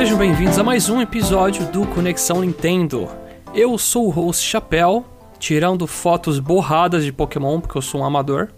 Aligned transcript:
sejam 0.00 0.16
bem-vindos 0.16 0.58
a 0.58 0.62
mais 0.62 0.88
um 0.88 0.98
episódio 0.98 1.66
do 1.66 1.86
Conexão 1.88 2.40
Nintendo. 2.40 3.06
Eu 3.54 3.76
sou 3.76 4.06
o 4.06 4.08
host 4.08 4.42
Chapéu, 4.42 5.04
tirando 5.38 5.86
fotos 5.86 6.38
borradas 6.38 7.04
de 7.04 7.12
Pokémon, 7.12 7.60
porque 7.60 7.76
eu 7.76 7.82
sou 7.82 8.00
um 8.00 8.04
amador. 8.06 8.48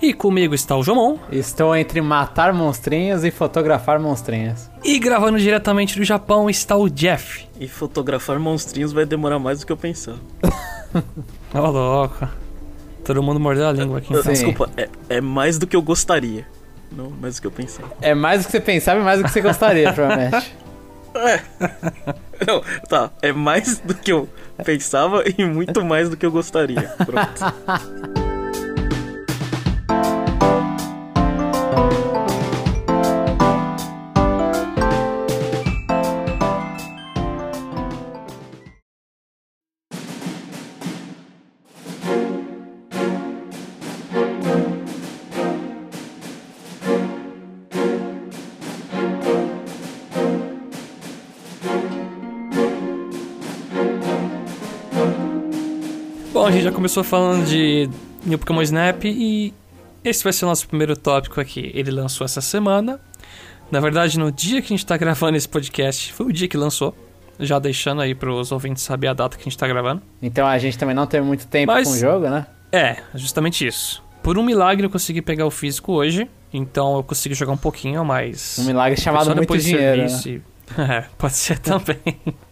E 0.00 0.14
comigo 0.14 0.54
está 0.54 0.76
o 0.76 0.84
Jomon. 0.84 1.18
Estou 1.32 1.74
entre 1.74 2.00
matar 2.00 2.52
monstrinhos 2.52 3.24
e 3.24 3.32
fotografar 3.32 3.98
monstrinhos. 3.98 4.70
E 4.84 5.00
gravando 5.00 5.36
diretamente 5.36 5.98
do 5.98 6.04
Japão 6.04 6.48
está 6.48 6.76
o 6.76 6.88
Jeff. 6.88 7.44
E 7.58 7.66
fotografar 7.66 8.38
monstrinhos 8.38 8.92
vai 8.92 9.04
demorar 9.04 9.40
mais 9.40 9.58
do 9.58 9.66
que 9.66 9.72
eu 9.72 9.76
pensava. 9.76 10.20
Ô, 10.94 11.58
oh, 11.58 11.70
louco. 11.72 12.28
Todo 13.04 13.20
mundo 13.20 13.40
mordeu 13.40 13.66
a 13.66 13.72
língua 13.72 13.98
aqui. 13.98 14.14
Então. 14.14 14.32
Desculpa, 14.32 14.70
é, 14.76 14.88
é 15.08 15.20
mais 15.20 15.58
do 15.58 15.66
que 15.66 15.74
eu 15.74 15.82
gostaria. 15.82 16.46
Não, 16.92 17.10
mais 17.10 17.34
do 17.34 17.40
que 17.40 17.48
eu 17.48 17.50
pensava. 17.50 17.90
É 18.00 18.14
mais 18.14 18.42
do 18.42 18.46
que 18.46 18.52
você 18.52 18.60
pensava 18.60 19.00
e 19.00 19.02
mais 19.02 19.18
do 19.18 19.24
que 19.24 19.32
você 19.32 19.40
gostaria, 19.40 19.90
provavelmente. 19.92 20.62
É. 21.14 21.40
Não, 22.46 22.62
tá. 22.88 23.10
É 23.22 23.32
mais 23.32 23.78
do 23.78 23.94
que 23.94 24.12
eu 24.12 24.28
pensava 24.64 25.22
e 25.26 25.44
muito 25.44 25.84
mais 25.84 26.08
do 26.08 26.16
que 26.16 26.26
eu 26.26 26.30
gostaria. 26.30 26.82
Pronto. 27.04 28.14
começou 56.84 57.02
falando 57.02 57.46
de 57.46 57.88
New 58.26 58.38
Pokémon 58.38 58.60
Snap 58.60 59.06
e 59.06 59.54
esse 60.04 60.22
vai 60.22 60.34
ser 60.34 60.44
o 60.44 60.48
nosso 60.48 60.68
primeiro 60.68 60.94
tópico 60.94 61.40
aqui. 61.40 61.72
Ele 61.72 61.90
lançou 61.90 62.26
essa 62.26 62.42
semana. 62.42 63.00
Na 63.70 63.80
verdade, 63.80 64.18
no 64.18 64.30
dia 64.30 64.60
que 64.60 64.66
a 64.66 64.76
gente 64.76 64.84
tá 64.84 64.94
gravando 64.94 65.34
esse 65.34 65.48
podcast, 65.48 66.12
foi 66.12 66.26
o 66.26 66.30
dia 66.30 66.46
que 66.46 66.58
lançou. 66.58 66.94
Já 67.40 67.58
deixando 67.58 68.02
aí 68.02 68.14
pros 68.14 68.52
ouvintes 68.52 68.82
saber 68.82 69.06
a 69.06 69.14
data 69.14 69.34
que 69.34 69.40
a 69.40 69.44
gente 69.44 69.56
tá 69.56 69.66
gravando. 69.66 70.02
Então 70.20 70.46
a 70.46 70.58
gente 70.58 70.76
também 70.76 70.94
não 70.94 71.06
teve 71.06 71.26
muito 71.26 71.46
tempo 71.46 71.72
Mas, 71.72 71.88
com 71.88 71.94
o 71.94 71.96
jogo, 71.96 72.28
né? 72.28 72.46
É, 72.70 72.98
justamente 73.14 73.66
isso. 73.66 74.02
Por 74.22 74.36
um 74.36 74.42
milagre 74.42 74.84
eu 74.84 74.90
consegui 74.90 75.22
pegar 75.22 75.46
o 75.46 75.50
físico 75.50 75.90
hoje, 75.90 76.28
então 76.52 76.96
eu 76.96 77.02
consegui 77.02 77.34
jogar 77.34 77.52
um 77.52 77.56
pouquinho, 77.56 78.04
mas... 78.04 78.58
Um 78.58 78.64
milagre 78.64 79.00
chamado 79.00 79.34
muito 79.34 79.56
dinheiro, 79.56 80.06
serviço, 80.06 80.28
né? 80.28 80.40
É, 80.98 81.04
pode 81.16 81.34
ser 81.34 81.58
também. 81.58 81.96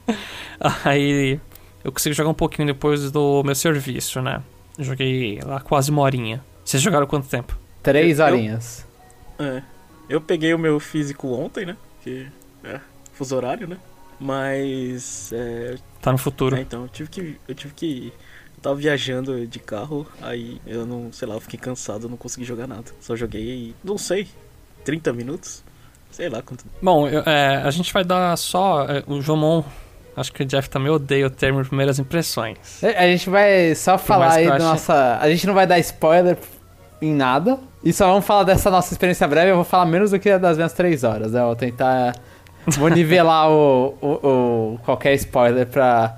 aí 0.85 1.39
eu 1.85 1.93
consigo 1.93 2.15
jogar 2.15 2.31
um 2.31 2.35
pouquinho 2.35 2.67
depois 2.67 3.11
do 3.11 3.43
meu 3.45 3.55
serviço, 3.55 4.21
né? 4.23 4.43
Joguei 4.79 5.41
lá 5.45 5.61
quase 5.61 5.91
uma 5.91 6.03
horinha. 6.03 6.43
Vocês 6.65 6.83
jogaram 6.83 7.07
quanto 7.07 7.29
tempo? 7.29 7.59
Três 7.83 8.21
horinhas. 8.21 8.87
Eu, 9.39 9.45
é. 9.45 9.65
Eu 10.09 10.21
peguei 10.21 10.55
o 10.55 10.59
meu 10.59 10.79
físico 10.79 11.29
ontem, 11.29 11.67
né? 11.67 11.77
Que 12.03 12.27
é 12.65 12.81
fuso 13.13 13.37
horário, 13.37 13.67
né? 13.67 13.79
Mas. 14.19 15.33
É, 15.33 15.77
tá 16.01 16.13
no 16.13 16.19
futuro. 16.19 16.57
É, 16.57 16.61
então, 16.61 16.83
eu 16.83 16.89
tive 16.89 17.11
que. 17.11 17.37
Eu 17.49 17.55
tive 17.55 17.75
que. 17.75 18.13
Eu 18.57 18.63
tava 18.63 18.77
viajando 18.77 19.47
de 19.47 19.59
carro, 19.59 20.07
aí 20.21 20.61
eu 20.65 20.87
não, 20.87 21.13
sei 21.13 21.27
lá, 21.27 21.35
eu 21.35 21.41
fiquei 21.41 21.59
cansado, 21.59 22.09
não 22.09 22.17
consegui 22.17 22.45
jogar 22.45 22.69
nada. 22.69 22.93
Só 23.01 23.17
joguei, 23.17 23.75
não 23.83 23.99
sei, 23.99 24.29
30 24.85 25.13
minutos? 25.13 25.65
Sei 26.13 26.29
lá 26.29 26.43
quanto. 26.43 26.65
Bom, 26.81 27.09
eu, 27.09 27.23
é, 27.23 27.57
a 27.57 27.71
gente 27.71 27.93
vai 27.93 28.05
dar 28.05 28.37
só. 28.37 28.85
É, 28.85 29.03
o 29.07 29.21
Jomon 29.21 29.65
Acho 30.17 30.33
que 30.33 30.43
o 30.43 30.47
Jeff 30.47 30.69
também 30.69 30.91
odeia 30.91 31.27
o 31.27 31.31
termo 31.31 31.65
primeiras 31.65 31.99
impressões. 31.99 32.83
A 32.83 33.07
gente 33.07 33.31
vai 33.31 33.75
só 33.75 33.97
falar 33.97 34.33
aí 34.33 34.47
da 34.47 34.57
ache... 34.57 34.65
nossa. 34.65 35.19
A 35.21 35.29
gente 35.31 35.47
não 35.47 35.55
vai 35.55 35.67
dar 35.67 35.79
spoiler 35.79 36.37
em 37.01 37.15
nada. 37.15 37.59
E 37.83 37.93
só 37.93 38.07
vamos 38.07 38.25
falar 38.25 38.45
dessa 38.45 38.71
nossa 38.71 38.93
experiência 38.93 39.27
breve. 39.27 39.51
Eu 39.51 39.57
vou 39.57 39.65
falar 39.65 39.87
menos 39.87 40.11
do 40.11 40.19
que 40.19 40.37
das 40.39 40.57
minhas 40.57 40.73
três 40.73 41.03
horas, 41.03 41.33
né? 41.33 41.41
Eu 41.41 41.47
vou 41.47 41.57
tentar. 41.57 42.15
Vou 42.67 42.89
nivelar 42.89 43.51
o, 43.51 43.97
o, 44.01 44.09
o, 44.09 44.79
qualquer 44.85 45.15
spoiler 45.15 45.67
pra 45.67 46.17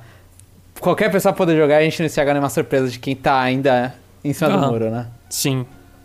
qualquer 0.79 1.11
pessoa 1.11 1.33
poder 1.33 1.57
jogar 1.57 1.77
e 1.81 1.87
a 1.87 1.89
gente 1.89 2.01
não 2.01 2.07
estragar 2.07 2.35
nenhuma 2.35 2.51
surpresa 2.51 2.89
de 2.89 2.99
quem 2.99 3.17
tá 3.17 3.41
ainda 3.41 3.95
em 4.23 4.35
cima 4.35 4.51
uhum. 4.51 4.61
do 4.61 4.67
muro, 4.67 4.91
né? 4.91 5.07
Sim. 5.31 5.65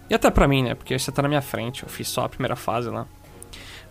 E 0.09 0.15
até 0.15 0.31
pra 0.31 0.47
mim, 0.47 0.63
né? 0.63 0.75
Porque 0.75 0.97
você 0.97 1.11
tá 1.11 1.21
na 1.21 1.27
minha 1.27 1.41
frente. 1.41 1.83
Eu 1.83 1.89
fiz 1.89 2.07
só 2.07 2.23
a 2.23 2.29
primeira 2.29 2.55
fase 2.55 2.89
lá. 2.89 3.05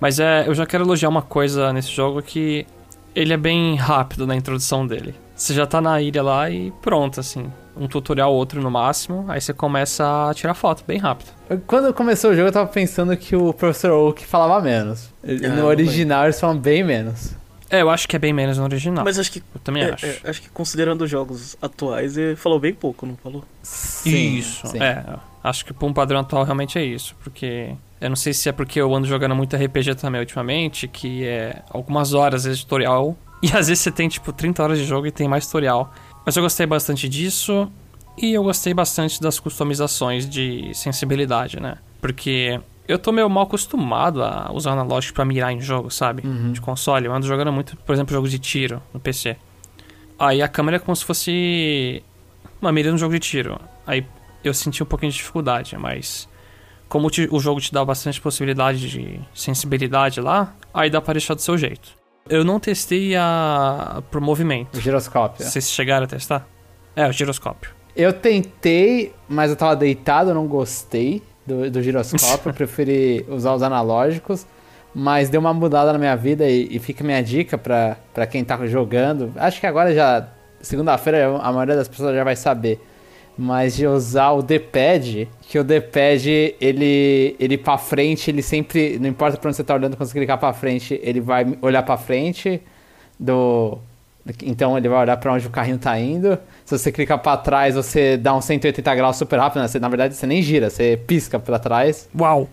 Mas 0.00 0.19
é, 0.19 0.44
eu 0.47 0.54
já 0.54 0.65
quero 0.65 0.84
elogiar 0.84 1.09
uma 1.09 1.22
coisa 1.22 1.72
nesse 1.72 1.91
jogo 1.91 2.22
que 2.22 2.66
ele 3.15 3.33
é 3.33 3.37
bem 3.37 3.77
rápido 3.77 4.27
na 4.27 4.37
introdução 4.37 4.87
dele. 4.87 5.15
Você 5.35 5.55
já 5.55 5.67
tá 5.67 5.81
na 5.81 6.01
ilha 6.01 6.23
lá 6.23 6.51
e 6.51 6.73
pronto, 6.83 7.21
assim. 7.21 7.51
Um 7.77 7.87
tutorial 7.87 8.35
outro 8.35 8.61
no 8.61 8.71
máximo, 8.71 9.25
aí 9.29 9.41
você 9.41 9.53
começa 9.53 10.29
a 10.29 10.35
tirar 10.35 10.55
foto 10.55 10.83
bem 10.87 10.99
rápido. 10.99 11.31
Quando 11.67 11.95
começou 11.95 12.33
o 12.33 12.35
jogo, 12.35 12.49
eu 12.49 12.53
tava 12.53 12.69
pensando 12.69 13.17
que 13.17 13.37
o 13.37 13.53
Professor 13.53 13.93
Oak 13.93 14.27
falava 14.27 14.61
menos. 14.61 15.11
Ah, 15.23 15.49
no 15.55 15.65
original, 15.65 16.25
eles 16.25 16.41
falam 16.41 16.59
bem 16.59 16.83
menos. 16.83 17.37
É, 17.71 17.83
eu 17.83 17.91
acho 17.91 18.09
que 18.09 18.17
é 18.17 18.19
bem 18.19 18.33
menos 18.33 18.59
no 18.59 18.65
original. 18.65 19.05
Mas 19.05 19.19
acho 19.19 19.31
que. 19.31 19.43
Eu 19.55 19.61
também 19.61 19.83
é, 19.85 19.93
acho. 19.93 20.07
É, 20.07 20.19
acho 20.25 20.43
que 20.43 20.49
considerando 20.49 21.03
os 21.03 21.11
jogos 21.11 21.57
atuais, 21.61 22.17
ele 22.17 22.35
falou 22.35 22.59
bem 22.59 22.75
pouco, 22.75 23.07
não 23.07 23.17
falou? 23.17 23.45
Sim, 23.63 24.37
isso. 24.37 24.67
Sim. 24.67 24.83
É, 24.83 25.05
acho 25.43 25.65
que 25.65 25.72
pra 25.72 25.87
um 25.87 25.93
padrão 25.93 26.21
atual 26.21 26.44
realmente 26.44 26.78
é 26.78 26.84
isso. 26.84 27.15
Porque 27.22 27.75
eu 28.00 28.09
não 28.09 28.16
sei 28.16 28.32
se 28.32 28.49
é 28.49 28.53
porque 28.53 28.81
eu 28.81 28.94
ando 28.94 29.06
jogando 29.06 29.34
muito 29.34 29.56
RPG 29.56 29.94
também 29.97 30.21
ultimamente, 30.21 30.87
que 30.87 31.25
é 31.25 31.62
algumas 31.71 32.15
horas 32.15 32.44
de 32.44 32.56
tutorial. 32.56 33.16
E 33.41 33.47
às 33.56 33.69
vezes 33.69 33.78
você 33.78 33.93
tem 33.93 34.09
tipo 34.09 34.32
30 34.32 34.60
horas 34.60 34.78
de 34.81 34.84
jogo 34.84 35.06
e 35.06 35.12
tem 35.12 35.28
mais 35.28 35.47
tutorial. 35.47 35.94
Mas 36.27 36.34
eu 36.34 36.43
gostei 36.43 36.66
bastante 36.66 37.09
disso. 37.09 37.71
E 38.21 38.34
eu 38.34 38.43
gostei 38.43 38.75
bastante 38.75 39.21
das 39.21 39.38
customizações 39.38 40.28
de 40.28 40.75
sensibilidade, 40.75 41.60
né? 41.60 41.78
Porque 42.00 42.60
eu 42.88 42.98
tô 42.98 43.12
meio 43.12 43.31
mal 43.31 43.44
acostumado 43.44 44.25
a 44.25 44.50
usar 44.53 44.71
o 44.71 44.72
analógico 44.72 45.15
pra 45.15 45.25
mirar 45.25 45.53
em 45.53 45.60
jogo, 45.60 45.88
sabe? 45.88 46.27
Uhum. 46.27 46.50
De 46.50 46.60
console. 46.60 47.06
Eu 47.06 47.12
ando 47.12 47.27
jogando 47.27 47.53
muito, 47.53 47.77
por 47.77 47.93
exemplo, 47.93 48.12
jogos 48.12 48.31
de 48.31 48.41
tiro 48.41 48.82
no 48.93 48.98
PC. 48.98 49.37
Aí 50.19 50.43
a 50.43 50.48
câmera 50.48 50.78
é 50.78 50.81
como 50.81 50.97
se 50.97 51.04
fosse 51.04 52.03
uma 52.60 52.72
mira 52.72 52.91
no 52.91 52.98
jogo 52.98 53.15
de 53.15 53.21
tiro. 53.21 53.60
Aí 53.87 54.04
eu 54.43 54.54
senti 54.54 54.82
um 54.82 54.87
pouquinho 54.87 55.12
de 55.12 55.19
dificuldade, 55.19 55.76
mas 55.76 56.28
como 56.88 57.10
te, 57.10 57.28
o 57.31 57.38
jogo 57.38 57.60
te 57.60 57.72
dá 57.72 57.84
bastante 57.84 58.21
possibilidade 58.21 58.88
de 58.88 59.21
sensibilidade 59.34 60.21
lá, 60.21 60.54
aí 60.72 60.88
dá 60.88 61.00
pra 61.00 61.12
deixar 61.12 61.34
do 61.34 61.43
seu 61.43 61.59
jeito. 61.59 61.91
Eu 62.28 62.44
não 62.44 62.59
testei 62.59 63.16
a 63.16 64.03
pro 64.10 64.21
movimento. 64.21 64.77
O 64.77 64.81
giroscópio. 64.81 65.44
Vocês 65.44 65.71
chegaram 65.71 66.04
a 66.04 66.06
testar? 66.06 66.47
É, 66.94 67.06
o 67.06 67.12
giroscópio. 67.12 67.71
Eu 67.97 68.12
tentei, 68.12 69.15
mas 69.28 69.50
eu 69.50 69.56
tava 69.56 69.75
deitado, 69.77 70.31
eu 70.31 70.34
não 70.34 70.47
gostei 70.47 71.22
do, 71.47 71.71
do 71.71 71.82
giroscópio, 71.82 72.50
eu 72.50 72.54
preferi 72.54 73.25
usar 73.28 73.54
os 73.54 73.62
analógicos. 73.62 74.47
Mas 74.94 75.28
deu 75.28 75.41
uma 75.41 75.53
mudada 75.53 75.93
na 75.93 75.98
minha 75.98 76.16
vida 76.16 76.48
e, 76.48 76.69
e 76.75 76.78
fica 76.78 77.04
minha 77.04 77.22
dica 77.22 77.56
pra 77.59 78.27
quem 78.31 78.43
tá 78.43 78.66
jogando. 78.66 79.32
Acho 79.37 79.60
que 79.60 79.66
agora 79.66 79.94
já, 79.94 80.28
segunda-feira, 80.60 81.38
a 81.38 81.53
maioria 81.53 81.77
das 81.77 81.87
pessoas 81.87 82.15
já 82.15 82.25
vai 82.25 82.34
saber 82.34 82.81
mas 83.38 83.76
de 83.76 83.87
usar 83.87 84.32
o 84.32 84.43
D-pad, 84.43 85.28
que 85.43 85.59
o 85.60 85.62
D-pad, 85.62 86.56
ele, 86.60 87.37
ele 87.38 87.56
pra 87.56 87.78
frente, 87.78 88.32
ele 88.32 88.43
sempre, 88.43 88.99
não 88.99 89.09
importa 89.09 89.38
pra 89.38 89.49
onde 89.49 89.56
você 89.56 89.62
tá 89.62 89.75
olhando, 89.75 89.97
quando 89.97 90.09
você 90.09 90.19
clicar 90.19 90.37
pra 90.37 90.53
frente, 90.53 90.99
ele 91.04 91.21
vai 91.21 91.47
olhar 91.62 91.84
pra 91.84 91.97
frente 91.97 92.60
do... 93.19 93.78
Então 94.43 94.77
ele 94.77 94.88
vai 94.88 95.00
olhar 95.00 95.16
para 95.16 95.33
onde 95.33 95.47
o 95.47 95.51
carrinho 95.51 95.78
tá 95.78 95.98
indo. 95.98 96.36
Se 96.65 96.77
você 96.77 96.92
clicar 96.92 97.18
para 97.18 97.36
trás, 97.39 97.77
você 97.77 98.16
dá 98.16 98.34
um 98.34 98.42
180 98.42 98.95
graus 98.95 99.16
super 99.16 99.39
rápido. 99.39 99.63
Né? 99.63 99.68
Você, 99.68 99.78
na 99.78 99.89
verdade, 99.89 100.15
você 100.15 100.27
nem 100.27 100.42
gira, 100.42 100.68
você 100.68 100.98
pisca 101.07 101.39
para 101.39 101.59
trás. 101.59 102.10
Uau! 102.18 102.47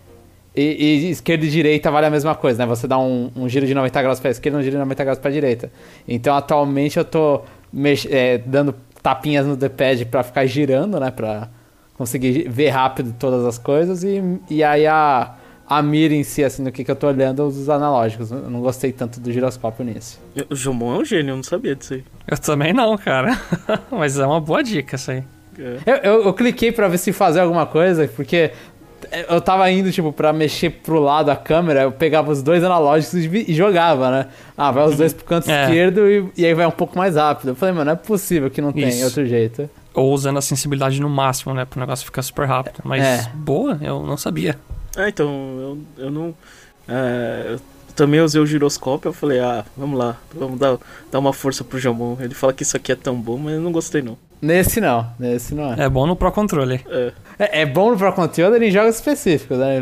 E, 0.54 0.62
e, 0.62 1.10
esquerda 1.10 1.44
e 1.44 1.50
direita 1.50 1.90
vale 1.90 2.06
a 2.06 2.10
mesma 2.10 2.34
coisa, 2.34 2.58
né? 2.58 2.66
Você 2.66 2.86
dá 2.88 2.96
um, 2.96 3.30
um 3.36 3.46
giro 3.46 3.66
de 3.66 3.74
90 3.74 4.02
graus 4.02 4.18
para 4.18 4.30
esquerda 4.30 4.56
e 4.56 4.60
um 4.60 4.62
giro 4.62 4.76
de 4.76 4.78
90 4.78 5.04
graus 5.04 5.18
para 5.18 5.30
direita. 5.30 5.70
Então, 6.08 6.34
atualmente, 6.34 6.96
eu 6.96 7.04
tô 7.04 7.42
é, 8.08 8.38
dando 8.38 8.74
tapinhas 9.06 9.46
no 9.46 9.56
D-pad 9.56 10.04
para 10.06 10.24
ficar 10.24 10.44
girando, 10.46 10.98
né? 10.98 11.12
Pra 11.12 11.48
conseguir 11.94 12.48
ver 12.48 12.70
rápido 12.70 13.14
todas 13.16 13.44
as 13.44 13.56
coisas. 13.56 14.02
E, 14.02 14.20
e 14.50 14.64
aí 14.64 14.84
a, 14.84 15.36
a 15.64 15.80
mira 15.80 16.12
em 16.12 16.24
si, 16.24 16.42
assim, 16.42 16.64
no 16.64 16.72
que, 16.72 16.82
que 16.82 16.90
eu 16.90 16.96
tô 16.96 17.06
olhando, 17.06 17.46
os 17.46 17.68
analógicos. 17.68 18.32
Eu 18.32 18.50
não 18.50 18.60
gostei 18.60 18.90
tanto 18.90 19.20
do 19.20 19.30
giroscópio 19.30 19.84
nisso. 19.84 20.20
O 20.50 20.56
Jomon 20.56 20.96
é 20.96 20.98
um 20.98 21.04
gênio, 21.04 21.30
eu 21.30 21.36
não 21.36 21.44
sabia 21.44 21.76
disso 21.76 21.94
aí. 21.94 22.04
Eu 22.26 22.36
também 22.36 22.72
não, 22.72 22.98
cara. 22.98 23.40
Mas 23.92 24.18
é 24.18 24.26
uma 24.26 24.40
boa 24.40 24.60
dica 24.60 24.96
isso 24.96 25.12
aí. 25.12 25.22
É. 25.56 25.78
Eu, 25.86 25.96
eu, 25.98 26.24
eu, 26.24 26.34
cliquei 26.34 26.72
para 26.72 26.88
ver 26.88 26.98
se 26.98 27.12
fazer 27.12 27.38
alguma 27.38 27.64
coisa, 27.64 28.08
porque 28.08 28.50
eu 29.28 29.40
tava 29.40 29.70
indo, 29.70 29.90
tipo, 29.90 30.12
pra 30.12 30.32
mexer 30.32 30.70
pro 30.70 31.00
lado 31.00 31.30
a 31.30 31.36
câmera, 31.36 31.82
eu 31.82 31.92
pegava 31.92 32.30
os 32.30 32.42
dois 32.42 32.62
analógicos 32.62 33.14
e 33.14 33.54
jogava, 33.54 34.10
né? 34.10 34.26
Ah, 34.56 34.70
vai 34.70 34.86
os 34.86 34.96
dois 34.96 35.12
pro 35.12 35.24
canto 35.24 35.50
é. 35.50 35.64
esquerdo 35.64 36.08
e, 36.08 36.30
e, 36.36 36.46
aí 36.46 36.54
vai 36.54 36.66
um 36.66 36.70
pouco 36.70 36.96
mais 36.96 37.16
rápido. 37.16 37.48
Eu 37.48 37.54
falei, 37.54 37.74
mano, 37.74 37.86
não 37.86 37.92
é 37.92 37.96
possível 37.96 38.50
que 38.50 38.60
não 38.60 38.70
Isso. 38.70 38.78
tem 38.78 39.04
outro 39.04 39.26
jeito. 39.26 39.68
Ou 39.94 40.12
usando 40.12 40.38
a 40.38 40.42
sensibilidade 40.42 41.00
no 41.00 41.08
máximo, 41.08 41.54
né? 41.54 41.64
Pro 41.64 41.80
negócio 41.80 42.04
ficar 42.04 42.22
super 42.22 42.46
rápido. 42.46 42.80
Mas, 42.84 43.02
é. 43.02 43.30
boa, 43.34 43.78
eu 43.80 44.02
não 44.02 44.16
sabia. 44.16 44.58
Ah, 44.96 45.08
então, 45.08 45.28
eu, 45.98 46.04
eu 46.04 46.10
não... 46.10 46.34
É, 46.88 47.52
eu 47.52 47.60
também 47.96 48.20
usei 48.20 48.40
o 48.40 48.46
giroscópio, 48.46 49.08
eu 49.08 49.12
falei, 49.12 49.40
ah, 49.40 49.64
vamos 49.76 49.98
lá, 49.98 50.16
vamos 50.34 50.58
dar, 50.58 50.78
dar 51.10 51.18
uma 51.18 51.32
força 51.32 51.64
pro 51.64 51.78
Jamon. 51.78 52.16
Ele 52.20 52.34
fala 52.34 52.52
que 52.52 52.62
isso 52.62 52.76
aqui 52.76 52.92
é 52.92 52.94
tão 52.94 53.18
bom, 53.20 53.38
mas 53.38 53.54
eu 53.54 53.60
não 53.60 53.72
gostei 53.72 54.02
não. 54.02 54.18
Nesse 54.40 54.80
não, 54.80 55.06
nesse 55.18 55.54
não 55.54 55.72
é. 55.72 55.84
É 55.84 55.88
bom 55.88 56.06
no 56.06 56.14
Pro 56.14 56.30
Controller. 56.30 56.82
É. 56.88 57.12
É, 57.38 57.62
é 57.62 57.66
bom 57.66 57.90
no 57.90 57.96
Pro 57.96 58.12
Controller 58.12 58.62
em 58.62 58.70
jogos 58.70 58.96
específicos, 58.96 59.58
né? 59.58 59.80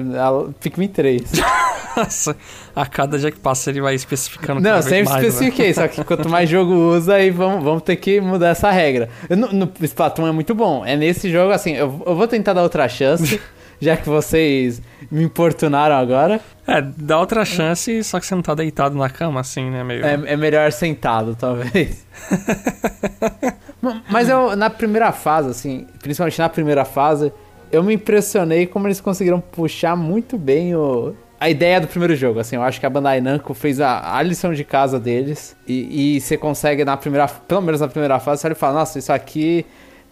Pikmin 0.61 0.89
3. 0.89 1.23
Nossa, 1.97 2.37
a 2.75 2.87
cada 2.87 3.17
dia 3.17 3.31
que 3.31 3.39
passa 3.39 3.71
ele 3.71 3.81
vai 3.81 3.95
especificando 3.95 4.61
Não, 4.61 4.83
sempre 4.83 5.05
mais, 5.05 5.23
né? 5.23 5.29
especifiquei, 5.29 5.73
só 5.73 5.87
que 5.87 6.03
quanto 6.03 6.29
mais 6.29 6.51
jogo 6.51 6.73
usa, 6.73 7.15
aí 7.15 7.31
vamos, 7.31 7.63
vamos 7.63 7.83
ter 7.85 7.95
que 7.97 8.21
mudar 8.21 8.49
essa 8.49 8.69
regra. 8.71 9.09
No, 9.31 9.53
no 9.53 9.73
Splatoon 9.81 10.27
é 10.27 10.33
muito 10.33 10.55
bom. 10.57 10.85
É 10.85 10.97
nesse 10.97 11.31
jogo, 11.31 11.53
assim, 11.53 11.73
eu, 11.73 12.03
eu 12.05 12.17
vou 12.17 12.27
tentar 12.27 12.53
dar 12.53 12.65
outra 12.65 12.89
chance, 12.89 13.41
já 13.81 13.97
que 13.97 14.09
vocês 14.09 14.81
me 15.11 15.23
importunaram 15.23 15.97
agora. 15.97 16.41
É, 16.67 16.81
dá 16.81 17.19
outra 17.19 17.45
chance, 17.45 18.03
só 18.03 18.19
que 18.19 18.27
você 18.27 18.35
não 18.35 18.43
tá 18.43 18.55
deitado 18.55 18.97
na 18.97 19.11
cama, 19.11 19.41
assim, 19.41 19.71
né? 19.71 19.85
Meio... 19.85 20.05
É, 20.05 20.13
é 20.33 20.37
melhor 20.37 20.73
sentado, 20.73 21.37
talvez. 21.37 22.07
Mas 24.11 24.29
eu, 24.29 24.57
na 24.57 24.71
primeira 24.71 25.13
fase, 25.13 25.51
assim, 25.51 25.87
principalmente 26.01 26.39
na 26.39 26.49
primeira 26.49 26.85
fase, 26.85 27.33
eu 27.71 27.83
me 27.83 27.95
impressionei 27.95 28.67
como 28.67 28.87
eles 28.87 29.01
conseguiram 29.01 29.41
puxar 29.41 29.95
muito 29.95 30.39
bem 30.39 30.75
o, 30.75 31.15
a 31.39 31.51
ideia 31.51 31.79
do 31.81 31.87
primeiro 31.87 32.17
jogo. 32.17 32.41
Assim, 32.41 32.57
eu 32.57 32.63
acho 32.63 32.81
que 32.81 32.87
a 32.87 32.91
Bandai 32.91 33.21
Namco 33.21 33.53
fez 33.53 33.81
a, 33.81 34.17
a 34.17 34.23
lição 34.23 34.55
de 34.55 34.65
casa 34.65 34.99
deles 34.99 35.55
e, 35.67 36.17
e 36.17 36.21
você 36.21 36.39
consegue 36.39 36.85
na 36.85 36.97
primeira, 36.97 37.29
pelo 37.29 37.61
menos 37.61 37.83
na 37.83 37.89
primeira 37.89 38.19
fase, 38.19 38.41
você 38.41 38.47
olha 38.47 38.55
e 38.55 38.57
fala, 38.57 38.79
nossa, 38.79 38.99
isso 38.99 39.13
aqui 39.13 39.67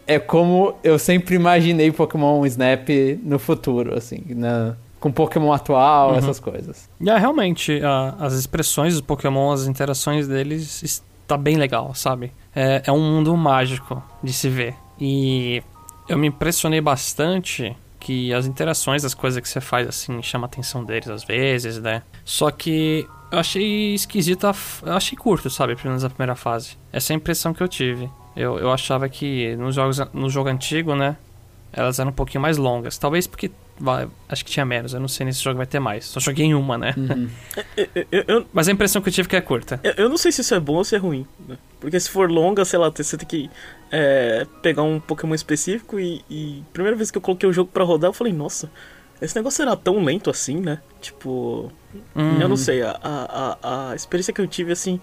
é 0.06 0.18
como 0.18 0.74
eu 0.82 0.98
sempre 0.98 1.34
imaginei 1.34 1.90
Pokémon 1.92 2.44
Snap 2.46 2.88
no 3.22 3.38
futuro, 3.38 3.96
assim, 3.96 4.22
na, 4.28 4.74
com 5.00 5.10
Pokémon 5.12 5.52
atual, 5.52 6.14
essas 6.16 6.38
coisas. 6.40 6.88
É, 7.04 7.16
realmente, 7.18 7.80
a- 7.82 8.14
as 8.20 8.32
expressões 8.34 8.92
dos 8.94 9.00
Pokémon, 9.02 9.50
as 9.52 9.66
interações 9.66 10.26
deles, 10.28 10.82
está 10.82 11.36
bem 11.36 11.56
legal, 11.56 11.94
sabe? 11.94 12.32
É, 12.54 12.82
é 12.86 12.92
um 12.92 13.00
mundo 13.00 13.36
mágico 13.36 14.02
de 14.22 14.32
se 14.32 14.48
ver. 14.48 14.74
E 15.00 15.62
eu 16.08 16.18
me 16.18 16.28
impressionei 16.28 16.80
bastante 16.80 17.74
que 17.98 18.32
as 18.34 18.46
interações, 18.46 19.04
as 19.04 19.14
coisas 19.14 19.40
que 19.40 19.48
você 19.48 19.60
faz, 19.60 19.86
assim, 19.88 20.20
chama 20.22 20.46
a 20.46 20.48
atenção 20.48 20.84
deles 20.84 21.08
às 21.08 21.22
vezes, 21.24 21.78
né? 21.80 22.02
Só 22.24 22.50
que 22.50 23.06
eu 23.30 23.38
achei 23.38 23.94
esquisito, 23.94 24.46
a 24.46 24.50
f- 24.52 24.84
eu 24.84 24.92
achei 24.92 25.16
curto, 25.16 25.48
sabe? 25.48 25.74
Pelo 25.76 25.88
menos 25.90 26.04
a 26.04 26.10
primeira 26.10 26.34
fase. 26.34 26.76
Essa 26.92 27.12
é 27.12 27.14
a 27.14 27.16
impressão 27.16 27.54
que 27.54 27.62
eu 27.62 27.68
tive. 27.68 28.10
Eu, 28.36 28.58
eu 28.58 28.72
achava 28.72 29.08
que 29.08 29.54
nos 29.56 29.74
jogos, 29.74 29.98
no 30.12 30.28
jogo 30.30 30.48
antigo, 30.48 30.94
né? 30.94 31.16
Elas 31.72 31.98
eram 31.98 32.10
um 32.10 32.14
pouquinho 32.14 32.40
mais 32.42 32.56
longas. 32.58 32.98
Talvez 32.98 33.26
porque. 33.26 33.50
vai, 33.78 34.06
acho 34.28 34.44
que 34.44 34.50
tinha 34.50 34.64
menos. 34.64 34.92
Eu 34.94 35.00
não 35.00 35.08
sei 35.08 35.24
nesse 35.26 35.42
jogo 35.42 35.56
vai 35.56 35.66
ter 35.66 35.80
mais. 35.80 36.04
Só 36.04 36.20
joguei 36.20 36.44
em 36.46 36.54
uma, 36.54 36.76
né? 36.76 36.94
Uhum. 36.96 37.28
Eu, 37.76 37.88
eu, 38.12 38.24
eu, 38.28 38.46
Mas 38.52 38.68
a 38.68 38.72
impressão 38.72 39.00
que 39.02 39.08
eu 39.08 39.12
tive 39.12 39.26
é 39.26 39.30
que 39.30 39.36
é 39.36 39.40
curta. 39.40 39.80
eu- 39.82 39.94
eu 39.96 40.08
não 40.08 40.16
sei 40.18 40.30
se 40.32 40.42
isso 40.42 40.54
é 40.54 40.60
bom 40.60 40.74
ou 40.74 40.84
se 40.84 40.94
é 40.94 40.98
ruim, 40.98 41.26
né? 41.48 41.56
Porque 41.80 41.98
se 41.98 42.10
for 42.10 42.30
longa, 42.30 42.64
sei 42.64 42.78
lá, 42.78 42.90
você 42.90 43.16
tem 43.16 43.26
que 43.26 43.50
é, 43.90 44.46
pegar 44.62 44.82
um 44.82 45.00
Pokémon 45.00 45.34
específico 45.34 45.98
e, 45.98 46.22
e 46.30 46.62
primeira 46.72 46.96
vez 46.96 47.10
que 47.10 47.16
eu 47.18 47.22
coloquei 47.22 47.48
o 47.48 47.52
jogo 47.52 47.70
pra 47.72 47.84
rodar, 47.84 48.08
eu 48.10 48.14
falei, 48.14 48.32
nossa, 48.32 48.70
esse 49.20 49.34
negócio 49.34 49.62
era 49.62 49.74
tão 49.76 50.02
lento 50.04 50.28
assim, 50.30 50.60
né? 50.60 50.78
Tipo, 51.00 51.72
Hum, 52.16 52.40
Eu 52.40 52.48
não 52.48 52.56
sei, 52.56 52.82
a, 52.82 52.98
a, 53.02 53.56
a, 53.62 53.90
a 53.90 53.94
experiência 53.94 54.32
que 54.32 54.40
eu 54.40 54.46
tive, 54.46 54.72
assim. 54.72 54.98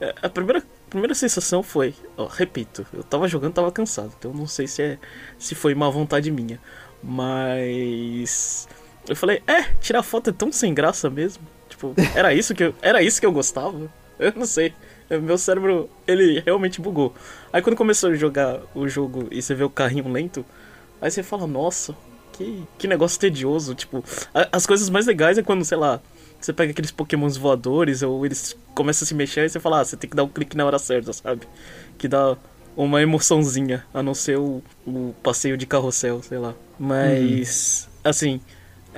é, 0.00 0.14
A 0.22 0.28
primeira, 0.28 0.62
primeira 0.88 1.14
sensação 1.14 1.62
foi, 1.62 1.94
ó, 2.16 2.26
repito, 2.26 2.86
eu 2.92 3.02
tava 3.04 3.28
jogando, 3.28 3.54
tava 3.54 3.70
cansado, 3.72 4.12
então 4.18 4.32
não 4.32 4.46
sei 4.46 4.66
se, 4.66 4.82
é, 4.82 4.98
se 5.38 5.54
foi 5.54 5.74
má 5.74 5.88
vontade 5.90 6.30
minha. 6.30 6.60
Mas. 7.02 8.68
Eu 9.08 9.16
falei, 9.16 9.42
é, 9.46 9.62
tirar 9.80 10.02
foto 10.02 10.30
é 10.30 10.32
tão 10.32 10.52
sem 10.52 10.74
graça 10.74 11.08
mesmo. 11.08 11.42
Tipo, 11.68 11.94
era 12.14 12.34
isso 12.34 12.54
que 12.54 12.64
eu, 12.64 12.74
era 12.82 13.02
isso 13.02 13.20
que 13.20 13.26
eu 13.26 13.32
gostava. 13.32 13.90
Eu 14.18 14.32
não 14.36 14.46
sei. 14.46 14.72
Meu 15.08 15.38
cérebro, 15.38 15.88
ele 16.06 16.40
realmente 16.44 16.80
bugou. 16.80 17.14
Aí 17.52 17.62
quando 17.62 17.76
começou 17.76 18.10
a 18.10 18.14
jogar 18.14 18.60
o 18.74 18.86
jogo 18.86 19.26
e 19.30 19.40
você 19.40 19.54
vê 19.54 19.64
o 19.64 19.70
carrinho 19.70 20.06
lento, 20.12 20.44
aí 21.00 21.10
você 21.10 21.22
fala, 21.22 21.46
nossa, 21.46 21.96
que, 22.32 22.62
que 22.76 22.86
negócio 22.86 23.18
tedioso. 23.18 23.74
Tipo, 23.74 24.04
a- 24.34 24.48
as 24.52 24.66
coisas 24.66 24.90
mais 24.90 25.06
legais 25.06 25.38
é 25.38 25.42
quando, 25.42 25.64
sei 25.64 25.78
lá, 25.78 26.00
você 26.40 26.52
pega 26.52 26.70
aqueles 26.70 26.90
pokémons 26.90 27.36
voadores 27.36 28.02
ou 28.02 28.24
eles 28.24 28.56
começam 28.74 29.04
a 29.04 29.08
se 29.08 29.14
mexer 29.14 29.44
e 29.44 29.48
você 29.48 29.60
fala, 29.60 29.80
ah, 29.80 29.84
você 29.84 29.96
tem 29.96 30.08
que 30.08 30.16
dar 30.16 30.24
um 30.24 30.28
clique 30.28 30.56
na 30.56 30.64
hora 30.64 30.78
certa, 30.78 31.12
sabe? 31.12 31.42
Que 31.96 32.06
dá 32.06 32.36
uma 32.76 33.02
emoçãozinha, 33.02 33.84
a 33.92 34.02
não 34.02 34.14
ser 34.14 34.38
o, 34.38 34.62
o 34.86 35.14
passeio 35.22 35.56
de 35.56 35.66
carrossel, 35.66 36.22
sei 36.22 36.38
lá. 36.38 36.54
Mas, 36.78 37.88
assim, 38.04 38.40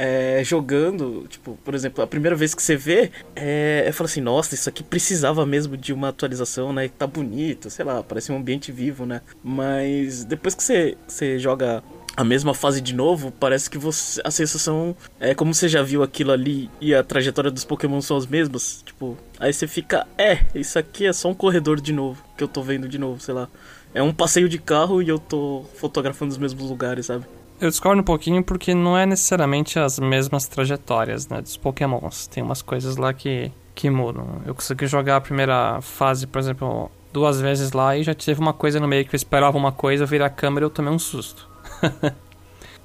é, 0.02 0.42
jogando, 0.42 1.26
tipo, 1.28 1.58
por 1.62 1.74
exemplo, 1.74 2.02
a 2.02 2.06
primeira 2.06 2.34
vez 2.34 2.54
que 2.54 2.62
você 2.62 2.74
vê, 2.74 3.10
é, 3.36 3.84
eu 3.86 4.04
assim, 4.06 4.22
nossa, 4.22 4.54
isso 4.54 4.66
aqui 4.66 4.82
precisava 4.82 5.44
mesmo 5.44 5.76
de 5.76 5.92
uma 5.92 6.08
atualização, 6.08 6.72
né? 6.72 6.88
Tá 6.88 7.06
bonito, 7.06 7.68
sei 7.68 7.84
lá, 7.84 8.02
parece 8.02 8.32
um 8.32 8.36
ambiente 8.38 8.72
vivo, 8.72 9.04
né? 9.04 9.20
Mas 9.44 10.24
depois 10.24 10.54
que 10.54 10.62
você, 10.62 10.96
você 11.06 11.38
joga 11.38 11.84
a 12.16 12.24
mesma 12.24 12.54
fase 12.54 12.80
de 12.80 12.94
novo, 12.94 13.30
parece 13.30 13.68
que 13.68 13.76
você 13.76 14.22
a 14.24 14.30
sensação 14.30 14.96
é 15.20 15.34
como 15.34 15.52
você 15.52 15.68
já 15.68 15.82
viu 15.82 16.02
aquilo 16.02 16.32
ali 16.32 16.70
e 16.80 16.94
a 16.94 17.04
trajetória 17.04 17.50
dos 17.50 17.66
Pokémon 17.66 18.00
são 18.00 18.16
as 18.16 18.26
mesmas, 18.26 18.82
tipo, 18.82 19.18
aí 19.38 19.52
você 19.52 19.66
fica, 19.66 20.06
é, 20.16 20.46
isso 20.54 20.78
aqui 20.78 21.04
é 21.04 21.12
só 21.12 21.28
um 21.28 21.34
corredor 21.34 21.78
de 21.78 21.92
novo, 21.92 22.24
que 22.38 22.42
eu 22.42 22.48
tô 22.48 22.62
vendo 22.62 22.88
de 22.88 22.96
novo, 22.96 23.20
sei 23.20 23.34
lá. 23.34 23.50
É 23.92 24.02
um 24.02 24.14
passeio 24.14 24.48
de 24.48 24.58
carro 24.58 25.02
e 25.02 25.10
eu 25.10 25.18
tô 25.18 25.66
fotografando 25.74 26.32
os 26.32 26.38
mesmos 26.38 26.70
lugares, 26.70 27.04
sabe? 27.04 27.26
Eu 27.60 27.68
discordo 27.68 28.00
um 28.00 28.04
pouquinho 28.04 28.42
porque 28.42 28.74
não 28.74 28.96
é 28.96 29.04
necessariamente 29.04 29.78
as 29.78 29.98
mesmas 29.98 30.46
trajetórias, 30.46 31.28
né? 31.28 31.42
Dos 31.42 31.56
Pokémons. 31.56 32.26
Tem 32.26 32.42
umas 32.42 32.62
coisas 32.62 32.96
lá 32.96 33.12
que, 33.12 33.52
que 33.74 33.90
mudam. 33.90 34.40
Eu 34.46 34.54
consegui 34.54 34.86
jogar 34.86 35.16
a 35.16 35.20
primeira 35.20 35.80
fase, 35.82 36.26
por 36.26 36.38
exemplo, 36.38 36.90
duas 37.12 37.38
vezes 37.40 37.72
lá 37.72 37.96
e 37.96 38.02
já 38.02 38.14
teve 38.14 38.40
uma 38.40 38.54
coisa 38.54 38.80
no 38.80 38.88
meio 38.88 39.04
que 39.04 39.14
eu 39.14 39.16
esperava 39.16 39.58
uma 39.58 39.72
coisa, 39.72 40.06
virei 40.06 40.26
a 40.26 40.30
câmera 40.30 40.64
e 40.64 40.66
eu 40.66 40.70
tomei 40.70 40.90
um 40.90 40.98
susto. 40.98 41.46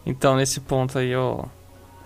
então, 0.05 0.35
nesse 0.35 0.59
ponto 0.59 0.99
aí, 0.99 1.09
eu, 1.09 1.49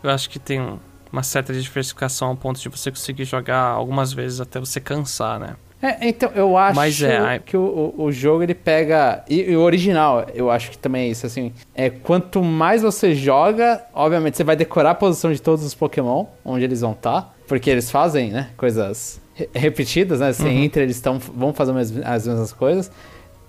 eu 0.03 0.09
acho 0.11 0.29
que 0.29 0.37
tem 0.37 0.61
um- 0.61 0.77
uma 1.11 1.23
certa 1.23 1.51
diversificação 1.51 2.27
ao 2.27 2.35
ponto 2.35 2.59
de 2.59 2.69
você 2.69 2.91
conseguir 2.91 3.25
jogar 3.25 3.63
algumas 3.63 4.13
vezes 4.13 4.39
até 4.39 4.59
você 4.59 4.79
cansar, 4.79 5.39
né? 5.39 5.55
É, 5.81 6.09
então, 6.09 6.29
eu 6.35 6.57
acho 6.57 6.75
Mas 6.75 7.01
é, 7.01 7.39
que 7.45 7.55
o, 7.55 7.93
o, 7.97 8.11
jogo 8.11 8.43
ele 8.43 8.53
pega. 8.53 9.23
E, 9.29 9.41
e 9.51 9.55
o 9.55 9.61
original, 9.61 10.25
eu 10.33 10.51
acho 10.51 10.71
que 10.71 10.77
também 10.77 11.03
é 11.05 11.07
isso, 11.07 11.25
assim. 11.25 11.53
É, 11.73 11.89
quanto 11.89 12.43
mais 12.43 12.81
você 12.81 13.15
joga, 13.15 13.81
obviamente 13.93 14.35
você 14.35 14.43
vai 14.43 14.57
decorar 14.57 14.91
a 14.91 14.95
posição 14.95 15.31
de 15.31 15.41
todos 15.41 15.63
os 15.63 15.73
Pokémon, 15.73 16.25
onde 16.43 16.65
eles 16.65 16.81
vão 16.81 16.91
estar. 16.91 17.33
porque 17.47 17.69
eles 17.69 17.89
fazem, 17.89 18.29
né, 18.29 18.49
coisas 18.57 19.21
re- 19.33 19.49
repetidas, 19.53 20.19
né? 20.19 20.33
Você 20.33 20.43
Uhum. 20.43 20.63
entra, 20.63 20.83
eles 20.83 20.99
tão, 20.99 21.17
vão 21.17 21.53
fazer 21.53 21.71
as, 21.77 21.93
as 22.03 22.27
mesmas 22.27 22.51
coisas. 22.51 22.91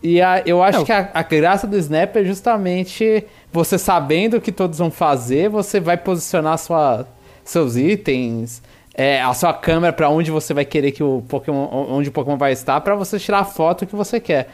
E 0.03 0.23
a, 0.23 0.41
eu 0.47 0.63
acho 0.63 0.79
É, 0.79 0.81
o- 0.83 0.85
que 0.87 0.93
a, 0.93 1.11
a 1.13 1.23
graça 1.25 1.67
do 1.67 1.77
Snap 1.77 2.15
é 2.17 2.25
justamente 2.25 3.25
você 3.53 3.77
sabendo 3.77 4.37
o 4.37 4.41
que 4.41 4.53
todos 4.53 4.79
vão 4.79 4.91
fazer, 4.91 5.49
você 5.51 5.81
vai 5.81 5.97
posicionar 5.97 6.57
sua, 6.59 7.07
seus 7.45 7.77
itens, 7.77 8.63
é, 8.95 9.21
a 9.21 9.33
sua 9.33 9.53
câmera 9.53 9.93
para 9.93 10.09
onde 10.09 10.31
você 10.31 10.53
vai 10.53 10.65
querer 10.65 10.93
que 10.93 11.03
o 11.03 11.23
Pokémon, 11.29 11.69
onde 11.89 12.09
o 12.09 12.13
Pokémon 12.13 12.37
vai 12.37 12.53
estar, 12.53 12.81
para 12.81 12.95
você 12.95 13.19
tirar 13.19 13.41
a 13.41 13.45
foto 13.45 13.87
que 13.87 13.95
você 13.95 14.21
quer. 14.21 14.49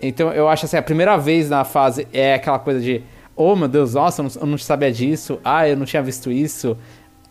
Então 0.00 0.32
eu 0.32 0.48
acho 0.48 0.66
assim, 0.66 0.76
a 0.76 0.82
primeira 0.82 1.16
vez 1.16 1.48
na 1.50 1.64
fase 1.64 2.06
é 2.12 2.34
aquela 2.34 2.58
coisa 2.58 2.80
de, 2.80 3.02
oh 3.34 3.56
meu 3.56 3.68
Deus, 3.68 3.94
nossa, 3.94 4.22
eu 4.22 4.24
não, 4.24 4.40
eu 4.42 4.46
não 4.46 4.58
sabia 4.58 4.92
disso, 4.92 5.40
ah, 5.44 5.68
eu 5.68 5.76
não 5.76 5.84
tinha 5.84 6.02
visto 6.02 6.30
isso. 6.30 6.76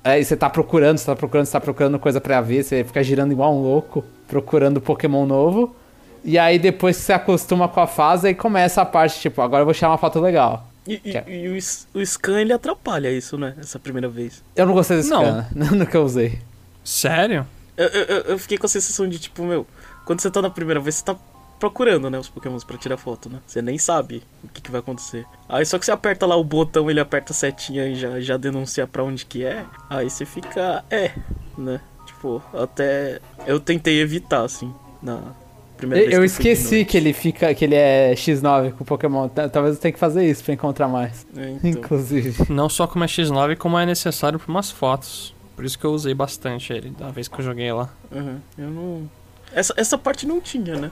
Aí 0.03 0.23
você 0.23 0.35
tá 0.35 0.49
procurando, 0.49 0.97
você 0.97 1.05
tá 1.05 1.15
procurando, 1.15 1.45
você 1.45 1.51
tá 1.51 1.59
procurando 1.59 1.99
coisa 1.99 2.21
pra 2.21 2.41
ver, 2.41 2.63
você 2.63 2.83
fica 2.83 3.03
girando 3.03 3.31
igual 3.31 3.53
um 3.53 3.61
louco, 3.61 4.03
procurando 4.27 4.81
Pokémon 4.81 5.25
novo. 5.25 5.75
E 6.23 6.37
aí 6.37 6.59
depois 6.59 6.97
que 6.97 7.03
você 7.03 7.13
acostuma 7.13 7.67
com 7.67 7.79
a 7.79 7.87
fase, 7.87 8.27
aí 8.27 8.35
começa 8.35 8.81
a 8.81 8.85
parte, 8.85 9.19
tipo, 9.19 9.41
agora 9.41 9.61
eu 9.61 9.65
vou 9.65 9.73
tirar 9.73 9.89
uma 9.89 9.97
foto 9.97 10.19
legal. 10.19 10.65
E, 10.87 10.93
e- 10.93 10.99
Que 10.99 11.17
é- 11.17 11.25
e 11.27 11.47
o, 11.49 11.99
o 11.99 12.05
scan 12.05 12.39
ele 12.41 12.53
atrapalha 12.53 13.11
isso, 13.11 13.37
né? 13.37 13.55
Essa 13.59 13.77
primeira 13.77 14.07
vez. 14.07 14.43
Eu 14.55 14.65
não 14.65 14.73
gostei 14.73 14.97
desse 14.97 15.09
Não. 15.09 15.21
scan, 15.23 15.47
nunca 15.75 15.99
usei. 15.99 16.39
Sério? 16.83 17.45
Eu, 17.75 17.87
eu, 17.87 18.03
eu- 18.05 18.21
eu 18.23 18.39
fiquei 18.39 18.57
com 18.57 18.65
a 18.65 18.69
sensação 18.69 19.07
de 19.07 19.19
tipo, 19.19 19.43
meu, 19.43 19.67
quando 20.05 20.21
você 20.21 20.31
tá 20.31 20.41
na 20.41 20.49
primeira 20.49 20.79
vez, 20.79 20.95
você 20.95 21.03
tá 21.05 21.15
procurando, 21.59 22.07
né, 22.09 22.19
os 22.19 22.29
pokémons 22.29 22.63
pra 22.63 22.77
tirar 22.77 22.97
foto, 22.97 23.29
né? 23.29 23.39
Você 23.45 23.61
nem 23.63 23.77
sabe 23.79 24.21
o 24.43 24.47
que, 24.47 24.61
que 24.61 24.69
vai 24.71 24.79
acontecer. 24.79 25.25
Aí 25.49 25.65
só 25.65 25.77
que 25.79 25.85
você 25.85 25.91
aperta 25.91 26.25
lá 26.25 26.35
o 26.35 26.43
botão, 26.43 26.89
ele 26.89 26.99
aperta 26.99 27.33
a 27.33 27.35
setinha 27.35 27.87
e 27.87 27.95
já, 27.95 28.19
já 28.19 28.37
denuncia 28.37 28.85
pra 28.87 29.03
onde 29.03 29.25
que 29.25 29.43
é. 29.43 29.65
Aí 29.89 30.07
você 30.09 30.23
fica, 30.25 30.85
é, 30.89 31.11
né? 31.57 31.81
Tipo, 32.05 32.41
até 32.53 33.19
eu 33.47 33.59
tentei 33.59 33.99
evitar, 33.99 34.43
assim, 34.43 34.71
na 35.01 35.33
primeira 35.77 36.03
Eu, 36.03 36.07
vez 36.07 36.17
eu 36.19 36.25
esqueci 36.25 36.83
que 36.83 36.97
ele 36.97 37.13
fica, 37.13 37.53
que 37.53 37.63
ele 37.63 37.75
é 37.75 38.13
X9 38.13 38.73
com 38.73 38.83
Pokémon. 38.83 39.27
Talvez 39.29 39.75
eu 39.75 39.81
tenha 39.81 39.91
que 39.91 39.99
fazer 39.99 40.25
isso 40.29 40.43
pra 40.43 40.53
encontrar 40.53 40.87
mais. 40.87 41.25
É, 41.37 41.49
então. 41.51 41.69
Inclusive. 41.69 42.51
Não 42.51 42.67
só 42.67 42.85
como 42.87 43.03
é 43.03 43.07
X9, 43.07 43.55
como 43.55 43.77
é 43.77 43.85
necessário 43.85 44.37
para 44.39 44.49
umas 44.51 44.69
fotos. 44.71 45.33
Por 45.55 45.63
isso 45.65 45.77
que 45.79 45.85
eu 45.85 45.91
usei 45.91 46.13
bastante 46.13 46.71
ele 46.73 46.89
da 46.91 47.09
vez 47.09 47.27
que 47.27 47.39
eu 47.39 47.43
joguei 47.45 47.71
lá. 47.71 47.89
Uhum, 48.11 48.37
eu 48.57 48.69
não. 48.69 49.09
Essa, 49.53 49.73
essa 49.77 49.97
parte 49.97 50.27
não 50.27 50.41
tinha, 50.41 50.75
né? 50.75 50.91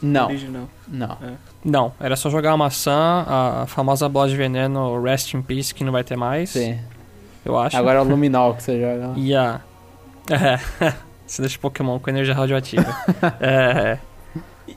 Não, 0.00 0.26
Original. 0.26 0.68
não. 0.86 1.18
Não, 1.64 1.92
era 1.98 2.14
só 2.14 2.30
jogar 2.30 2.52
a 2.52 2.56
maçã, 2.56 3.24
a 3.26 3.64
famosa 3.66 4.08
bola 4.08 4.28
de 4.28 4.36
veneno 4.36 5.02
Rest 5.02 5.34
in 5.34 5.42
Peace, 5.42 5.74
que 5.74 5.82
não 5.82 5.90
vai 5.92 6.04
ter 6.04 6.16
mais. 6.16 6.50
Sim. 6.50 6.78
Eu 7.44 7.58
acho. 7.58 7.76
Agora 7.76 7.98
é 7.98 8.00
o 8.00 8.04
Luminol 8.08 8.54
que 8.54 8.62
você 8.62 8.80
joga. 8.80 9.12
E 9.16 9.34
a. 9.34 9.60
É. 10.30 10.92
Você 11.26 11.42
deixa 11.42 11.58
Pokémon 11.58 11.98
com 11.98 12.08
energia 12.08 12.34
radioativa. 12.34 12.86
é. 13.40 13.98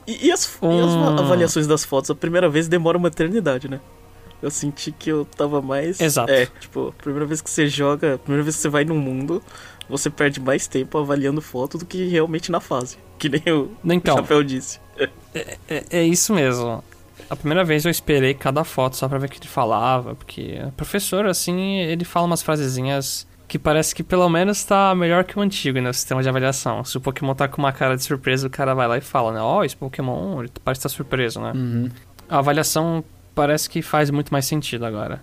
E, 0.06 0.26
e, 0.26 0.32
as, 0.32 0.58
um... 0.62 0.72
e, 0.72 0.80
as, 0.80 1.20
avaliações 1.20 1.66
das 1.66 1.84
fotos? 1.84 2.10
A 2.10 2.14
primeira 2.14 2.48
vez 2.48 2.68
demora 2.68 2.96
uma 2.96 3.08
eternidade, 3.08 3.68
né? 3.68 3.80
Eu 4.40 4.50
senti 4.50 4.90
que 4.90 5.10
eu 5.10 5.24
tava 5.24 5.62
mais. 5.62 6.00
Exato. 6.00 6.32
É, 6.32 6.46
tipo, 6.46 6.92
primeira 6.98 7.26
vez 7.26 7.40
que 7.40 7.48
você 7.48 7.68
joga, 7.68 8.18
primeira 8.18 8.42
vez 8.42 8.56
que 8.56 8.62
você 8.62 8.68
vai 8.68 8.84
num 8.84 8.98
mundo, 8.98 9.42
você 9.88 10.10
perde 10.10 10.40
mais 10.40 10.66
tempo 10.66 10.98
avaliando 10.98 11.40
foto 11.40 11.78
do 11.78 11.86
que 11.86 12.08
realmente 12.08 12.50
na 12.50 12.58
fase. 12.58 12.98
Que 13.18 13.28
nem 13.28 13.42
o 13.54 13.70
então, 13.84 14.16
Chapéu 14.16 14.42
disse. 14.42 14.80
É, 14.96 15.56
é, 15.68 15.84
é, 15.90 16.02
isso 16.02 16.34
mesmo. 16.34 16.82
A 17.30 17.36
primeira 17.36 17.64
vez 17.64 17.84
eu 17.84 17.90
esperei 17.90 18.34
cada 18.34 18.64
foto 18.64 18.96
só 18.96 19.08
pra 19.08 19.18
ver 19.18 19.26
o 19.26 19.30
que 19.30 19.38
ele 19.38 19.46
falava, 19.46 20.14
porque 20.14 20.60
o 20.66 20.72
professor, 20.72 21.26
assim, 21.26 21.76
ele 21.78 22.04
fala 22.04 22.26
umas 22.26 22.42
frasezinhas 22.42 23.26
que 23.52 23.58
parece 23.58 23.94
que 23.94 24.02
pelo 24.02 24.26
menos 24.30 24.64
tá 24.64 24.94
melhor 24.94 25.24
que 25.24 25.38
o 25.38 25.42
antigo 25.42 25.76
no 25.76 25.84
né, 25.84 25.92
sistema 25.92 26.22
de 26.22 26.28
avaliação. 26.30 26.82
Se 26.86 26.96
o 26.96 27.00
Pokémon 27.02 27.34
tá 27.34 27.46
com 27.46 27.60
uma 27.60 27.70
cara 27.70 27.94
de 27.98 28.02
surpresa, 28.02 28.46
o 28.46 28.50
cara 28.50 28.74
vai 28.74 28.88
lá 28.88 28.96
e 28.96 29.02
fala, 29.02 29.30
né? 29.30 29.42
Ó, 29.42 29.58
oh, 29.58 29.62
esse 29.62 29.76
Pokémon 29.76 30.40
ele 30.40 30.50
parece 30.64 30.78
estar 30.78 30.88
tá 30.88 30.94
surpreso, 30.94 31.38
né? 31.38 31.52
Uhum. 31.54 31.90
A 32.30 32.38
avaliação 32.38 33.04
parece 33.34 33.68
que 33.68 33.82
faz 33.82 34.08
muito 34.08 34.30
mais 34.32 34.46
sentido 34.46 34.86
agora. 34.86 35.22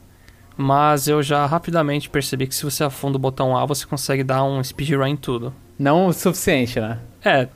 Mas 0.56 1.08
eu 1.08 1.24
já 1.24 1.44
rapidamente 1.48 2.08
percebi 2.08 2.46
que 2.46 2.54
se 2.54 2.64
você 2.64 2.84
afunda 2.84 3.18
o 3.18 3.20
botão 3.20 3.58
A, 3.58 3.66
você 3.66 3.84
consegue 3.88 4.24
dar 4.24 4.44
um 4.44 4.64
speedrun 4.64 5.08
em 5.08 5.18
tudo. 5.18 5.52
Não 5.80 6.06
o 6.06 6.14
suficiente, 6.14 6.80
né? 6.80 7.00
É, 7.26 7.48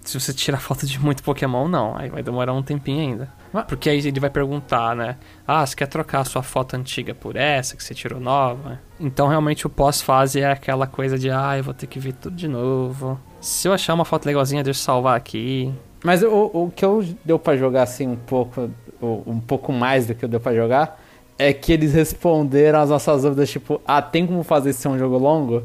se 0.00 0.18
você 0.18 0.32
tirar 0.32 0.60
foto 0.60 0.86
de 0.86 0.98
muito 0.98 1.22
Pokémon, 1.22 1.68
não. 1.68 1.94
Aí 1.94 2.08
vai 2.08 2.22
demorar 2.22 2.54
um 2.54 2.62
tempinho 2.62 3.00
ainda. 3.00 3.28
Porque 3.68 3.90
aí 3.90 3.98
ele 3.98 4.18
vai 4.18 4.30
perguntar, 4.30 4.96
né? 4.96 5.16
Ah, 5.46 5.64
você 5.64 5.76
quer 5.76 5.86
trocar 5.86 6.20
a 6.20 6.24
sua 6.24 6.42
foto 6.42 6.74
antiga 6.74 7.14
por 7.14 7.36
essa 7.36 7.76
que 7.76 7.84
você 7.84 7.94
tirou 7.94 8.18
nova? 8.18 8.80
Então 8.98 9.28
realmente 9.28 9.66
o 9.66 9.70
pós-fase 9.70 10.40
é 10.40 10.50
aquela 10.50 10.86
coisa 10.86 11.18
de, 11.18 11.30
ah, 11.30 11.56
eu 11.56 11.64
vou 11.64 11.74
ter 11.74 11.86
que 11.86 11.98
ver 11.98 12.14
tudo 12.14 12.34
de 12.34 12.48
novo. 12.48 13.20
Se 13.40 13.68
eu 13.68 13.72
achar 13.72 13.92
uma 13.92 14.04
foto 14.04 14.24
legalzinha, 14.26 14.62
deixa 14.62 14.80
eu 14.80 14.84
salvar 14.84 15.16
aqui. 15.16 15.72
Mas 16.02 16.22
o, 16.22 16.50
o 16.52 16.72
que 16.74 16.84
eu 16.84 17.04
deu 17.24 17.38
para 17.38 17.56
jogar 17.56 17.82
assim 17.82 18.08
um 18.08 18.16
pouco, 18.16 18.70
um 19.00 19.38
pouco 19.38 19.72
mais 19.72 20.06
do 20.06 20.14
que 20.14 20.24
eu 20.24 20.28
deu 20.28 20.40
para 20.40 20.54
jogar, 20.54 21.00
é 21.38 21.52
que 21.52 21.72
eles 21.72 21.92
responderam 21.92 22.80
as 22.80 22.90
nossas 22.90 23.22
dúvidas, 23.22 23.50
tipo, 23.50 23.80
ah, 23.86 24.00
tem 24.00 24.26
como 24.26 24.42
fazer 24.42 24.70
isso 24.70 24.80
ser 24.80 24.88
um 24.88 24.98
jogo 24.98 25.18
longo? 25.18 25.62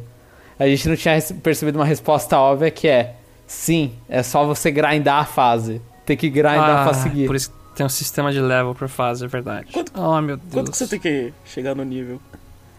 A 0.60 0.68
gente 0.68 0.90
não 0.90 0.96
tinha 0.96 1.18
percebido 1.44 1.78
uma 1.78 1.86
resposta 1.86 2.38
óbvia 2.38 2.72
que 2.72 2.88
é 2.88 3.16
sim, 3.46 3.94
é 4.10 4.24
só 4.24 4.46
você 4.46 4.72
grindar 4.72 5.22
a 5.22 5.26
fase. 5.26 5.82
Tem 6.06 6.18
que 6.18 6.30
grindar 6.30 6.82
ah, 6.82 6.84
pra 6.84 6.94
seguir. 6.94 7.28
Por 7.28 7.36
isso 7.36 7.52
tem 7.78 7.86
um 7.86 7.90
sistema 7.90 8.32
de 8.34 8.42
level 8.42 8.74
por 8.74 8.88
fase, 8.88 9.24
é 9.24 9.28
verdade. 9.28 9.72
Quanto, 9.72 9.92
oh, 9.96 10.20
meu 10.20 10.36
Deus. 10.36 10.52
Quanto 10.52 10.72
que 10.72 10.78
você 10.78 10.88
tem 10.88 11.00
que 11.00 11.32
chegar 11.46 11.76
no 11.76 11.84
nível 11.84 12.20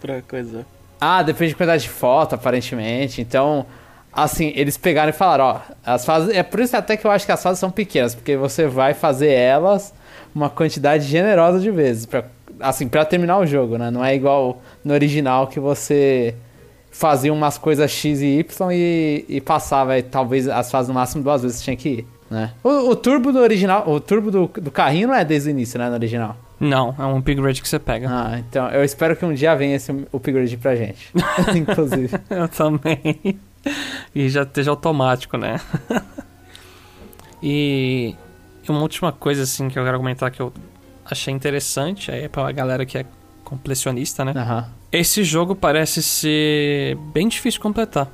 pra 0.00 0.20
coisa? 0.22 0.66
Ah, 1.00 1.22
depende 1.22 1.50
de 1.50 1.54
quantidade 1.54 1.84
de 1.84 1.88
foto, 1.88 2.34
aparentemente. 2.34 3.20
Então, 3.20 3.64
assim, 4.12 4.52
eles 4.56 4.76
pegaram 4.76 5.10
e 5.10 5.12
falaram, 5.12 5.44
ó, 5.44 5.60
as 5.86 6.04
fases. 6.04 6.34
É 6.34 6.42
por 6.42 6.58
isso 6.58 6.76
até 6.76 6.96
que 6.96 7.06
eu 7.06 7.12
acho 7.12 7.24
que 7.24 7.30
as 7.30 7.40
fases 7.40 7.60
são 7.60 7.70
pequenas, 7.70 8.16
porque 8.16 8.36
você 8.36 8.66
vai 8.66 8.92
fazer 8.92 9.30
elas 9.30 9.94
uma 10.34 10.50
quantidade 10.50 11.04
generosa 11.04 11.60
de 11.60 11.70
vezes. 11.70 12.04
Pra, 12.04 12.24
assim, 12.58 12.88
pra 12.88 13.04
terminar 13.04 13.38
o 13.38 13.46
jogo, 13.46 13.78
né? 13.78 13.92
Não 13.92 14.04
é 14.04 14.16
igual 14.16 14.60
no 14.84 14.92
original 14.92 15.46
que 15.46 15.60
você 15.60 16.34
fazia 16.90 17.32
umas 17.32 17.56
coisas 17.56 17.88
X 17.88 18.20
e 18.20 18.40
Y 18.40 18.72
e, 18.72 19.24
e 19.28 19.40
passava, 19.40 19.96
e, 19.96 20.02
talvez 20.02 20.48
as 20.48 20.68
fases 20.72 20.88
no 20.88 20.94
máximo 20.94 21.22
duas 21.22 21.42
vezes 21.42 21.58
você 21.58 21.64
tinha 21.64 21.76
que 21.76 21.88
ir. 21.88 22.17
Né? 22.30 22.52
O, 22.62 22.90
o, 22.90 22.96
turbo 22.96 23.32
do 23.32 23.38
original, 23.38 23.88
o 23.88 23.98
turbo 23.98 24.30
do, 24.30 24.46
do 24.46 24.70
carrinho 24.70 25.08
não 25.08 25.14
é 25.14 25.24
desde 25.24 25.48
o 25.48 25.50
início, 25.50 25.78
né, 25.78 25.88
no 25.88 25.94
original. 25.94 26.36
Não, 26.60 26.94
é 26.98 27.02
um 27.04 27.18
upgrade 27.18 27.62
que 27.62 27.68
você 27.68 27.78
pega. 27.78 28.08
Ah, 28.10 28.38
então 28.38 28.68
eu 28.70 28.84
espero 28.84 29.16
que 29.16 29.24
um 29.24 29.32
dia 29.32 29.54
venha 29.54 29.76
esse 29.76 29.90
upgrade 30.12 30.56
pra 30.56 30.74
gente. 30.74 31.12
Inclusive. 31.56 32.10
eu 32.28 32.48
também. 32.48 33.38
E 34.14 34.28
já 34.28 34.42
esteja 34.42 34.70
automático, 34.70 35.36
né? 35.36 35.60
e 37.42 38.14
uma 38.68 38.80
última 38.80 39.12
coisa 39.12 39.44
assim 39.44 39.68
que 39.68 39.78
eu 39.78 39.84
quero 39.84 39.98
comentar 39.98 40.30
que 40.30 40.40
eu 40.40 40.52
achei 41.04 41.32
interessante 41.32 42.10
aí 42.10 42.24
é 42.24 42.28
pra 42.28 42.50
galera 42.52 42.84
que 42.84 42.98
é 42.98 43.06
completionista, 43.44 44.24
né? 44.24 44.32
Uhum. 44.36 44.64
Esse 44.92 45.24
jogo 45.24 45.54
parece 45.54 46.02
ser 46.02 46.96
bem 47.12 47.28
difícil 47.28 47.58
de 47.58 47.62
completar, 47.62 48.08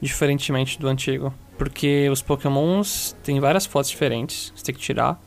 diferentemente 0.00 0.78
do 0.78 0.88
antigo. 0.88 1.32
Porque 1.56 2.08
os 2.10 2.22
pokémons 2.22 3.16
têm 3.22 3.38
várias 3.40 3.64
fotos 3.66 3.90
diferentes, 3.90 4.52
você 4.54 4.64
tem 4.64 4.74
que 4.74 4.80
tirar. 4.80 5.20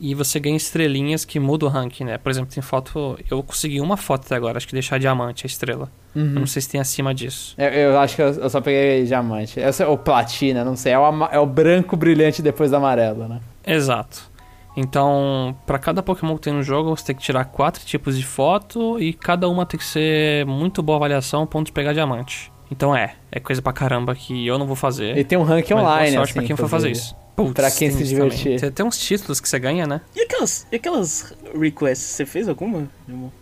E 0.00 0.12
você 0.14 0.40
ganha 0.40 0.56
estrelinhas 0.56 1.24
que 1.24 1.38
mudam 1.38 1.68
o 1.68 1.72
ranking, 1.72 2.04
né? 2.04 2.18
Por 2.18 2.28
exemplo, 2.28 2.52
tem 2.52 2.62
foto. 2.62 3.16
Eu 3.30 3.42
consegui 3.42 3.80
uma 3.80 3.96
foto 3.96 4.26
até 4.26 4.34
agora, 4.34 4.56
acho 4.56 4.66
que 4.66 4.72
deixar 4.72 4.98
diamante 4.98 5.46
a 5.46 5.48
estrela. 5.48 5.88
Uhum. 6.14 6.34
Eu 6.34 6.40
não 6.40 6.46
sei 6.46 6.62
se 6.62 6.68
tem 6.68 6.80
acima 6.80 7.14
disso. 7.14 7.54
Eu, 7.56 7.68
eu 7.68 7.98
acho 7.98 8.16
que 8.16 8.22
eu, 8.22 8.26
eu, 8.26 8.50
só 8.50 8.60
peguei 8.60 9.04
diamante. 9.04 9.60
Essa 9.60 9.84
é 9.84 9.86
o 9.86 9.96
platina, 9.96 10.64
não 10.64 10.74
sei. 10.74 10.92
É 10.92 10.98
o, 10.98 11.24
é 11.30 11.38
o 11.38 11.46
branco 11.46 11.96
brilhante 11.96 12.42
depois 12.42 12.70
do 12.70 12.76
amarelo, 12.76 13.28
né? 13.28 13.40
Exato. 13.64 14.30
Então, 14.76 15.56
para 15.64 15.78
cada 15.78 16.02
Pokémon 16.02 16.34
que 16.34 16.42
tem 16.42 16.52
no 16.52 16.62
jogo, 16.62 16.96
você 16.96 17.06
tem 17.06 17.16
que 17.16 17.22
tirar 17.22 17.44
quatro 17.44 17.84
tipos 17.84 18.18
de 18.18 18.24
foto 18.24 18.98
e 18.98 19.12
cada 19.12 19.48
uma 19.48 19.64
tem 19.64 19.78
que 19.78 19.86
ser 19.86 20.44
muito 20.46 20.82
boa 20.82 20.96
avaliação 20.96 21.42
a 21.42 21.46
ponto 21.46 21.66
de 21.66 21.72
pegar 21.72 21.92
diamante. 21.92 22.52
Então 22.70 22.94
é, 22.94 23.14
é 23.30 23.40
coisa 23.40 23.60
pra 23.60 23.72
caramba 23.72 24.14
que 24.14 24.46
eu 24.46 24.58
não 24.58 24.66
vou 24.66 24.76
fazer. 24.76 25.16
E 25.16 25.24
tem 25.24 25.38
um 25.38 25.42
ranking 25.42 25.74
online, 25.74 26.12
boa 26.16 26.26
sorte 26.26 26.30
assim, 26.30 26.32
pra 26.34 26.42
quem 26.44 26.56
for 26.56 26.68
fazer 26.68 26.90
isso. 26.90 27.14
Putz, 27.36 27.52
pra 27.52 27.70
quem 27.70 27.90
se 27.90 28.04
divertir. 28.04 28.60
Tem, 28.60 28.70
tem 28.70 28.86
uns 28.86 28.98
títulos 28.98 29.40
que 29.40 29.48
você 29.48 29.58
ganha, 29.58 29.86
né? 29.86 30.00
E 30.14 30.22
aquelas, 30.22 30.66
e 30.70 30.76
aquelas 30.76 31.34
requests, 31.58 32.06
você 32.06 32.24
fez 32.24 32.48
alguma, 32.48 32.88
irmão? 33.08 33.32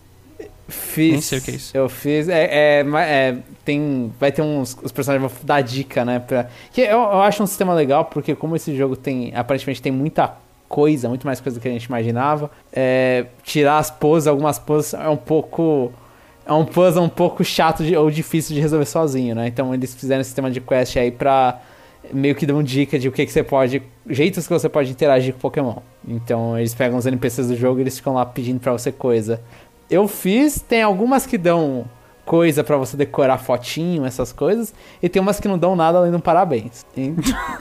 Fiz. 0.69 1.13
Nem 1.13 1.21
sei 1.21 1.39
o 1.39 1.43
que 1.43 1.51
é 1.51 1.55
isso. 1.55 1.77
Eu 1.77 1.89
fiz. 1.89 2.29
É, 2.29 2.45
é, 2.45 2.81
é, 2.81 3.37
tem, 3.65 4.13
vai 4.19 4.33
ter 4.33 4.41
uns. 4.41 4.77
Os 4.83 4.91
personagens 4.91 5.31
vão 5.31 5.45
dar 5.45 5.61
dica, 5.61 6.05
né? 6.05 6.19
Pra, 6.19 6.49
que 6.73 6.81
eu, 6.81 6.99
eu 6.99 7.21
acho 7.21 7.43
um 7.43 7.47
sistema 7.47 7.75
legal, 7.75 8.07
porque 8.07 8.35
como 8.35 8.57
esse 8.57 8.75
jogo 8.75 8.97
tem. 8.97 9.35
Aparentemente 9.35 9.83
tem 9.83 9.93
muita 9.93 10.35
coisa, 10.69 11.09
muito 11.09 11.27
mais 11.27 11.39
coisa 11.39 11.59
do 11.59 11.63
que 11.63 11.69
a 11.69 11.73
gente 11.73 11.85
imaginava. 11.85 12.51
É, 12.73 13.27
tirar 13.43 13.79
as 13.79 13.91
poses, 13.91 14.27
algumas 14.27 14.59
poses 14.59 14.95
é 14.95 15.09
um 15.09 15.17
pouco 15.17 15.93
é 16.45 16.53
um 16.53 16.65
puzzle 16.65 17.03
um 17.03 17.09
pouco 17.09 17.45
chato 17.45 17.85
de, 17.85 17.97
ou 17.97 18.11
difícil 18.11 18.55
de 18.55 18.61
resolver 18.61 18.87
sozinho, 18.87 19.35
né? 19.35 19.47
Então 19.47 19.73
eles 19.73 19.95
fizeram 19.95 20.21
um 20.21 20.25
sistema 20.25 20.51
de 20.51 20.61
quest 20.61 20.97
aí 20.97 21.11
pra 21.11 21.61
meio 22.13 22.35
que 22.35 22.45
dar 22.45 22.55
uma 22.55 22.65
dica 22.65 22.99
de 22.99 23.09
o 23.09 23.13
que, 23.13 23.25
que 23.25 23.33
você 23.33 23.43
pode. 23.43 23.83
jeitos 24.09 24.47
que 24.47 24.53
você 24.53 24.69
pode 24.69 24.91
interagir 24.91 25.35
com 25.35 25.41
Pokémon. 25.41 25.77
Então 26.07 26.59
eles 26.59 26.75
pegam 26.75 26.99
os 26.99 27.07
NPCs 27.07 27.49
do 27.49 27.57
jogo 27.57 27.79
e 27.79 27.83
eles 27.83 27.97
ficam 27.97 28.15
lá 28.15 28.27
pedindo 28.27 28.61
pra 28.61 28.73
você 28.73 28.91
coisa. 28.91 29.41
Eu 29.89 30.09
fiz, 30.09 30.61
tem 30.61 30.83
algumas 30.83 31.27
que 31.27 31.39
dão 31.39 31.85
coisa 32.25 32.63
para 32.63 32.77
você 32.77 32.97
decorar 32.97 33.39
fotinho, 33.39 34.05
essas 34.07 34.33
coisas, 34.33 34.73
e 35.03 35.09
tem 35.09 35.21
umas 35.21 35.41
que 35.41 35.49
não 35.49 35.59
dão 35.59 35.75
nada 35.75 35.99
além 35.99 36.11
de 36.11 36.17
um 36.17 36.21
parabéns. 36.21 36.85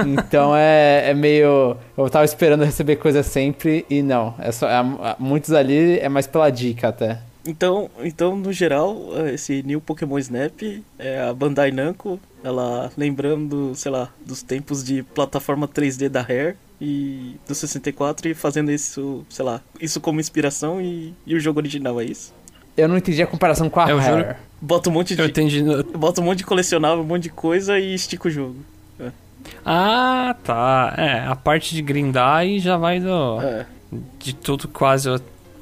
então 0.06 0.56
é, 0.56 1.10
é 1.10 1.14
meio. 1.14 1.76
Eu 1.98 2.10
tava 2.10 2.26
esperando 2.26 2.64
receber 2.64 2.96
coisa 2.96 3.24
sempre 3.24 3.86
e 3.90 4.02
não. 4.02 4.34
É 4.40 4.52
só, 4.52 4.68
é, 4.68 4.84
muitos 5.20 5.52
ali 5.52 6.00
é 6.00 6.10
mais 6.10 6.28
pela 6.28 6.50
dica 6.50 6.88
até. 6.88 7.20
Então, 7.46 7.90
então, 8.00 8.36
no 8.36 8.54
geral, 8.54 8.96
esse 9.34 9.64
New 9.64 9.82
Pokémon 9.82 10.20
Snap 10.20 10.62
é 11.00 11.22
a 11.22 11.34
Bandai 11.34 11.72
Namco, 11.72 12.20
ela 12.44 12.92
lembrando, 12.96 13.74
sei 13.76 13.92
lá, 13.92 14.10
dos 14.26 14.44
tempos 14.44 14.84
de 14.84 15.04
plataforma 15.04 15.68
3D 15.68 16.08
da 16.08 16.22
Rare 16.22 16.56
e 16.80 17.36
do 17.48 17.54
64 17.54 18.30
e 18.30 18.34
fazendo 18.34 18.72
isso, 18.72 19.26
sei 19.30 19.46
lá, 19.46 19.62
isso 19.80 20.00
como 20.00 20.20
inspiração 20.20 20.82
e, 20.82 21.14
e 21.26 21.36
o 21.36 21.40
jogo 21.40 21.60
original, 21.60 22.00
é 22.00 22.06
isso? 22.06 22.34
Eu 22.76 22.88
não 22.88 22.98
entendi 22.98 23.22
a 23.22 23.28
comparação 23.28 23.70
com 23.70 23.80
a 23.80 23.86
Rare. 23.86 24.24
Juro. 24.24 24.36
Bota 24.62 24.90
um 24.90 24.94
monte 24.94 25.16
de. 25.16 25.22
Eu 25.22 25.28
entendi. 25.28 25.64
Bota 25.96 26.22
um 26.22 26.24
monte 26.24 26.40
de 26.40 26.46
colecionável, 26.46 27.04
um 27.04 27.08
monte 27.08 27.24
de 27.24 27.30
coisa 27.30 27.80
e 27.80 27.94
estica 27.94 28.28
o 28.28 28.32
jogo. 28.32 28.58
É. 29.00 29.12
Ah, 29.66 30.36
tá. 30.44 30.94
É, 30.98 31.20
a 31.28 31.36
parte 31.36 31.76
de 31.76 31.82
grindar 31.82 32.46
e 32.46 32.60
já 32.60 32.78
vai 32.78 33.00
do. 33.00 33.42
É. 33.42 33.66
De 34.20 34.34
tudo 34.34 34.68
quase 34.68 35.10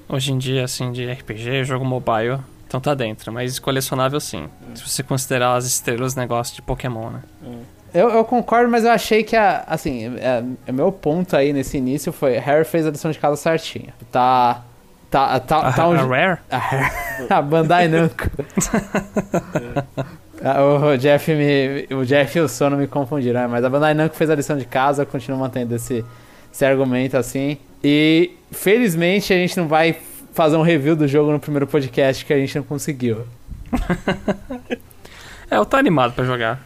hoje 0.10 0.34
em 0.34 0.38
dia, 0.38 0.66
assim, 0.66 0.92
de 0.92 1.10
RPG, 1.10 1.64
jogo 1.64 1.86
mobile, 1.86 2.40
então 2.68 2.82
tá 2.82 2.96
dentro. 2.96 3.32
Mas 3.32 3.60
colecionável 3.60 4.20
sim. 4.20 4.44
Hum. 4.44 4.76
Se 4.76 4.88
você 4.88 5.04
considerar 5.04 5.56
as 5.56 5.66
estrelas 5.66 6.16
negócio 6.16 6.56
de 6.56 6.62
Pokémon, 6.62 7.12
né? 7.12 7.22
Hum. 7.44 7.62
Eu, 7.94 8.10
eu, 8.10 8.24
concordo, 8.24 8.70
mas 8.70 8.84
eu 8.84 8.92
achei 8.92 9.24
que, 9.24 9.36
a, 9.36 9.64
assim, 9.66 10.16
é, 10.18 10.44
é, 10.68 10.72
meu 10.72 10.92
ponto 10.92 11.36
aí 11.36 11.54
nesse 11.54 11.78
início 11.78 12.12
foi: 12.12 12.38
Harry 12.38 12.66
fez 12.66 12.86
a 12.86 12.92
lição 12.92 13.10
de 13.10 13.18
casa 13.18 13.36
certinha. 13.36 13.94
Tá. 14.12 14.64
Tá, 15.10 15.40
tá, 15.40 15.58
a, 15.58 15.74
tá 15.74 15.88
um, 15.88 15.94
a 15.94 16.04
Rare? 16.04 16.40
A, 16.52 16.58
Rare, 16.60 16.92
a 17.32 17.42
Bandai 17.42 17.88
Namco. 17.88 18.30
o 20.94 20.98
Jeff 20.98 21.34
me, 21.34 21.88
o 21.96 22.06
Jeff 22.06 22.38
e 22.38 22.42
o 22.42 22.48
Sono 22.48 22.78
me 22.78 22.86
confundiram, 22.86 23.42
né? 23.42 23.48
mas 23.48 23.66
a 23.66 23.70
Bandai 23.72 23.96
Namco 23.96 24.16
fez 24.16 24.30
a 24.30 24.36
lição 24.36 24.56
de 24.56 24.66
casa, 24.66 25.02
eu 25.02 25.08
continuo 25.08 25.40
mantendo 25.40 25.74
esse, 25.74 26.06
esse 26.54 26.64
argumento 26.64 27.18
assim. 27.18 27.58
E 27.84 28.32
felizmente 28.52 29.34
a 29.34 29.38
gente 29.38 29.58
não 29.58 29.68
vai 29.68 29.98
fazer 30.34 30.56
um 30.56 30.62
review 30.62 30.96
do 30.96 31.08
jogo 31.08 31.32
no 31.32 31.40
primeiro 31.40 31.68
podcast 31.68 32.26
que 32.26 32.34
a 32.34 32.38
gente 32.38 32.56
não 32.56 32.64
conseguiu. 32.64 33.26
é, 35.50 35.58
eu 35.58 35.66
tô 35.66 35.78
animado 35.78 36.14
para 36.14 36.26
jogar. 36.26 36.66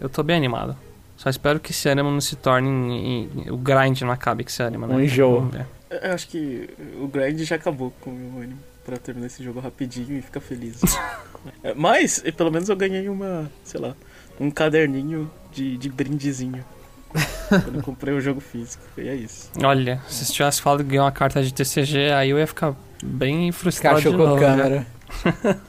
Eu 0.00 0.08
tô 0.08 0.22
bem 0.22 0.36
animado. 0.36 0.76
Só 1.16 1.30
espero 1.30 1.60
que 1.60 1.70
esse 1.70 1.88
ânimo 1.88 2.10
não 2.10 2.20
se 2.20 2.34
torne. 2.34 2.68
Em, 2.68 3.30
em, 3.46 3.50
o 3.50 3.56
grind 3.56 4.00
não 4.02 4.10
acabe 4.10 4.42
com 4.42 4.50
esse 4.50 4.62
ânimo, 4.62 4.86
né? 4.86 4.94
Um 4.94 5.00
enjoo. 5.00 5.48
Eu 5.88 6.12
acho 6.12 6.26
que 6.28 6.68
o 7.00 7.06
grind 7.06 7.40
já 7.42 7.56
acabou 7.56 7.92
com 8.00 8.10
o 8.10 8.14
meu 8.14 8.42
ânimo 8.42 8.58
pra 8.84 8.96
terminar 8.96 9.26
esse 9.26 9.42
jogo 9.44 9.60
rapidinho 9.60 10.18
e 10.18 10.22
ficar 10.22 10.40
feliz. 10.40 10.80
É, 11.64 11.74
mas, 11.74 12.22
pelo 12.36 12.52
menos 12.52 12.68
eu 12.68 12.76
ganhei 12.76 13.08
uma, 13.08 13.50
sei 13.64 13.80
lá, 13.80 13.96
um 14.38 14.48
caderninho 14.48 15.28
de, 15.50 15.76
de 15.76 15.88
brindezinho. 15.88 16.64
quando 17.48 17.76
eu 17.76 17.82
comprei 17.82 18.14
o 18.14 18.20
jogo 18.20 18.40
físico. 18.40 18.82
E 18.96 19.08
é 19.08 19.14
isso. 19.14 19.50
Olha, 19.62 20.00
se 20.08 20.24
você 20.24 20.32
tivesse 20.32 20.62
falado 20.62 20.82
que 20.82 20.90
ganhou 20.90 21.04
uma 21.04 21.12
carta 21.12 21.42
de 21.42 21.52
TCG, 21.52 22.12
aí 22.12 22.30
eu 22.30 22.38
ia 22.38 22.46
ficar 22.46 22.74
bem 23.02 23.52
frustrado 23.52 23.96
Cachou 23.96 24.16
com 24.16 24.34
né? 24.34 24.40
câmera. 24.40 24.86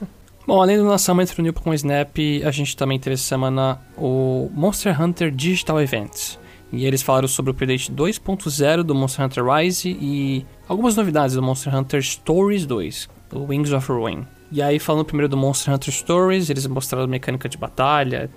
Bom, 0.46 0.60
além 0.60 0.76
do 0.76 0.84
lançamento 0.84 1.34
do 1.34 1.42
New 1.42 1.54
Pokémon 1.54 1.74
Snap, 1.74 2.16
a 2.44 2.50
gente 2.50 2.76
também 2.76 2.98
teve 2.98 3.14
essa 3.14 3.24
semana 3.24 3.78
o 3.96 4.50
Monster 4.52 5.00
Hunter 5.00 5.30
Digital 5.30 5.80
Event. 5.80 6.36
E 6.70 6.84
eles 6.84 7.02
falaram 7.02 7.28
sobre 7.28 7.50
o 7.50 7.54
update 7.54 7.90
2.0 7.90 8.82
do 8.82 8.94
Monster 8.94 9.24
Hunter 9.24 9.44
Rise 9.44 9.96
e 9.98 10.44
algumas 10.68 10.96
novidades 10.96 11.34
do 11.34 11.42
Monster 11.42 11.74
Hunter 11.74 12.02
Stories 12.02 12.66
2, 12.66 13.08
o 13.32 13.44
Wings 13.44 13.72
of 13.72 13.90
Ruin. 13.90 14.26
E 14.50 14.60
aí, 14.60 14.78
falando 14.78 15.04
primeiro 15.04 15.28
do 15.28 15.36
Monster 15.36 15.72
Hunter 15.72 15.92
Stories, 15.92 16.50
eles 16.50 16.66
mostraram 16.66 17.04
a 17.04 17.08
mecânica 17.08 17.48
de 17.48 17.56
batalha, 17.56 18.30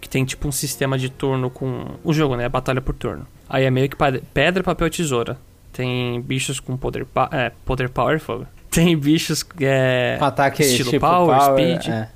que 0.00 0.08
tem 0.08 0.24
tipo 0.24 0.48
um 0.48 0.52
sistema 0.52 0.96
de 0.98 1.08
turno 1.10 1.50
com. 1.50 1.84
O 2.02 2.12
jogo, 2.12 2.36
né? 2.36 2.48
Batalha 2.48 2.80
por 2.80 2.94
turno. 2.94 3.26
Aí 3.48 3.64
é 3.64 3.70
meio 3.70 3.88
que 3.88 3.96
pedra, 4.34 4.62
papel 4.62 4.86
e 4.86 4.90
tesoura. 4.90 5.36
Tem 5.72 6.20
bichos 6.20 6.58
com 6.60 6.76
poder, 6.76 7.04
pa- 7.04 7.28
é, 7.32 7.52
poder 7.64 7.88
powerful. 7.90 8.46
Tem 8.70 8.96
bichos 8.96 9.44
é, 9.60 10.16
ataque 10.20 10.62
estilo 10.62 10.90
tipo 10.90 11.00
power, 11.06 11.36
power, 11.38 11.80
speed. 11.80 11.88
É. 11.92 12.08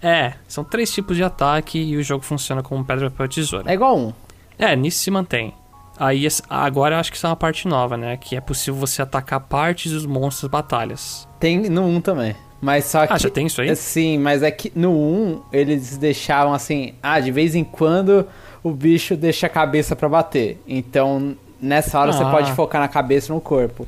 É, 0.00 0.34
são 0.46 0.62
três 0.64 0.90
tipos 0.92 1.16
de 1.16 1.22
ataque 1.24 1.78
e 1.78 1.96
o 1.96 2.02
jogo 2.02 2.24
funciona 2.24 2.62
como 2.62 2.84
pedra, 2.84 3.10
papel 3.10 3.26
e 3.26 3.28
tesoura. 3.28 3.70
é 3.70 3.74
igual 3.74 3.98
um. 3.98 4.12
É, 4.58 4.74
nisso 4.76 4.98
se 5.00 5.10
mantém. 5.10 5.52
Aí 5.98 6.26
agora 6.48 6.94
eu 6.94 7.00
acho 7.00 7.10
que 7.10 7.16
isso 7.16 7.26
é 7.26 7.30
uma 7.30 7.36
parte 7.36 7.66
nova, 7.66 7.96
né? 7.96 8.16
Que 8.16 8.36
é 8.36 8.40
possível 8.40 8.78
você 8.78 9.02
atacar 9.02 9.40
partes 9.40 9.90
dos 9.92 10.06
monstros 10.06 10.48
batalhas. 10.50 11.26
Tem 11.40 11.68
no 11.68 11.84
1 11.86 12.00
também. 12.00 12.36
Mas 12.60 12.86
só 12.86 13.06
que. 13.06 13.12
Ah, 13.12 13.18
já 13.18 13.30
tem 13.30 13.46
isso 13.46 13.60
aí? 13.60 13.74
Sim, 13.76 14.18
mas 14.18 14.42
é 14.42 14.50
que 14.50 14.72
no 14.74 14.90
1 14.92 15.42
eles 15.52 15.96
deixavam 15.96 16.52
assim, 16.52 16.94
ah, 17.02 17.20
de 17.20 17.30
vez 17.30 17.54
em 17.54 17.62
quando 17.64 18.26
o 18.64 18.70
bicho 18.72 19.16
deixa 19.16 19.46
a 19.46 19.50
cabeça 19.50 19.94
pra 19.94 20.08
bater. 20.08 20.60
Então, 20.66 21.36
nessa 21.60 21.98
hora 22.00 22.12
você 22.12 22.22
Ah. 22.24 22.30
pode 22.30 22.52
focar 22.52 22.80
na 22.80 22.88
cabeça 22.88 23.30
e 23.30 23.34
no 23.34 23.40
corpo. 23.40 23.86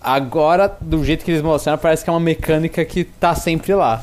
Agora, 0.00 0.76
do 0.80 1.02
jeito 1.04 1.24
que 1.24 1.30
eles 1.30 1.40
mostraram, 1.42 1.78
parece 1.78 2.04
que 2.04 2.10
é 2.10 2.12
uma 2.12 2.20
mecânica 2.20 2.84
que 2.84 3.04
tá 3.04 3.34
sempre 3.34 3.74
lá. 3.74 4.02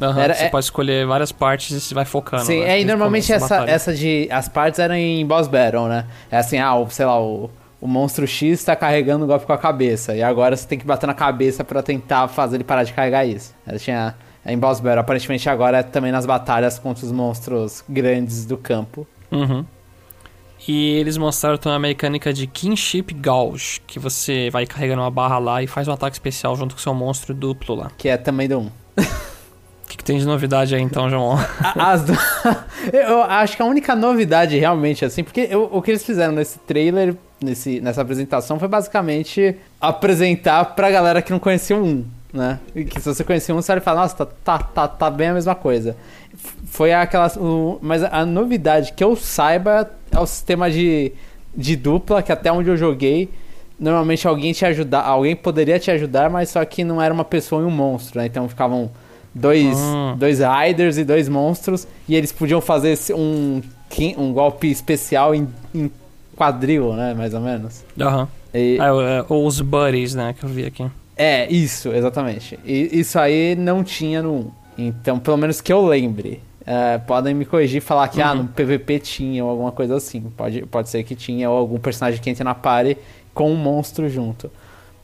Aham, 0.00 0.20
Era- 0.20 0.34
você 0.34 0.44
é- 0.44 0.48
pode 0.48 0.64
escolher 0.64 1.06
várias 1.06 1.30
partes 1.30 1.70
e 1.70 1.80
você 1.80 1.94
vai 1.94 2.04
focando. 2.04 2.44
Sim, 2.44 2.60
né, 2.60 2.70
é, 2.70 2.80
e 2.80 2.84
normalmente 2.84 3.32
essa, 3.32 3.48
batalha. 3.48 3.70
essa 3.70 3.94
de. 3.94 4.26
As 4.30 4.48
partes 4.48 4.80
eram 4.80 4.96
em 4.96 5.24
boss 5.24 5.46
battle, 5.46 5.86
né? 5.86 6.04
É 6.30 6.36
assim, 6.38 6.58
ah, 6.58 6.74
o, 6.74 6.90
sei 6.90 7.06
lá, 7.06 7.20
o, 7.22 7.48
o 7.82 7.88
monstro 7.88 8.26
X 8.28 8.62
tá 8.64 8.76
carregando 8.76 9.24
o 9.24 9.26
golpe 9.26 9.44
com 9.44 9.52
a 9.52 9.58
cabeça. 9.58 10.14
E 10.14 10.22
agora 10.22 10.56
você 10.56 10.66
tem 10.66 10.78
que 10.78 10.86
bater 10.86 11.06
na 11.08 11.14
cabeça 11.14 11.64
pra 11.64 11.82
tentar 11.82 12.28
fazer 12.28 12.56
ele 12.56 12.64
parar 12.64 12.84
de 12.84 12.92
carregar 12.92 13.26
isso. 13.26 13.52
Ela 13.66 13.78
tinha. 13.78 14.14
Em 14.46 14.56
boss 14.58 14.80
battle. 14.80 15.00
Aparentemente 15.00 15.48
agora 15.48 15.78
é 15.78 15.82
também 15.82 16.10
nas 16.10 16.24
batalhas 16.26 16.78
contra 16.78 17.04
os 17.04 17.12
monstros 17.12 17.84
grandes 17.88 18.44
do 18.46 18.56
campo. 18.56 19.06
Uhum. 19.30 19.64
E 20.66 20.90
eles 20.94 21.16
mostraram 21.16 21.58
também 21.58 21.76
a 21.76 21.78
mecânica 21.80 22.32
de 22.32 22.46
Kinship 22.46 23.12
Gauge, 23.14 23.80
que 23.86 23.98
você 23.98 24.48
vai 24.50 24.64
carregando 24.66 25.02
uma 25.02 25.10
barra 25.10 25.38
lá 25.38 25.62
e 25.62 25.66
faz 25.66 25.86
um 25.88 25.92
ataque 25.92 26.14
especial 26.14 26.54
junto 26.56 26.74
com 26.74 26.78
o 26.78 26.82
seu 26.82 26.94
monstro 26.94 27.34
duplo 27.34 27.74
lá. 27.74 27.90
Que 27.98 28.08
é 28.08 28.16
também 28.16 28.48
do 28.48 28.58
1. 28.60 28.70
O 29.84 29.88
que, 29.92 29.98
que 29.98 30.04
tem 30.04 30.16
de 30.18 30.24
novidade 30.24 30.74
aí 30.74 30.80
então, 30.80 31.10
João? 31.10 31.36
As 31.76 32.02
do... 32.02 32.14
Eu 32.94 33.22
acho 33.24 33.56
que 33.56 33.62
a 33.62 33.66
única 33.66 33.94
novidade 33.94 34.58
realmente, 34.58 35.04
assim, 35.04 35.22
porque 35.22 35.46
eu- 35.50 35.68
o 35.70 35.82
que 35.82 35.90
eles 35.90 36.02
fizeram 36.02 36.32
nesse 36.32 36.58
trailer, 36.60 37.14
nesse, 37.42 37.80
nessa 37.80 38.02
apresentação, 38.02 38.58
foi 38.58 38.68
basicamente 38.68 39.56
apresentar 39.80 40.64
pra 40.76 40.90
galera 40.90 41.20
que 41.22 41.30
não 41.32 41.38
conhecia 41.38 41.76
o 41.76 41.84
1, 41.84 42.04
né? 42.32 42.58
E 42.74 42.84
que 42.84 43.00
se 43.00 43.06
você 43.08 43.22
conhecia 43.24 43.54
um, 43.54 43.60
você 43.60 43.72
vai 43.72 43.80
falar, 43.80 44.02
nossa, 44.02 44.16
tá, 44.16 44.26
tá, 44.26 44.58
tá, 44.58 44.88
tá 44.88 45.10
bem 45.10 45.28
a 45.28 45.34
mesma 45.34 45.54
coisa. 45.54 45.96
Foi 46.66 46.92
aquela. 46.92 47.26
o- 47.38 47.78
mas 47.82 48.02
a 48.02 48.24
novidade 48.24 48.92
que 48.94 49.04
eu 49.04 49.14
saiba 49.16 49.90
é 50.10 50.18
o 50.18 50.26
sistema 50.26 50.70
de, 50.70 51.12
de 51.54 51.76
dupla, 51.76 52.22
que 52.22 52.32
até 52.32 52.50
onde 52.50 52.70
eu 52.70 52.76
joguei. 52.76 53.28
Normalmente 53.78 54.26
alguém 54.28 54.52
te 54.52 54.64
ajudar, 54.64 55.00
alguém 55.02 55.34
poderia 55.34 55.78
te 55.78 55.90
ajudar, 55.90 56.30
mas 56.30 56.50
só 56.50 56.64
que 56.64 56.84
não 56.84 57.02
era 57.02 57.12
uma 57.12 57.24
pessoa 57.24 57.62
e 57.62 57.64
um 57.64 57.70
monstro, 57.70 58.20
né? 58.20 58.26
Então 58.26 58.48
ficavam 58.48 58.90
dois, 59.34 59.76
Hum. 59.76 60.14
dois 60.16 60.38
riders 60.40 60.98
e 60.98 61.04
dois 61.04 61.28
monstros 61.28 61.86
e 62.08 62.14
eles 62.14 62.30
podiam 62.30 62.60
fazer 62.60 62.96
um, 63.14 63.60
um 64.16 64.32
golpe 64.32 64.70
especial 64.70 65.34
em, 65.34 65.48
em 65.74 65.90
quadril, 66.36 66.92
né? 66.94 67.14
Mais 67.14 67.34
ou 67.34 67.40
menos. 67.40 67.84
Aham. 68.00 68.28
E- 68.54 68.78
Ah, 68.80 68.86
é, 68.88 69.24
ou 69.28 69.46
os 69.46 69.60
buddies, 69.60 70.14
né, 70.14 70.34
que 70.38 70.44
eu 70.44 70.48
vi 70.48 70.64
aqui. 70.66 70.86
é, 71.16 71.50
isso, 71.50 71.88
exatamente. 71.92 72.58
E 72.64 72.88
isso 73.00 73.18
aí 73.18 73.54
não 73.56 73.82
tinha 73.84 74.22
no 74.22 74.32
1. 74.34 74.50
Então, 74.78 75.18
pelo 75.18 75.36
menos 75.36 75.60
que 75.60 75.72
eu 75.72 75.84
lembre. 75.86 76.40
É, 76.64 76.96
podem 76.98 77.34
me 77.34 77.44
corrigir 77.44 77.78
e 77.78 77.80
falar 77.80 78.06
que 78.08 78.22
ah, 78.22 78.32
Uhum. 78.32 78.42
no 78.44 78.48
PVP 78.48 79.00
tinha 79.00 79.44
ou 79.44 79.50
alguma 79.50 79.72
coisa 79.72 79.96
assim. 79.96 80.20
Pode, 80.36 80.64
pode 80.66 80.88
ser 80.88 81.02
que 81.02 81.14
tinha 81.16 81.50
ou 81.50 81.56
algum 81.58 81.78
personagem 81.78 82.20
que 82.20 82.30
entra 82.30 82.44
na 82.44 82.54
party 82.54 82.96
com 83.34 83.50
um 83.50 83.56
monstro 83.56 84.08
junto. 84.08 84.48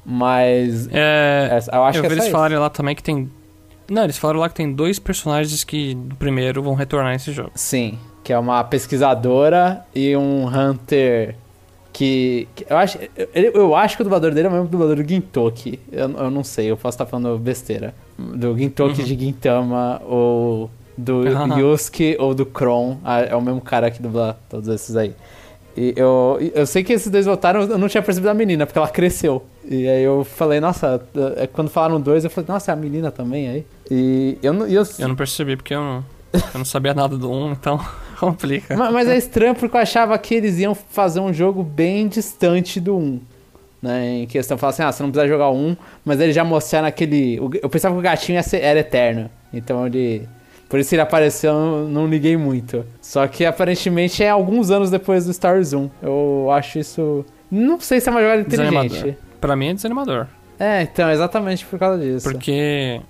Mas 0.05 0.89
É, 0.93 1.59
eu 1.73 1.83
acho 1.85 1.99
eu 1.99 2.03
que 2.03 2.09
vi 2.09 2.15
é 2.15 2.17
eles 2.17 2.25
isso. 2.27 2.33
falarem 2.33 2.57
lá 2.59 2.71
também 2.71 2.95
que 2.95 3.03
tem. 3.03 3.31
Não, 3.91 4.05
eles 4.05 4.17
falaram 4.19 4.41
lá 4.41 4.49
que 4.49 4.55
tem 4.55 4.73
dois 4.73 4.99
personagens 4.99 5.65
que 5.65 5.95
do 5.95 6.15
primeiro 6.17 6.63
vão 6.63 6.75
retornar 6.75 7.13
nesse 7.13 7.33
jogo. 7.33 7.51
Sim, 7.55 7.99
que 8.29 8.33
é 8.35 8.39
uma 8.39 8.63
pesquisadora 8.63 9.87
e 9.95 10.15
um 10.15 10.47
hunter 10.47 11.35
que, 11.95 12.47
que 12.55 12.67
eu 12.69 12.77
acho 12.77 12.99
eu, 13.35 13.53
eu 13.55 13.75
acho 13.75 13.97
que 13.97 14.03
o 14.03 14.05
dublador 14.05 14.33
dele 14.35 14.49
é 14.49 14.51
o 14.51 14.53
mesmo 14.53 14.69
dublador 14.69 14.97
do 14.97 15.09
Gintoki. 15.09 15.81
Eu, 15.91 16.11
eu 16.11 16.31
não 16.31 16.45
sei, 16.45 16.71
eu 16.71 16.77
posso 16.77 16.95
estar 16.95 17.07
falando 17.07 17.39
besteira. 17.39 17.95
Do 18.19 18.55
Gintoki 18.55 19.01
Uhum. 19.01 19.07
de 19.07 19.19
Gintama 19.19 20.03
ou 20.07 20.71
do 20.95 21.23
Ah. 21.35 21.47
Yusuke 21.59 22.17
ou 22.21 22.35
do 22.35 22.45
Kron. 22.45 22.99
É 23.31 23.35
o 23.35 23.41
mesmo 23.41 23.63
cara 23.63 23.91
que 23.91 24.03
dubla 24.03 24.39
todos 24.51 24.69
esses 24.69 24.95
aí. 24.95 25.15
E 25.75 25.95
eu, 25.97 26.39
eu 26.55 26.67
sei 26.67 26.85
que 26.85 26.93
esses 26.93 27.11
dois 27.11 27.25
voltaram, 27.25 27.63
eu 27.63 27.79
não 27.79 27.89
tinha 27.89 28.03
percebido 28.03 28.29
a 28.29 28.35
menina, 28.35 28.67
porque 28.67 28.79
ela 28.79 28.89
cresceu. 28.89 29.43
E 29.67 29.89
aí 29.89 30.03
eu 30.05 30.23
falei, 30.23 30.61
nossa, 30.61 31.01
é, 31.37 31.47
quando 31.47 31.71
falaram 31.71 31.99
dois, 31.99 32.25
eu 32.25 32.31
falei, 32.31 32.47
nossa, 32.47 32.71
é 32.71 32.75
a 32.75 32.77
menina 32.77 33.11
também 33.11 33.49
aí. 33.49 33.67
E 33.91 34.37
eu 34.43 34.53
não. 34.53 34.67
eu, 34.67 34.83
Eu 34.99 35.09
não 35.09 35.17
percebi 35.17 35.57
porque 35.57 35.73
eu 35.75 35.81
não, 35.81 36.05
eu 36.35 36.59
não 36.59 36.65
sabia 36.67 36.93
nada 36.93 37.17
do 37.17 37.31
1, 37.31 37.53
então 37.53 37.81
complica. 38.21 38.77
Ma- 38.77 38.91
Mas 38.91 39.09
é 39.09 39.17
estranho 39.17 39.55
porque 39.55 39.77
eu 39.77 39.81
achava 39.81 40.17
que 40.19 40.35
eles 40.35 40.59
iam 40.59 40.75
fazer 40.75 41.21
um 41.21 41.33
jogo 41.33 41.63
bem 41.63 42.09
distante 42.09 42.81
do 42.81 42.97
1. 42.97 43.21
Né, 43.81 44.23
em 44.23 44.27
questão, 44.27 44.59
falar 44.59 44.71
assim, 44.71 44.83
ah, 44.83 44.91
você 44.91 45.05
não 45.05 45.11
precisa 45.13 45.33
jogar 45.33 45.51
o 45.51 45.57
1, 45.57 45.77
mas 46.05 46.19
ele 46.21 46.33
já 46.33 46.43
mostraram 46.43 46.89
aquele. 46.89 47.37
Eu 47.63 47.69
pensava 47.71 47.95
que 47.95 48.01
o 48.01 48.03
gatinho 48.03 48.41
era 48.55 48.81
eterno. 48.81 49.31
Então 49.55 49.87
ele. 49.87 50.29
Por 50.69 50.81
isso 50.81 50.93
ele 50.95 51.01
apareceu, 51.01 51.53
eu 51.53 51.89
não 51.89 52.07
liguei 52.09 52.37
muito. 52.37 52.85
Só 53.01 53.27
que 53.29 53.45
aparentemente 53.45 54.23
é 54.23 54.29
alguns 54.31 54.71
anos 54.73 54.91
depois 54.91 55.25
do 55.27 55.31
Stars 55.31 55.73
1. 55.73 55.89
Eu 56.03 56.49
acho 56.51 56.81
isso. 56.81 57.25
Não 57.51 57.79
sei 57.81 58.01
se 58.01 58.09
é 58.09 58.13
uma 58.13 58.21
jogada 58.21 58.41
inteligente. 58.43 58.89
Desanimador. 58.89 59.15
Pra 59.41 59.55
mim 59.57 59.69
é 59.69 59.75
desanimador. 59.75 60.27
É, 60.59 60.83
então, 60.83 61.09
exatamente 61.11 61.65
por 61.65 61.79
causa 61.79 62.03
disso. 62.03 62.29
Porque 62.29 63.01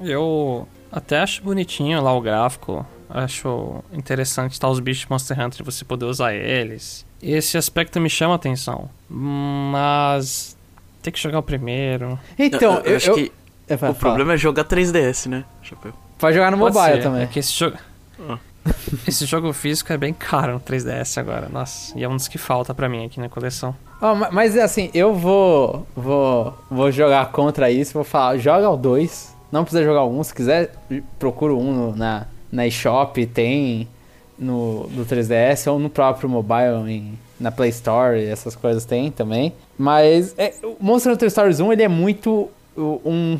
eu 0.00 0.66
até 0.90 1.18
acho 1.18 1.42
bonitinho 1.42 2.00
lá 2.00 2.16
o 2.16 2.20
gráfico. 2.20 2.86
Acho 3.14 3.84
interessante 3.92 4.52
estar 4.52 4.68
os 4.68 4.80
bichos 4.80 5.06
Monster 5.08 5.38
Hunter 5.38 5.60
e 5.60 5.64
você 5.64 5.84
poder 5.84 6.06
usar 6.06 6.34
eles. 6.34 7.04
Esse 7.22 7.58
aspecto 7.58 8.00
me 8.00 8.08
chama 8.08 8.32
a 8.32 8.36
atenção. 8.36 8.88
Mas 9.10 10.56
tem 11.02 11.12
que 11.12 11.18
jogar 11.20 11.38
o 11.40 11.42
primeiro. 11.42 12.18
Então, 12.38 12.76
eu, 12.78 12.92
eu 12.92 12.96
acho 12.96 13.10
eu- 13.10 13.14
que 13.14 13.32
eu- 13.68 13.74
o 13.76 13.78
fala. 13.78 13.94
problema 13.94 14.34
é 14.34 14.36
jogar 14.36 14.64
3DS, 14.64 15.26
né, 15.28 15.44
Chapéu? 15.62 15.92
Pode 16.18 16.36
jogar 16.36 16.50
no 16.50 16.58
Pode 16.58 16.74
mobile 16.76 16.96
ser, 16.96 17.02
também. 17.02 17.22
É 17.22 17.26
que 17.26 17.38
esse 17.38 17.52
jogo. 17.52 17.76
Ah. 18.28 18.38
esse 19.08 19.26
jogo 19.26 19.52
físico 19.52 19.92
é 19.92 19.96
bem 19.98 20.14
caro 20.14 20.54
no 20.54 20.60
3DS 20.60 21.18
agora. 21.18 21.48
Nossa, 21.48 21.98
e 21.98 22.04
é 22.04 22.08
um 22.08 22.16
dos 22.16 22.28
que 22.28 22.38
falta 22.38 22.72
pra 22.74 22.88
mim 22.88 23.04
aqui 23.06 23.18
na 23.20 23.28
coleção. 23.28 23.74
Ma- 24.00 24.30
mas 24.30 24.56
assim, 24.56 24.90
eu 24.94 25.14
vou, 25.14 25.86
vou 25.96 26.56
vou 26.70 26.90
jogar 26.92 27.26
contra 27.32 27.70
isso, 27.70 27.92
vou 27.92 28.04
falar, 28.04 28.36
joga 28.38 28.68
o 28.70 28.76
2, 28.76 29.34
não 29.50 29.64
precisa 29.64 29.82
jogar 29.84 30.02
o 30.04 30.18
1, 30.18 30.24
se 30.24 30.34
quiser, 30.34 30.72
procura 31.18 31.52
o 31.52 31.60
1 31.60 31.72
no- 31.72 31.96
na, 31.96 32.26
na 32.52 32.66
eShop, 32.66 33.24
tem 33.26 33.88
no 34.38 34.88
do 34.90 35.06
3DS 35.06 35.70
ou 35.70 35.78
no 35.78 35.88
próprio 35.88 36.28
mobile, 36.28 36.88
em, 36.88 37.18
na 37.40 37.50
Play 37.50 37.70
Store, 37.70 38.22
essas 38.22 38.54
coisas 38.54 38.84
tem 38.84 39.10
também. 39.10 39.52
Mas 39.78 40.34
é, 40.36 40.52
o 40.62 40.76
Monster 40.78 41.12
Hunter 41.12 41.30
Stories 41.30 41.60
1, 41.60 41.72
ele 41.72 41.82
é 41.82 41.88
muito 41.88 42.50
um, 42.76 43.38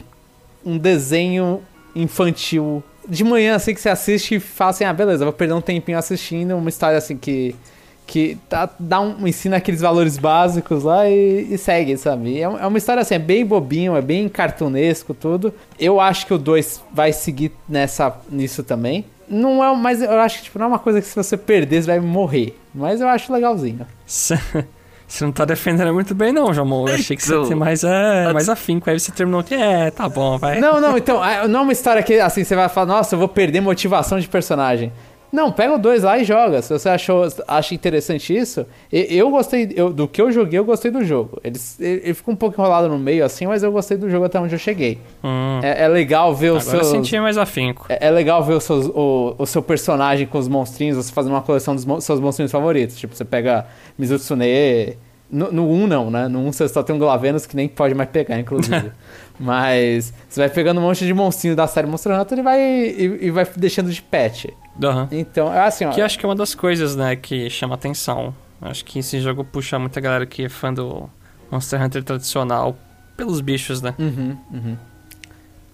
um 0.64 0.79
desenho 0.79 1.62
infantil. 1.94 2.83
De 3.07 3.25
manhã, 3.25 3.57
assim, 3.57 3.75
que 3.75 3.81
você 3.81 3.88
assiste 3.88 4.37
e 4.37 4.40
fala 4.40 4.70
assim, 4.70 4.85
ah, 4.85 4.92
beleza, 4.92 5.25
vou 5.25 5.33
perder 5.33 5.55
um 5.55 5.61
tempinho 5.61 5.98
assistindo 5.98 6.57
uma 6.57 6.68
história 6.68 6.96
assim 6.96 7.16
que 7.16 7.55
que 8.07 8.37
tá, 8.49 8.69
dá 8.79 9.01
um, 9.01 9.27
ensina 9.27 9.57
aqueles 9.57 9.81
valores 9.81 10.19
básicos 10.19 10.83
lá 10.85 11.09
e, 11.09 11.49
e 11.51 11.59
segue, 11.59 11.97
sabe? 11.97 12.38
É, 12.38 12.43
é 12.43 12.67
uma 12.67 12.79
história 12.79 13.01
assim, 13.01 13.15
é 13.15 13.19
bem 13.19 13.45
bobinho, 13.45 13.97
é 13.97 14.03
bem 14.03 14.29
cartunesco 14.29 15.15
tudo. 15.15 15.53
Eu 15.79 16.01
acho 16.01 16.27
que 16.27 16.35
o 16.35 16.38
2 16.38 16.83
vai 16.93 17.12
seguir 17.12 17.53
nessa, 17.69 18.15
nisso 18.31 18.62
também. 18.62 19.05
Não 19.29 19.65
é, 19.65 19.75
mas 19.77 20.03
eu 20.03 20.21
acho 20.21 20.38
que 20.38 20.45
tipo, 20.45 20.59
não 20.59 20.67
é 20.67 20.69
uma 20.69 20.79
coisa 20.79 21.01
que 21.01 21.07
se 21.07 21.17
você 21.17 21.37
perder, 21.37 21.83
você 21.83 21.87
vai 21.87 22.01
morrer. 22.01 22.59
Mas 22.75 23.01
eu 23.01 23.09
acho 23.09 23.33
legalzinho. 23.33 23.87
Você 25.12 25.25
não 25.27 25.33
tá 25.33 25.45
defendendo 25.45 25.93
muito 25.93 26.15
bem, 26.15 26.33
não, 26.33 26.55
Jamon. 26.55 26.88
Eu 26.88 26.95
achei 26.95 27.15
que 27.15 27.23
você 27.23 27.35
ia 27.35 27.47
ter 27.47 27.55
mais, 27.55 27.85
é, 27.85 28.33
mais 28.33 28.49
afinco. 28.49 28.88
Aí 28.88 28.99
você 28.99 29.12
terminou 29.12 29.43
que 29.45 29.55
é, 29.55 29.91
tá 29.91 30.09
bom, 30.09 30.38
vai. 30.38 30.59
Não, 30.59 30.81
não, 30.81 30.97
então, 30.97 31.23
é- 31.23 31.47
não 31.47 31.61
é 31.61 31.62
uma 31.65 31.73
história 31.73 32.03
que 32.03 32.19
assim, 32.19 32.43
você 32.45 32.57
vai 32.57 32.67
falar, 32.71 32.87
nossa, 32.87 33.15
eu 33.15 33.19
vou 33.19 33.29
perder 33.29 33.61
motivação 33.61 34.19
de 34.19 34.27
personagem. 34.27 34.91
Não, 35.33 35.51
pega 35.51 35.75
o 35.75 35.79
2 35.79 36.03
lá 36.03 36.18
e 36.18 36.25
joga. 36.25 36.61
Se 36.61 36.71
você 36.71 36.90
achou, 36.90 37.27
acha 37.49 37.75
interessante 37.75 38.37
isso, 38.37 38.66
eu 38.92 39.31
gostei 39.31 39.73
eu, 39.75 39.90
do 39.90 40.07
que 40.07 40.21
eu 40.21 40.31
joguei, 40.31 40.59
eu 40.59 40.64
gostei 40.64 40.90
do 40.90 41.03
jogo. 41.03 41.40
Ele, 41.42 41.59
ele, 41.81 42.12
ficou 42.12 42.35
um 42.35 42.37
pouco 42.37 42.61
enrolado 42.61 42.87
no 42.87 42.99
meio 42.99 43.25
assim, 43.25 43.47
mas 43.47 43.62
eu 43.62 43.73
gostei 43.73 43.97
do 43.97 44.11
jogo 44.11 44.27
até 44.27 44.38
onde 44.38 44.55
eu 44.55 44.59
cheguei. 44.59 44.99
Hum. 45.25 45.61
É, 45.62 45.85
é, 45.85 45.88
legal 45.88 46.35
ver 46.35 46.51
o 46.51 46.61
seu. 46.61 46.73
Agora 46.75 46.87
eu 46.87 46.90
senti 46.90 47.18
mais 47.18 47.38
afinco. 47.38 47.87
É, 47.88 48.09
é, 48.09 48.11
legal 48.11 48.45
ver 48.45 48.55
o 48.55 48.61
seu, 48.61 48.77
o, 48.90 49.35
o 49.38 49.47
seu 49.47 49.62
personagem 49.62 50.27
com 50.27 50.37
os 50.37 50.49
monstrinhos, 50.49 50.99
você 50.99 51.11
fazendo 51.11 51.33
uma 51.33 51.42
coleção 51.42 51.75
dos 51.75 52.05
seus 52.05 52.21
monstrinhos 52.21 52.53
favoritos. 52.53 52.99
Tipo, 52.99 53.16
você 53.16 53.25
pega 53.25 53.66
Mizutsune. 53.99 54.99
No, 55.31 55.51
no 55.51 55.71
1 55.71 55.87
não, 55.87 56.11
né? 56.11 56.29
No 56.29 56.40
1 56.40 56.53
você 56.53 56.68
só 56.68 56.83
tem 56.83 56.95
um 56.95 56.99
Glavenus 56.99 57.47
que 57.47 57.57
nem 57.57 57.66
pode 57.66 57.95
mais 57.95 58.11
pegar, 58.11 58.38
inclusive. 58.38 58.92
Mas 59.40 60.12
você 60.29 60.40
vai 60.40 60.51
pegando 60.51 60.79
um 60.79 60.83
monte 60.83 61.07
de 61.07 61.14
monstrinho 61.14 61.57
da 61.57 61.66
série 61.66 61.87
Monster 61.87 62.21
Hunter 62.21 62.38
e 62.38 62.42
vai, 62.42 62.61
e, 62.61 63.18
e 63.23 63.31
vai 63.31 63.47
deixando 63.57 63.90
de 63.90 64.03
pet. 64.03 64.55
Uhum. 64.81 65.09
Então, 65.11 65.53
é 65.53 65.61
assim, 65.61 65.85
ó. 65.85 65.91
Que 65.91 66.01
acho 66.01 66.19
que 66.19 66.25
é 66.25 66.29
uma 66.29 66.35
das 66.35 66.55
coisas, 66.55 66.97
né, 66.97 67.17
que 67.17 67.49
chama 67.51 67.75
atenção. 67.75 68.35
Acho 68.61 68.85
que 68.85 69.01
esse 69.01 69.21
jogo 69.21 69.45
puxa 69.45 69.79
muita 69.79 70.01
galera 70.01 70.25
que 70.25 70.45
é 70.45 70.49
fã 70.49 70.73
do 70.73 71.11
Monster 71.51 71.83
Hunter 71.83 72.05
tradicional 72.05 72.77
pelos 73.17 73.41
bichos, 73.41 73.83
né? 73.83 73.95
Uhum, 73.99 74.37
uhum. 74.53 74.77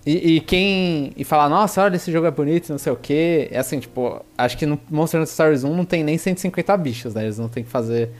E, 0.06 0.36
e, 0.36 0.40
quem. 0.40 1.12
E 1.16 1.22
falar, 1.22 1.50
nossa, 1.50 1.82
olha, 1.82 1.96
esse 1.96 2.10
jogo 2.10 2.26
é 2.26 2.30
bonito, 2.30 2.70
não 2.70 2.78
sei 2.78 2.90
o 2.90 2.96
quê. 2.96 3.48
É 3.50 3.58
assim, 3.58 3.78
tipo, 3.78 4.24
acho 4.38 4.56
que 4.56 4.64
no 4.64 4.80
Monster 4.88 5.20
Hunter 5.20 5.32
Stories 5.32 5.64
1 5.64 5.76
não 5.76 5.84
tem 5.84 6.02
nem 6.02 6.16
150 6.16 6.76
bichos, 6.78 7.14
né? 7.14 7.24
Eles 7.24 7.38
não 7.38 7.48
tem 7.48 7.62
que 7.62 7.68
fazer. 7.68 8.10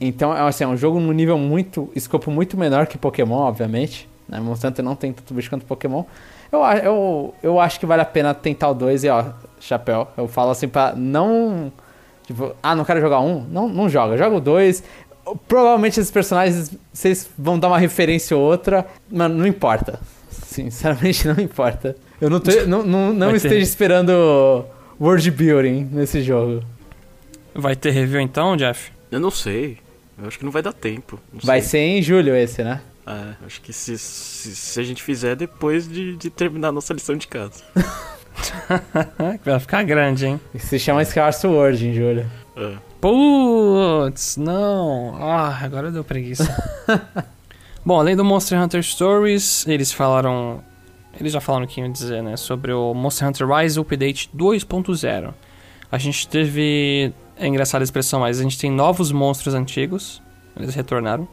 Então, 0.00 0.36
é 0.36 0.40
assim, 0.40 0.62
é 0.62 0.68
um 0.68 0.76
jogo 0.76 1.00
num 1.00 1.12
nível 1.12 1.36
muito. 1.36 1.90
escopo 1.96 2.30
muito 2.30 2.56
menor 2.56 2.86
que 2.86 2.96
Pokémon, 2.96 3.38
obviamente. 3.38 4.08
Né? 4.28 4.38
Monster 4.38 4.70
Hunter 4.70 4.84
não 4.84 4.94
tem 4.94 5.12
tanto 5.12 5.34
bicho 5.34 5.50
quanto 5.50 5.66
Pokémon. 5.66 6.04
Eu, 6.52 6.60
eu, 6.60 7.34
eu 7.42 7.60
acho 7.60 7.80
que 7.80 7.86
vale 7.86 8.02
a 8.02 8.06
pena 8.06 8.32
tentar 8.32 8.68
o 8.70 8.74
2 8.74 9.02
e, 9.02 9.08
ó, 9.08 9.24
chapéu. 9.60 10.08
Eu 10.16 10.26
falo 10.26 10.50
assim 10.50 10.68
pra 10.68 10.94
não. 10.96 11.72
Tipo, 12.26 12.54
ah, 12.62 12.74
não 12.74 12.84
quero 12.84 13.00
jogar 13.00 13.20
um? 13.20 13.44
Não, 13.50 13.68
não 13.68 13.88
joga. 13.88 14.16
Joga 14.16 14.36
o 14.36 14.40
2. 14.40 14.82
Provavelmente 15.46 16.00
esses 16.00 16.10
personagens, 16.10 16.72
vocês 16.92 17.28
vão 17.38 17.58
dar 17.58 17.68
uma 17.68 17.78
referência 17.78 18.36
ou 18.36 18.42
outra, 18.42 18.86
mas 19.10 19.30
não 19.30 19.46
importa. 19.46 20.00
Sinceramente, 20.30 21.26
não 21.28 21.40
importa. 21.40 21.96
Eu 22.20 22.28
não, 22.28 22.40
tô, 22.40 22.50
não, 22.66 22.82
não, 22.82 23.12
não 23.12 23.36
esteja 23.36 23.54
ter... 23.54 23.60
esperando 23.60 24.64
world 25.00 25.30
building 25.30 25.88
nesse 25.92 26.22
jogo. 26.22 26.62
Vai 27.54 27.76
ter 27.76 27.90
review 27.90 28.20
então, 28.20 28.56
Jeff? 28.56 28.92
Eu 29.10 29.20
não 29.20 29.30
sei. 29.30 29.78
Eu 30.20 30.28
acho 30.28 30.38
que 30.38 30.44
não 30.44 30.52
vai 30.52 30.62
dar 30.62 30.72
tempo. 30.72 31.18
vai 31.32 31.62
ser 31.62 31.78
em 31.78 32.02
julho 32.02 32.34
esse, 32.34 32.62
né? 32.62 32.80
É, 33.06 33.46
acho 33.46 33.60
que 33.62 33.72
se, 33.72 33.98
se, 33.98 34.54
se, 34.54 34.78
a 34.78 34.82
gente 34.82 35.02
fizer 35.02 35.34
depois 35.34 35.88
de, 35.88 36.16
de 36.16 36.30
terminar 36.30 36.68
a 36.68 36.72
nossa 36.72 36.92
lição 36.92 37.16
de 37.16 37.26
casa. 37.26 37.64
Vai 39.44 39.60
ficar 39.60 39.82
grande, 39.82 40.26
hein? 40.26 40.40
Se 40.58 40.78
chama 40.78 41.02
Sword 41.04 41.88
em 41.88 41.94
julho. 41.94 42.30
É. 42.56 42.76
Putz, 43.00 44.36
não. 44.36 45.16
Ah, 45.20 45.58
agora 45.62 45.90
deu 45.90 46.04
preguiça. 46.04 46.48
Bom, 47.84 47.98
além 47.98 48.14
do 48.14 48.24
Monster 48.24 48.60
Hunter 48.60 48.82
Stories, 48.82 49.66
eles 49.66 49.90
falaram. 49.90 50.62
Eles 51.18 51.32
já 51.32 51.40
falaram 51.40 51.64
o 51.64 51.68
que 51.68 51.80
iam 51.80 51.90
dizer, 51.90 52.22
né? 52.22 52.36
Sobre 52.36 52.72
o 52.72 52.92
Monster 52.94 53.28
Hunter 53.28 53.48
Rise 53.48 53.80
Update 53.80 54.30
2.0. 54.36 55.34
A 55.90 55.98
gente 55.98 56.28
teve. 56.28 57.12
É 57.36 57.46
engraçada 57.46 57.82
a 57.82 57.84
expressão, 57.84 58.20
mas 58.20 58.38
a 58.38 58.42
gente 58.42 58.58
tem 58.58 58.70
novos 58.70 59.10
monstros 59.10 59.54
antigos. 59.54 60.22
Eles 60.54 60.74
retornaram 60.74 61.26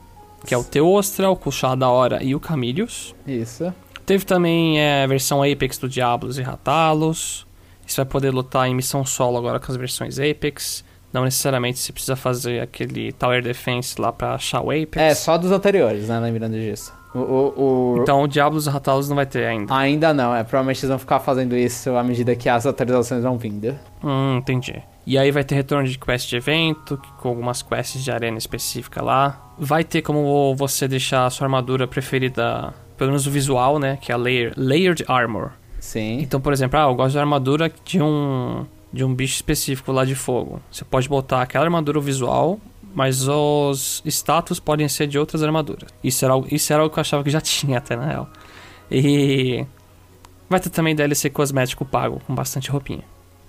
que 0.45 0.53
é 0.53 0.57
o 0.57 0.63
Teostra, 0.63 1.29
o 1.29 1.35
Kushá 1.35 1.75
da 1.75 1.89
Hora 1.89 2.23
e 2.23 2.35
o 2.35 2.39
Camilius. 2.39 3.15
Isso. 3.25 3.73
Teve 4.07 4.23
também 4.23 4.79
é, 4.79 5.03
a 5.03 5.07
versão 5.07 5.43
Apex 5.43 5.77
do 5.77 5.89
Diablos 5.89 6.39
e 6.39 6.41
Ratalos. 6.41 7.45
Você 7.85 7.97
vai 7.97 8.05
poder 8.05 8.31
lutar 8.31 8.65
em 8.65 8.73
missão 8.73 9.05
solo 9.05 9.37
agora 9.37 9.59
com 9.59 9.69
as 9.69 9.77
versões 9.77 10.17
Apex. 10.17 10.81
Não 11.11 11.25
necessariamente 11.25 11.77
você 11.77 11.91
precisa 11.91 12.15
fazer 12.15 12.61
aquele 12.61 13.11
Tower 13.11 13.43
Defense 13.43 13.99
lá 13.99 14.13
pra 14.13 14.35
achar 14.35 14.61
o 14.61 14.71
Apex. 14.71 14.95
É, 14.95 15.13
só 15.13 15.37
dos 15.37 15.51
anteriores, 15.51 16.07
né? 16.07 16.21
Lembrando 16.21 16.53
disso. 16.53 16.93
O, 17.13 17.19
o, 17.19 17.95
o... 17.97 18.01
Então 18.01 18.21
o 18.21 18.27
Diablos 18.29 18.65
e 18.65 18.69
Ratalos 18.69 19.09
não 19.09 19.15
vai 19.17 19.25
ter 19.25 19.45
ainda. 19.45 19.75
Ainda 19.75 20.13
não, 20.13 20.33
é. 20.33 20.41
Provavelmente 20.41 20.79
eles 20.79 20.89
vão 20.89 20.99
ficar 20.99 21.19
fazendo 21.19 21.57
isso 21.57 21.93
à 21.97 22.01
medida 22.01 22.33
que 22.33 22.47
as 22.47 22.65
atualizações 22.65 23.23
vão 23.23 23.37
vindo. 23.37 23.77
Hum, 24.01 24.37
entendi. 24.37 24.81
E 25.05 25.17
aí 25.17 25.31
vai 25.31 25.43
ter 25.43 25.55
retorno 25.55 25.85
de 25.85 25.99
quest 25.99 26.29
de 26.29 26.37
evento, 26.37 26.97
com 27.19 27.27
algumas 27.27 27.61
quests 27.61 28.01
de 28.01 28.09
arena 28.09 28.37
específica 28.37 29.01
lá. 29.01 29.53
Vai 29.59 29.83
ter 29.83 30.01
como 30.01 30.55
você 30.55 30.87
deixar 30.87 31.25
a 31.25 31.29
sua 31.29 31.45
armadura 31.45 31.85
preferida, 31.85 32.73
pelo 32.97 33.11
menos 33.11 33.27
o 33.27 33.31
visual, 33.31 33.79
né? 33.79 33.97
Que 34.01 34.11
é 34.11 34.15
a 34.15 34.17
layer, 34.17 34.53
Layered 34.57 35.05
Armor. 35.07 35.51
Sim. 35.79 36.19
Então, 36.19 36.41
por 36.41 36.51
exemplo, 36.51 36.79
ah, 36.79 36.83
eu 36.83 36.95
gosto 36.95 37.15
da 37.15 37.21
armadura 37.21 37.71
de 37.85 38.01
um, 38.01 38.65
de 38.91 39.03
um 39.03 39.13
bicho 39.13 39.35
específico 39.35 39.91
lá 39.91 40.03
de 40.03 40.15
fogo. 40.15 40.59
Você 40.71 40.83
pode 40.83 41.07
botar 41.07 41.41
aquela 41.41 41.63
armadura 41.65 41.99
visual, 41.99 42.59
mas 42.93 43.27
os 43.27 44.01
status 44.05 44.59
podem 44.59 44.87
ser 44.89 45.07
de 45.07 45.19
outras 45.19 45.43
armaduras. 45.43 45.89
Isso 46.03 46.25
era, 46.25 46.33
isso 46.51 46.73
era 46.73 46.81
algo 46.81 46.93
que 46.93 46.99
eu 46.99 47.01
achava 47.01 47.23
que 47.23 47.29
já 47.29 47.39
tinha 47.41 47.77
até, 47.77 47.95
na 47.95 48.05
real. 48.05 48.29
E 48.89 49.65
vai 50.49 50.59
ter 50.59 50.69
também 50.69 50.95
DLC 50.95 51.29
cosmético 51.29 51.85
pago, 51.85 52.21
com 52.25 52.33
bastante 52.33 52.71
roupinha. 52.71 53.03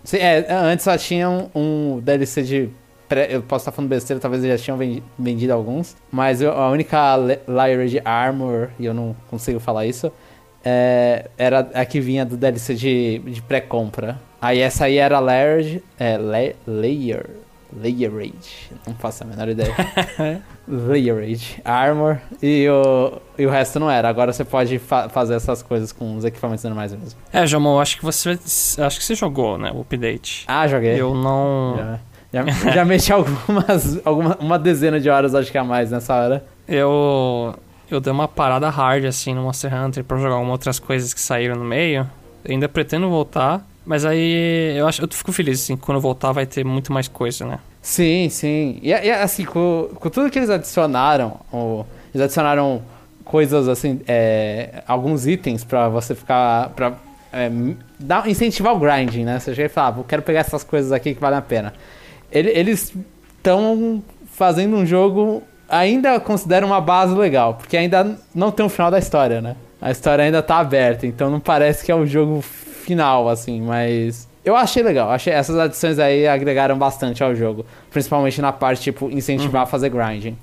Sim, 0.05 0.19
é, 0.19 0.47
antes 0.51 0.85
só 0.85 0.97
tinha 0.97 1.29
um, 1.29 1.51
um 1.55 2.01
DLC 2.01 2.43
de. 2.43 2.71
Pré, 3.09 3.29
eu 3.31 3.43
posso 3.43 3.63
estar 3.63 3.73
falando 3.73 3.89
besteira, 3.89 4.21
talvez 4.21 4.45
eles 4.45 4.61
já 4.61 4.65
tinham 4.65 5.03
vendido 5.19 5.53
alguns. 5.53 5.97
Mas 6.11 6.41
eu, 6.43 6.53
a 6.53 6.71
única 6.71 7.17
Layer 7.47 7.87
de 7.87 8.01
Armor, 8.05 8.69
e 8.79 8.85
eu 8.85 8.93
não 8.93 9.17
consigo 9.31 9.59
falar 9.59 9.87
isso, 9.87 10.13
é, 10.65 11.31
era 11.39 11.61
a 11.75 11.85
que 11.85 12.01
vinha 12.01 12.27
do 12.27 12.37
DLC 12.37 12.75
de, 12.75 13.19
de 13.21 13.43
pré-compra. 13.43 14.21
Aí 14.41 14.61
essa 14.61 14.85
aí 14.85 14.99
era 14.99 15.19
Layered. 15.19 15.83
É, 15.99 16.19
la, 16.19 16.39
Layer. 16.67 17.27
Layerage. 17.77 18.71
Não 18.87 18.95
faço 18.95 19.25
a 19.25 19.27
menor 19.27 19.49
ideia. 19.49 19.75
Layerage. 20.67 21.61
Armor. 21.65 22.19
E 22.43 22.67
o, 22.69 23.21
e 23.39 23.47
o 23.47 23.51
resto 23.51 23.79
não 23.79 23.91
era. 23.91 24.09
Agora 24.09 24.33
você 24.33 24.45
pode 24.45 24.79
fa 24.79 25.09
fazer 25.09 25.35
essas 25.35 25.63
coisas 25.63 25.93
com 25.93 26.17
os 26.17 26.25
equipamentos 26.25 26.65
normais 26.65 26.93
mesmo. 26.95 27.19
É, 27.33 27.47
Jamon, 27.47 27.79
acho 27.79 27.99
que 27.99 28.05
você. 28.05 28.39
Acho 28.79 28.99
que 28.99 29.05
você 29.05 29.15
jogou, 29.15 29.59
né? 29.59 29.71
O 29.75 29.81
update. 29.81 30.45
Ah, 30.47 30.67
joguei. 30.67 30.99
Eu 30.99 31.15
não. 31.15 31.75
Já, 31.77 31.99
já, 32.33 32.45
já 32.73 32.85
mexi 32.85 33.13
algumas. 33.13 34.01
Alguma, 34.05 34.37
uma 34.41 34.59
dezena 34.59 35.01
de 35.01 35.09
horas, 35.09 35.35
acho 35.35 35.51
que 35.51 35.59
a 35.59 35.65
mais 35.65 35.91
nessa 35.91 36.15
hora. 36.15 36.45
Eu. 36.67 37.55
Eu 37.91 38.01
dei 38.01 38.13
uma 38.13 38.29
parada 38.29 38.69
hard 38.69 39.07
assim 39.07 39.33
no 39.33 39.43
Monster 39.43 39.75
Hunter 39.75 40.05
pra 40.05 40.19
jogar 40.19 40.35
algumas 40.35 40.53
outras 40.53 40.79
coisas 40.79 41.15
que 41.15 41.21
saíram 41.21 41.57
no 41.57 41.65
meio. 41.65 42.07
Eu 42.45 42.53
ainda 42.53 42.69
pretendo 42.69 43.09
voltar. 43.09 43.67
Mas 43.89 44.05
aí 44.05 44.77
eu 44.77 44.87
acho 44.87 45.03
eu 45.03 45.09
fico 45.11 45.33
feliz, 45.33 45.63
assim, 45.63 45.75
quando 45.75 45.99
voltar 45.99 46.31
vai 46.31 46.45
ter 46.45 46.63
muito 46.63 46.93
mais 46.93 47.09
coisa, 47.09 47.47
né? 47.47 47.59
Sim, 47.81 48.29
sim. 48.29 48.79
E, 48.83 48.91
e 48.91 49.11
assim, 49.11 49.47
com, 49.47 49.89
com, 49.95 50.11
tudo 50.11 50.31
que 50.31 50.39
eles 50.39 50.51
adicionaram, 50.51 51.41
ou, 51.51 51.87
eles 52.13 52.23
adicionaram 52.23 52.83
coisas 53.25 53.67
assim, 53.67 54.03
é, 54.07 54.83
alguns 54.87 55.27
itens 55.27 55.65
para 55.65 55.89
você 55.89 56.15
ficar. 56.15 56.69
pra 56.77 56.99
é, 57.33 57.51
dar, 57.99 58.29
incentivar 58.29 58.75
o 58.75 58.79
grinding, 58.79 59.25
né? 59.25 59.39
Você 59.39 59.55
chega 59.55 59.67
e 59.67 59.71
fala, 59.71 59.97
ah, 60.01 60.05
quero 60.07 60.21
pegar 60.21 60.41
essas 60.41 60.63
coisas 60.63 60.93
aqui 60.93 61.15
que 61.15 61.21
valem 61.21 61.39
a 61.39 61.43
pena. 61.43 61.73
Ele, 62.31 62.51
eles 62.51 62.95
estão 63.37 64.03
fazendo 64.33 64.77
um 64.77 64.87
jogo, 64.87 65.43
ainda 65.69 66.21
considero 66.21 66.67
uma 66.67 66.81
base 66.81 67.15
legal, 67.15 67.55
porque 67.55 67.77
ainda 67.77 68.19
não 68.35 68.51
tem 68.51 68.65
o 68.65 68.67
um 68.67 68.71
final 68.71 68.91
da 68.91 68.99
história, 68.99 69.41
né? 69.41 69.57
A 69.81 69.91
história 69.91 70.25
ainda 70.25 70.43
tá 70.43 70.59
aberta, 70.59 71.07
então 71.07 71.31
não 71.31 71.41
parece 71.41 71.85
que 71.85 71.93
é 71.93 71.95
o 71.95 72.07
jogo 72.07 72.43
final, 72.43 73.29
assim, 73.29 73.61
mas. 73.61 74.27
Eu 74.45 74.57
achei 74.57 74.83
legal, 74.83 75.11
achei 75.11 75.33
essas 75.33 75.57
adições 75.59 75.99
aí 75.99 76.27
agregaram 76.27 76.79
bastante 76.79 77.23
ao 77.23 77.35
jogo. 77.35 77.67
Principalmente 77.91 78.41
na 78.41 78.51
parte, 78.51 78.83
tipo, 78.83 79.11
incentivar 79.11 79.63
uhum. 79.63 79.63
a 79.63 79.67
fazer 79.67 79.91
grinding. 79.91 80.39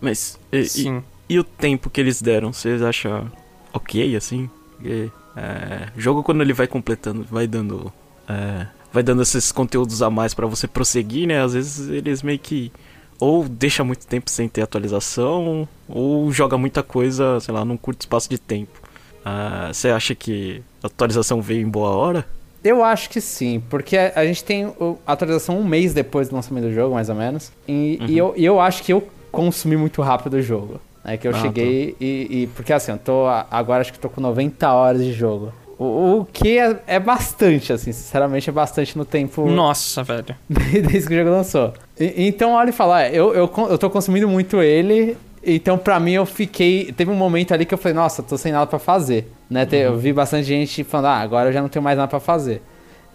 Mas, 0.00 0.38
e, 0.52 0.64
Sim. 0.64 1.02
E, 1.28 1.34
e, 1.34 1.38
o 1.38 1.44
tempo 1.44 1.88
que 1.88 2.00
eles 2.00 2.20
deram, 2.20 2.52
vocês 2.52 2.82
acham 2.82 3.32
ok, 3.72 4.14
assim? 4.16 4.50
Porque, 4.76 5.10
é, 5.34 5.88
jogo 5.96 6.22
quando 6.22 6.42
ele 6.42 6.52
vai 6.52 6.66
completando, 6.66 7.24
vai 7.30 7.46
dando. 7.46 7.90
É, 8.28 8.66
vai 8.92 9.02
dando 9.02 9.22
esses 9.22 9.50
conteúdos 9.50 10.02
a 10.02 10.10
mais 10.10 10.34
para 10.34 10.46
você 10.46 10.68
prosseguir, 10.68 11.26
né? 11.26 11.42
Às 11.42 11.54
vezes 11.54 11.88
eles 11.88 12.22
meio 12.22 12.38
que 12.38 12.70
ou 13.18 13.48
deixa 13.48 13.84
muito 13.84 14.04
tempo 14.04 14.28
sem 14.28 14.48
ter 14.48 14.62
atualização, 14.62 15.68
ou 15.88 16.32
joga 16.32 16.58
muita 16.58 16.82
coisa, 16.82 17.38
sei 17.38 17.54
lá, 17.54 17.64
num 17.64 17.76
curto 17.76 18.00
espaço 18.00 18.28
de 18.28 18.36
tempo. 18.36 18.80
Uh, 19.20 19.72
você 19.72 19.90
acha 19.90 20.12
que 20.12 20.60
a 20.82 20.88
atualização 20.88 21.40
veio 21.40 21.62
em 21.62 21.68
boa 21.68 21.90
hora? 21.90 22.26
Eu 22.64 22.82
acho 22.82 23.08
que 23.08 23.20
sim, 23.20 23.62
porque 23.70 23.96
a, 23.96 24.12
a 24.16 24.24
gente 24.26 24.42
tem 24.42 24.74
a 25.06 25.12
atualização 25.12 25.58
um 25.58 25.64
mês 25.64 25.94
depois 25.94 26.28
do 26.28 26.34
lançamento 26.34 26.64
do 26.64 26.74
jogo, 26.74 26.94
mais 26.94 27.08
ou 27.08 27.14
menos. 27.14 27.52
E, 27.68 27.98
uhum. 28.00 28.06
e 28.08 28.18
eu, 28.18 28.34
e 28.36 28.44
eu 28.44 28.60
acho 28.60 28.82
que 28.82 28.92
eu 28.92 29.06
consumi 29.30 29.76
muito 29.76 30.02
rápido 30.02 30.34
o 30.34 30.42
jogo. 30.42 30.80
É 31.04 31.16
que 31.16 31.26
eu 31.26 31.32
ah, 31.32 31.40
cheguei 31.40 31.96
e, 32.00 32.28
e, 32.30 32.46
Porque 32.54 32.72
assim, 32.72 32.92
eu 32.92 32.98
tô. 32.98 33.26
Agora 33.50 33.80
acho 33.80 33.92
que 33.92 33.98
tô 33.98 34.08
com 34.08 34.20
90 34.20 34.72
horas 34.72 35.04
de 35.04 35.12
jogo. 35.12 35.52
O, 35.82 36.20
o 36.20 36.24
que 36.24 36.58
é, 36.58 36.78
é, 36.86 37.00
bastante, 37.00 37.72
assim, 37.72 37.90
sinceramente 37.90 38.48
é 38.48 38.52
bastante 38.52 38.96
no 38.96 39.04
tempo. 39.04 39.46
Nossa, 39.50 40.04
velho. 40.04 40.36
Desde 40.48 41.08
que 41.08 41.14
o 41.14 41.18
jogo 41.18 41.30
lançou. 41.30 41.74
E, 41.98 42.26
então, 42.28 42.52
olha 42.52 42.70
e 42.70 42.72
falar, 42.72 43.12
eu, 43.12 43.34
eu, 43.34 43.52
eu 43.68 43.76
tô 43.76 43.90
consumindo 43.90 44.28
muito 44.28 44.62
ele. 44.62 45.16
Então, 45.44 45.76
pra 45.76 45.98
mim, 45.98 46.12
eu 46.12 46.24
fiquei. 46.24 46.92
Teve 46.92 47.10
um 47.10 47.16
momento 47.16 47.52
ali 47.52 47.66
que 47.66 47.74
eu 47.74 47.78
falei, 47.78 47.94
nossa, 47.94 48.22
tô 48.22 48.38
sem 48.38 48.52
nada 48.52 48.66
pra 48.66 48.78
fazer. 48.78 49.32
Né? 49.50 49.64
Uhum. 49.64 49.78
Eu 49.78 49.98
vi 49.98 50.12
bastante 50.12 50.44
gente 50.44 50.84
falando, 50.84 51.06
ah, 51.06 51.18
agora 51.18 51.48
eu 51.48 51.52
já 51.52 51.60
não 51.60 51.68
tenho 51.68 51.82
mais 51.82 51.98
nada 51.98 52.08
pra 52.08 52.20
fazer. 52.20 52.62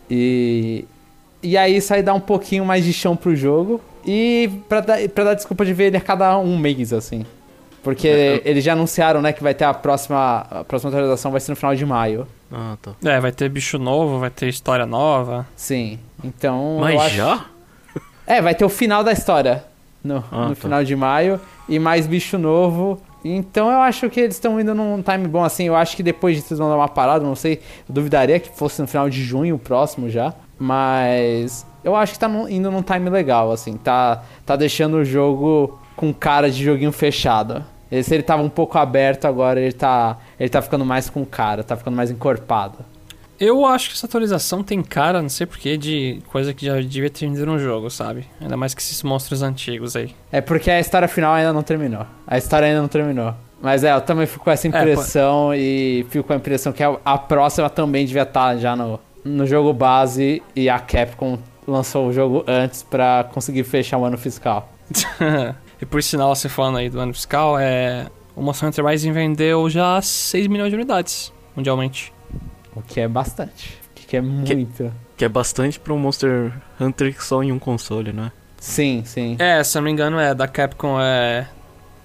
E. 0.10 0.84
E 1.42 1.56
aí 1.56 1.78
isso 1.78 1.94
aí 1.94 2.04
dá 2.04 2.14
um 2.14 2.20
pouquinho 2.20 2.66
mais 2.66 2.84
de 2.84 2.92
chão 2.92 3.16
pro 3.16 3.34
jogo. 3.34 3.80
E 4.06 4.50
pra 4.68 4.82
dar, 4.82 5.10
pra 5.10 5.24
dar 5.24 5.34
desculpa 5.36 5.64
de 5.64 5.74
ver 5.74 5.86
ele 5.86 5.98
a 5.98 6.02
cada 6.02 6.38
um 6.38 6.58
mês, 6.58 6.92
assim. 6.92 7.26
Porque 7.88 8.08
É. 8.10 8.42
eles 8.44 8.66
já 8.66 8.74
anunciaram, 8.74 9.22
né, 9.22 9.32
que 9.32 9.42
vai 9.42 9.54
ter 9.54 9.64
a 9.64 9.74
próxima. 9.74 10.46
A 10.52 10.64
próxima 10.66 10.90
atualização 10.92 11.32
vai 11.32 11.40
ser 11.40 11.52
no 11.52 11.56
final 11.56 11.74
de 11.74 11.86
maio. 11.86 12.28
Ah, 12.52 12.76
tá. 12.82 12.92
É, 13.06 13.18
vai 13.18 13.32
ter 13.32 13.48
bicho 13.48 13.78
novo, 13.80 14.20
vai 14.20 14.30
ter 14.30 14.50
história 14.50 14.86
nova. 14.86 15.48
Sim. 15.56 15.98
Então. 16.22 16.74
eu 16.76 16.80
Mas 16.82 17.02
acho- 17.02 17.16
já? 17.16 17.46
É, 18.26 18.42
vai 18.42 18.54
ter 18.54 18.66
o 18.66 18.70
final 18.70 19.06
da 19.06 19.14
história 19.14 19.64
no, 20.04 20.22
Ah, 20.30 20.50
no 20.50 20.56
tá. 20.56 20.56
final 20.56 20.84
de 20.84 20.96
maio 20.98 21.40
e 21.70 21.80
mais 21.80 22.06
bicho 22.06 22.38
novo. 22.38 23.02
Então 23.24 23.72
eu 23.72 23.80
acho 23.80 24.10
que 24.10 24.20
eles 24.20 24.36
estão 24.36 24.60
indo 24.60 24.76
num 24.76 25.02
time 25.02 25.26
bom 25.30 25.44
assim. 25.46 25.64
Eu 25.64 25.76
acho 25.78 25.96
que 25.96 26.04
depois 26.04 26.36
disso 26.36 26.50
eles 26.52 26.60
vão 26.60 26.68
dar 26.70 26.76
uma 26.76 26.90
parada. 26.90 27.24
Não 27.24 27.36
sei, 27.36 27.62
eu 27.88 27.96
duvidaria 27.96 28.38
que 28.38 28.50
fosse 28.50 28.82
no 28.82 28.88
final 28.88 29.10
de 29.10 29.24
junho 29.24 29.56
o 29.56 29.60
próximo 29.60 30.10
já. 30.10 30.34
Mas 30.60 31.66
eu 31.86 31.96
acho 31.96 32.14
que 32.14 32.20
tá 32.20 32.28
indo 32.50 32.70
num 32.70 32.82
time 32.82 33.10
legal, 33.10 33.50
assim. 33.52 33.78
Tá, 33.78 34.24
tá 34.46 34.56
deixando 34.58 34.96
o 34.98 35.06
jogo 35.06 35.80
com 35.96 36.14
cara 36.14 36.52
de 36.52 36.64
joguinho 36.64 36.92
fechado. 36.92 37.64
Esse 37.92 38.14
ele 38.14 38.24
tava 38.24 38.42
um 38.42 38.50
pouco 38.50 38.78
aberto, 38.78 39.26
agora 39.26 39.60
ele 39.60 39.72
tá, 39.72 40.18
ele 40.40 40.50
tá 40.50 40.62
ficando 40.62 40.86
mais 40.86 41.10
com 41.10 41.26
cara, 41.26 41.64
tá 41.64 41.76
ficando 41.76 41.96
mais 41.96 42.12
encorpado. 42.12 42.80
Eu 43.40 43.66
acho 43.66 43.90
que 43.90 43.96
essa 43.96 44.08
atualização 44.08 44.64
tem 44.64 44.82
cara, 44.82 45.22
não 45.22 45.30
sei 45.30 45.46
porquê, 45.46 45.78
de 45.78 46.22
coisa 46.32 46.54
que 46.54 46.66
já 46.66 46.82
devia 46.82 47.10
ter 47.10 47.28
vindo 47.28 47.46
no 47.46 47.60
jogo, 47.60 47.90
sabe? 47.90 48.26
Ainda 48.42 48.58
mais 48.58 48.74
que 48.74 48.82
esses 48.82 49.04
monstros 49.04 49.44
antigos 49.44 49.96
aí. 49.96 50.16
É 50.32 50.42
porque 50.42 50.72
a 50.72 50.80
história 50.80 51.08
final 51.08 51.34
ainda 51.34 51.54
não 51.54 51.62
terminou. 51.62 52.06
A 52.26 52.38
história 52.38 52.68
ainda 52.68 52.82
não 52.82 52.88
terminou. 52.88 53.34
Mas 53.62 53.84
é, 53.84 53.94
eu 53.94 54.02
também 54.02 54.26
fico 54.26 54.44
com 54.44 54.52
essa 54.52 54.68
impressão 54.68 55.54
e 55.54 56.06
fico 56.10 56.26
com 56.26 56.34
a 56.34 56.36
impressão 56.36 56.74
que 56.74 56.84
a, 56.84 56.98
a 57.06 57.18
próxima 57.18 57.70
também 57.70 58.06
devia 58.06 58.24
estar 58.24 58.58
já 58.58 58.76
no, 58.76 59.00
no 59.24 59.46
jogo 59.46 59.72
base 59.72 60.42
e 60.56 60.70
a 60.70 60.80
Capcom 60.80 61.38
lançou 61.68 62.08
o 62.08 62.14
jogo 62.14 62.44
antes 62.48 62.82
pra 62.82 63.26
conseguir 63.32 63.64
fechar 63.64 63.98
o 63.98 64.06
ano 64.06 64.18
fiscal. 64.18 64.72
e 65.82 65.86
por 65.86 66.02
sinal, 66.02 66.36
você 66.36 66.50
falando 66.50 66.78
aí 66.78 66.90
do 66.90 67.00
ano 67.00 67.14
fiscal, 67.14 67.58
é. 67.60 68.08
O 68.36 68.42
Monster 68.42 68.70
Hunter 68.70 68.86
Rising 68.86 69.12
vendeu 69.12 69.68
já 69.70 70.00
6 70.00 70.46
milhões 70.48 70.70
de 70.70 70.76
unidades 70.76 71.34
mundialmente. 71.58 72.14
O 72.76 72.82
que 72.82 73.00
é 73.00 73.08
bastante. 73.08 73.80
O 73.92 74.08
que 74.08 74.16
é 74.16 74.22
muito. 74.22 74.94
Que 75.18 75.26
é 75.26 75.30
bastante 75.30 75.80
pra 75.80 75.92
um 75.92 75.98
Monster 75.98 76.54
Hunter 76.80 77.16
só 77.22 77.42
em 77.42 77.52
um 77.52 77.58
console, 77.58 78.14
né? 78.14 78.32
Sim, 78.60 79.02
sim. 79.04 79.36
É, 79.40 79.64
se 79.64 79.76
eu 79.76 79.82
não 79.82 79.86
me 79.86 79.92
engano, 79.92 80.20
é 80.20 80.36
da 80.36 80.48
Capcom 80.48 81.02
é. 81.02 81.48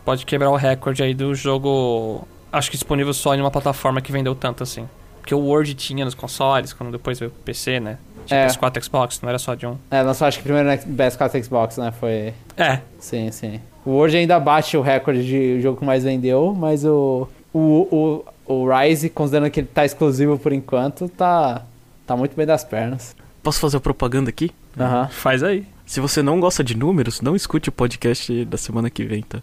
Pode 0.05 0.25
quebrar 0.27 0.51
o 0.51 0.57
recorde 0.57 1.03
aí 1.03 1.15
do 1.15 1.35
jogo. 1.35 2.27
Acho 2.51 2.71
que 2.71 2.77
disponível 2.77 3.13
só 3.13 3.35
em 3.35 3.41
uma 3.41 3.51
plataforma 3.51 4.01
que 4.01 4.11
vendeu 4.11 4.35
tanto 4.35 4.63
assim. 4.63 4.89
Porque 5.21 5.35
o 5.35 5.39
Word 5.39 5.75
tinha 5.75 6.05
nos 6.05 6.15
consoles, 6.15 6.73
quando 6.73 6.91
depois 6.91 7.19
veio 7.19 7.31
pro 7.31 7.41
PC, 7.43 7.79
né? 7.79 7.99
Tinha 8.27 8.41
É. 8.41 8.47
PS4 8.47 8.83
Xbox, 8.85 9.21
não 9.21 9.29
era 9.29 9.39
só 9.39 9.55
de 9.55 9.67
um. 9.67 9.77
É, 9.91 10.03
lançou 10.03 10.27
acho 10.27 10.39
que 10.39 10.45
primeiro 10.45 10.69
no 10.69 10.77
PS4 10.97 11.43
Xbox, 11.45 11.77
né? 11.77 11.93
Foi. 11.99 12.33
É, 12.57 12.81
Sim, 12.99 13.31
sim. 13.31 13.61
O 13.85 13.91
Word 13.91 14.17
ainda 14.17 14.39
bate 14.39 14.77
o 14.77 14.81
recorde 14.83 15.25
de 15.25 15.61
jogo 15.61 15.79
que 15.81 15.85
mais 15.85 16.05
vendeu, 16.05 16.55
mas 16.57 16.85
o. 16.85 17.29
O, 17.55 18.25
o, 18.47 18.55
o 18.55 18.69
Rise, 18.73 19.11
considerando 19.11 19.51
que 19.51 19.61
ele 19.61 19.67
tá 19.73 19.85
exclusivo 19.85 20.39
por 20.39 20.53
enquanto, 20.53 21.09
tá. 21.09 21.63
Tá 22.07 22.17
muito 22.17 22.35
bem 22.37 22.47
das 22.47 22.65
pernas. 22.65 23.15
Posso 23.43 23.61
fazer 23.61 23.77
a 23.77 23.81
propaganda 23.81 24.31
aqui? 24.31 24.51
Aham. 24.79 25.09
faz 25.09 25.43
aí. 25.43 25.67
Se 25.85 26.01
você 26.01 26.23
não 26.23 26.41
gosta 26.41 26.65
de 26.65 26.77
números, 26.77 27.21
não 27.21 27.37
escute 27.37 27.69
o 27.69 27.73
podcast 27.73 28.45
da 28.47 28.57
semana 28.57 28.89
que 28.89 29.05
vem, 29.05 29.23
tá? 29.23 29.41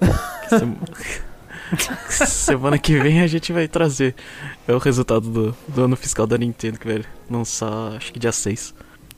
Semana 2.08 2.78
que 2.78 2.98
vem 2.98 3.20
a 3.20 3.26
gente 3.26 3.52
vai 3.52 3.66
trazer 3.68 4.14
é 4.66 4.72
o 4.72 4.78
resultado 4.78 5.28
do, 5.28 5.56
do 5.68 5.84
ano 5.84 5.96
fiscal 5.96 6.26
da 6.26 6.38
Nintendo, 6.38 6.78
que 6.78 6.86
vai 6.86 7.04
lançar, 7.30 7.92
acho 7.96 8.12
que 8.12 8.18
dia 8.18 8.32
6. 8.32 8.74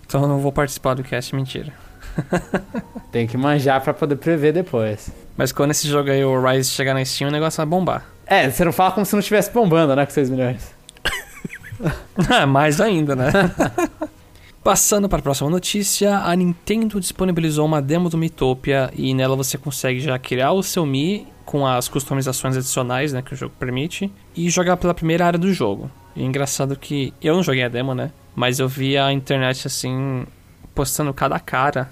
Então 0.07 0.23
eu 0.23 0.29
não 0.29 0.39
vou 0.39 0.53
participar 0.53 0.95
do 0.95 1.03
cast, 1.03 1.35
mentira. 1.35 1.73
Tem 3.13 3.27
que 3.27 3.37
manjar 3.37 3.81
pra 3.83 3.93
poder 3.95 4.17
prever 4.17 4.53
depois. 4.53 5.11
Mas 5.37 5.53
quando 5.53 5.71
esse 5.71 5.87
jogo 5.89 6.11
aí, 6.11 6.25
o 6.25 6.41
Rise, 6.41 6.71
chegar 6.71 6.95
na 6.95 7.05
Steam, 7.05 7.29
o 7.29 7.33
negócio 7.33 7.59
vai 7.59 7.67
bombar. 7.67 8.07
É, 8.27 8.51
você 8.51 8.65
não 8.65 8.73
fala 8.73 8.93
como 8.93 9.07
se 9.07 9.13
não 9.13 9.21
estivesse 9.21 9.51
bombando, 9.53 9.95
né? 9.95 10.05
Com 10.05 10.13
6 10.13 10.31
milhões. 10.31 10.75
Ah, 12.29 12.45
Mais 12.45 12.81
ainda, 12.81 13.15
né? 13.15 13.31
Passando 14.65 15.09
para 15.09 15.21
a 15.21 15.23
próxima 15.23 15.49
notícia, 15.49 16.19
a 16.19 16.35
Nintendo 16.35 16.99
disponibilizou 16.99 17.65
uma 17.65 17.81
demo 17.81 18.09
do 18.09 18.19
Miitopia 18.19 18.91
e 18.97 19.15
nela 19.15 19.37
você 19.37 19.57
consegue 19.57 20.01
já 20.01 20.19
criar 20.19 20.51
o 20.51 20.63
seu 20.63 20.85
Mi 20.85 21.29
com 21.49 21.67
as 21.67 21.89
customizações 21.89 22.59
adicionais 22.59 23.11
né, 23.15 23.23
que 23.23 23.33
o 23.33 23.37
jogo 23.37 23.55
permite 23.59 24.13
e 24.37 24.51
jogar 24.51 24.77
pela 24.77 24.93
primeira 24.93 25.25
área 25.25 25.39
do 25.39 25.51
jogo. 25.51 25.91
E 26.15 26.23
é 26.23 26.27
engraçado 26.27 26.77
que 26.77 27.15
eu 27.23 27.35
não 27.35 27.43
joguei 27.43 27.63
a 27.63 27.69
demo, 27.71 27.95
né? 27.95 28.11
Mas 28.37 28.59
eu 28.59 28.69
vi 28.69 28.99
a 28.99 29.11
internet 29.11 29.67
assim 29.67 30.27
postando 30.75 31.15
cada 31.15 31.41
cara 31.41 31.91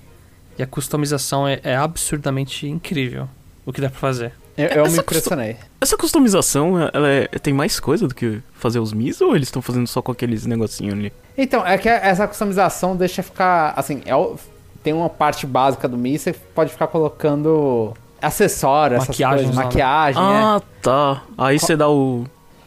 e 0.58 0.62
a 0.62 0.66
customização 0.66 1.48
é, 1.48 1.58
é 1.62 1.74
absurdamente 1.74 2.68
incrível 2.68 3.26
o 3.64 3.72
que 3.72 3.80
dá 3.80 3.88
pra 3.88 3.98
fazer. 3.98 4.32
Eu, 4.58 4.66
eu 4.68 4.90
me 4.90 4.98
impressionei. 4.98 5.56
Essa 5.80 5.96
customização, 5.96 6.74
ela 6.92 7.08
é- 7.08 7.26
tem 7.26 7.54
mais 7.54 7.80
coisa 7.80 8.06
do 8.06 8.14
que 8.14 8.42
fazer 8.52 8.78
os 8.78 8.92
Mis 8.92 9.22
ou 9.22 9.34
eles 9.34 9.48
estão 9.48 9.62
fazendo 9.62 9.86
só 9.86 10.02
com 10.02 10.12
aqueles 10.12 10.44
negocinhos 10.44 10.92
ali? 10.98 11.12
Então, 11.36 11.66
é 11.66 11.78
que 11.78 11.88
essa 11.88 12.28
customização 12.28 12.94
deixa 12.94 13.22
ficar. 13.22 13.72
Assim, 13.74 14.02
é 14.04 14.14
o- 14.14 14.36
tem 14.82 14.92
uma 14.92 15.08
parte 15.08 15.46
básica 15.46 15.88
do 15.88 15.96
Mi, 15.96 16.18
você 16.18 16.34
pode 16.54 16.70
ficar 16.72 16.86
colocando 16.88 17.94
acessórios, 18.26 19.02
essas 19.02 19.16
coisas, 19.16 19.48
né? 19.56 19.64
maquiagem, 19.64 20.20
é. 20.22 20.24
Ah, 20.24 20.62
tá. 20.82 21.22
Aí 21.38 21.58
você 21.58 21.76
dá 21.76 21.88
o. 21.88 22.24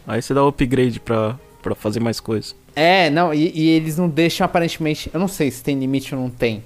Aí 0.07 0.21
você 0.21 0.33
dá 0.33 0.43
o 0.43 0.47
upgrade 0.47 0.99
pra, 0.99 1.35
pra 1.61 1.75
fazer 1.75 1.99
mais 1.99 2.19
coisas. 2.19 2.55
É, 2.75 3.09
não, 3.09 3.33
e, 3.33 3.51
e 3.53 3.69
eles 3.69 3.97
não 3.97 4.07
deixam 4.09 4.45
aparentemente. 4.45 5.09
Eu 5.13 5.19
não 5.19 5.27
sei 5.27 5.51
se 5.51 5.63
tem 5.63 5.77
limite 5.77 6.15
ou 6.15 6.21
não 6.21 6.29
tem. 6.29 6.63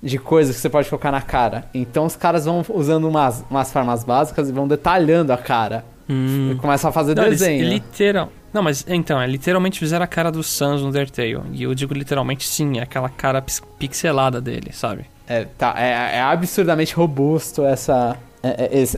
De 0.00 0.16
coisas 0.16 0.54
que 0.54 0.62
você 0.62 0.70
pode 0.70 0.88
colocar 0.88 1.10
na 1.10 1.20
cara. 1.20 1.68
Então 1.74 2.04
os 2.06 2.14
caras 2.14 2.44
vão 2.44 2.64
usando 2.70 3.08
umas, 3.08 3.44
umas 3.50 3.72
formas 3.72 4.04
básicas 4.04 4.48
e 4.48 4.52
vão 4.52 4.68
detalhando 4.68 5.32
a 5.32 5.36
cara. 5.36 5.84
Hum. 6.08 6.52
E 6.52 6.54
começam 6.54 6.88
a 6.88 6.92
fazer 6.92 7.16
Não, 7.16 7.24
eles- 7.24 7.40
desenho. 7.40 7.68
literal. 7.68 8.30
Não, 8.52 8.62
mas 8.62 8.84
então, 8.88 9.20
é 9.20 9.26
literalmente 9.26 9.78
fizeram 9.78 10.04
a 10.04 10.06
cara 10.06 10.30
do 10.30 10.42
Sans 10.42 10.80
no 10.80 10.88
Undertale. 10.88 11.40
E 11.52 11.64
eu 11.64 11.74
digo 11.74 11.92
literalmente 11.92 12.46
sim, 12.46 12.78
é 12.78 12.82
aquela 12.82 13.08
cara 13.10 13.42
pix- 13.42 13.60
pixelada 13.78 14.40
dele, 14.40 14.70
sabe? 14.72 15.04
É, 15.26 15.44
tá, 15.44 15.74
é, 15.76 16.16
é 16.16 16.20
absurdamente 16.22 16.94
robusto 16.94 17.62
essa, 17.64 18.16
é- 18.16 18.16
é- 18.16 18.27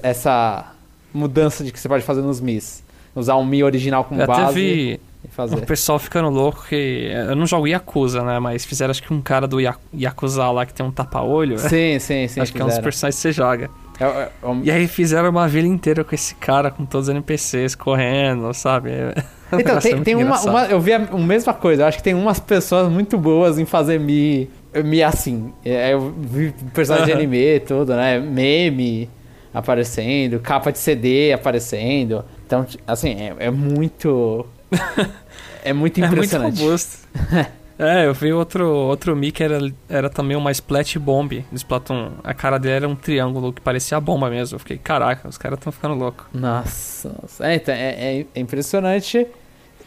essa 0.03 0.73
mudança 1.13 1.65
de 1.65 1.73
que 1.73 1.81
você 1.81 1.89
pode 1.89 2.05
fazer 2.05 2.23
nos 2.23 2.41
Mis. 2.41 2.83
Usar 3.15 3.37
um 3.37 3.45
Mi 3.45 3.63
original 3.65 4.05
como 4.05 4.21
Eu 4.23 4.27
base 4.27 4.55
vi 4.55 4.93
e 4.93 5.01
o 5.27 5.31
fazer. 5.31 5.67
pessoal 5.67 5.99
ficando 5.99 6.29
louco 6.31 6.65
que. 6.69 7.11
Eu 7.29 7.35
não 7.35 7.45
jogo 7.47 7.67
Yakuza, 7.67 8.23
né? 8.23 8.39
Mas 8.39 8.65
fizeram 8.65 8.91
acho 8.93 9.03
que 9.03 9.13
um 9.13 9.21
cara 9.21 9.49
do 9.49 9.61
Ya- 9.61 9.77
Yakuza 9.93 10.49
lá 10.51 10.65
que 10.65 10.73
tem 10.73 10.87
um 10.87 10.93
tapa-olho. 10.93 11.59
Sim, 11.59 11.99
sim, 11.99 12.29
sim. 12.29 12.41
acho 12.41 12.53
que 12.53 12.61
é 12.61 12.65
um 12.65 12.69
dos 12.69 12.75
fizeram. 12.77 12.85
personagens 12.85 13.17
que 13.17 13.23
você 13.23 13.33
joga. 13.33 13.69
É, 13.99 14.05
é, 14.05 14.09
é 14.23 14.31
E 14.63 14.71
aí 14.71 14.87
fizeram 14.89 15.29
uma 15.29 15.47
vila 15.49 15.67
inteira 15.67 16.05
com 16.05 16.15
esse 16.15 16.35
cara, 16.37 16.71
com 16.71 16.87
todos 16.87 17.09
os 17.09 17.15
NPCs 17.15 17.75
correndo, 17.75 18.53
sabe? 18.55 18.91
É- 18.91 19.15
Então, 19.53 19.79
é 19.79 19.81
tem, 19.81 20.01
tem 20.05 20.15
uma, 20.15 20.41
uma- 20.43 20.67
Eu 20.67 20.81
vi 20.81 20.93
a, 20.93 20.99
a 20.99 21.19
mesma 21.19 21.53
coisa. 21.53 21.83
Eu 21.83 21.87
acho 21.89 21.99
que 21.99 22.05
tem 22.05 22.15
umas 22.15 22.39
pessoas 22.39 22.89
muito 22.89 23.19
boas 23.19 23.59
em 23.59 23.65
fazer 23.65 23.99
Mi, 23.99 24.49
mi 24.85 25.03
assim. 25.03 25.53
É, 25.65 25.93
Eu 25.93 26.15
vi 26.17 26.55
personagem 26.73 27.07
de 27.09 27.13
anime 27.15 27.57
e 27.57 27.59
tudo, 27.59 27.93
né? 27.97 28.21
Meme 28.21 29.11
aparecendo, 29.53 30.39
capa 30.41 30.71
de 30.73 30.79
CD 30.79 31.33
aparecendo. 31.33 32.25
Então, 32.47 32.67
assim, 32.87 33.11
é, 33.21 33.35
é 33.47 33.51
muito. 33.51 34.47
É 35.63 35.75
muito 35.75 35.99
É 35.99 36.07
muito 36.07 36.15
impressionante. 36.15 36.59
robusto. 36.63 37.07
é, 37.79 38.07
eu 38.07 38.15
vi 38.15 38.33
outro, 38.33 38.67
outro 38.67 39.15
Mi 39.15 39.31
que 39.31 39.45
era, 39.45 39.59
era 39.91 40.09
também 40.09 40.35
uma 40.35 40.51
Splat 40.51 40.97
Bomb 40.97 41.45
do 41.53 41.57
Splatoon. 41.57 42.13
A 42.25 42.33
cara 42.33 42.59
dele 42.59 42.77
era 42.77 42.89
um 42.89 42.97
triângulo 42.97 43.53
que 43.53 43.61
parecia 43.61 43.99
a 43.99 44.01
bomba 44.01 44.31
mesmo. 44.31 44.55
Eu 44.55 44.59
fiquei, 44.59 44.79
caraca, 44.79 45.29
os 45.29 45.37
caras 45.37 45.59
estão 45.59 45.71
ficando 45.71 45.95
loucos. 45.95 46.25
Nossa, 46.33 47.15
nossa. 47.21 47.47
É, 47.47 47.57
então, 47.57 47.75
é, 47.75 48.21
é- 48.21 48.27
é 48.35 48.41
impressionante. 48.41 49.27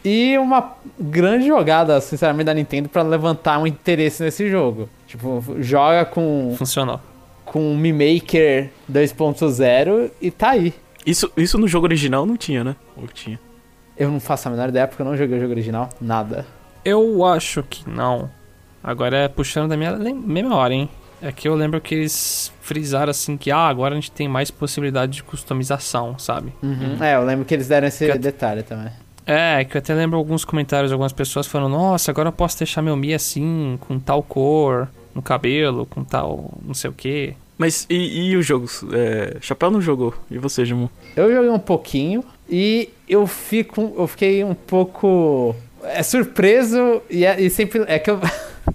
E 0.06 0.38
uma 0.38 0.74
grande 1.00 1.48
jogada, 1.48 2.00
sinceramente, 2.02 2.46
da 2.46 2.54
Nintendo 2.54 2.88
pra 2.88 3.02
levantar 3.02 3.58
um 3.58 3.66
interesse 3.66 4.22
nesse 4.22 4.48
jogo. 4.52 4.88
Tipo, 5.08 5.44
joga 5.60 6.06
com, 6.06 6.54
Funcionou. 6.56 7.00
Com 7.54 7.72
o 7.72 7.78
Mi 7.78 7.94
Maker 7.94 8.70
2.0 8.92 10.12
e 10.20 10.32
tá 10.32 10.50
aí. 10.50 10.74
Isso, 11.06 11.32
isso 11.38 11.58
no 11.58 11.68
jogo 11.68 11.86
original 11.86 12.26
não 12.26 12.36
tinha, 12.36 12.64
né? 12.64 12.76
Ou 12.98 13.08
tinha? 13.08 13.40
Eu 13.96 14.10
não 14.10 14.20
faço 14.20 14.48
a 14.48 14.52
menor 14.52 14.70
ideia 14.70 14.88
porque 14.88 15.02
eu 15.02 15.06
não 15.06 15.16
joguei 15.16 15.38
o 15.38 15.40
jogo 15.40 15.52
original. 15.54 15.90
Nada. 16.02 16.46
Eu 16.84 17.24
acho 17.26 17.62
que 17.64 17.88
não. 17.90 18.30
Agora 18.84 19.18
é 19.18 19.28
puxando 19.28 19.70
da 19.70 19.78
minha 19.78 19.92
lem- 19.92 20.14
memória, 20.16 20.74
hein? 20.74 20.90
É 21.22 21.32
que 21.32 21.48
eu 21.48 21.56
lembro 21.56 21.80
que 21.80 21.96
eles 21.96 22.52
frisaram 22.60 23.12
assim 23.12 23.38
que, 23.38 23.50
ah, 23.52 23.68
agora 23.68 23.94
a 23.94 23.96
gente 23.96 24.12
tem 24.12 24.28
mais 24.28 24.52
possibilidade 24.52 25.14
de 25.14 25.24
customização, 25.24 26.18
sabe? 26.20 26.52
É, 27.00 27.16
eu 27.16 27.24
lembro 27.24 27.46
que 27.46 27.54
eles 27.54 27.68
deram 27.68 27.88
esse 27.88 28.12
Que- 28.12 28.18
detalhe 28.18 28.64
também. 28.64 28.92
É, 29.26 29.64
que 29.64 29.78
eu 29.78 29.80
até 29.80 29.94
lembro 29.94 30.18
alguns 30.18 30.44
comentários 30.44 30.90
de 30.90 30.94
algumas 30.94 31.14
pessoas 31.14 31.48
falando, 31.48 31.72
nossa, 31.72 32.12
agora 32.12 32.28
eu 32.28 32.34
posso 32.34 32.58
deixar 32.58 32.82
meu 32.82 32.98
Mi 32.98 33.14
assim, 33.14 33.78
com 33.80 33.98
tal 33.98 34.22
cor, 34.22 34.90
no 35.16 35.22
cabelo, 35.22 35.86
com 35.86 36.04
tal 36.04 36.50
não 36.62 36.74
sei 36.74 36.90
o 36.90 36.94
que. 36.94 37.34
Mas 37.58 37.86
e, 37.90 38.32
e 38.32 38.38
os 38.38 38.46
jogos? 38.46 38.84
É, 38.92 39.38
Chapéu 39.42 39.70
não 39.70 39.82
jogou. 39.82 40.14
E 40.30 40.38
você, 40.38 40.66
Jimon? 40.66 40.88
Eu 41.16 41.32
joguei 41.34 41.50
um 41.50 41.60
pouquinho 41.60 42.24
e 42.50 42.90
eu 43.08 43.28
fico. 43.28 43.94
Eu 43.98 44.08
fiquei 44.08 44.44
um 44.44 44.54
pouco. 44.56 45.56
É 45.84 46.02
surpreso 46.02 47.02
e, 47.10 47.26
é- 47.26 47.40
e 47.40 47.50
sempre. 47.50 47.84
É 47.88 48.00
que 48.00 48.10
eu. 48.10 48.20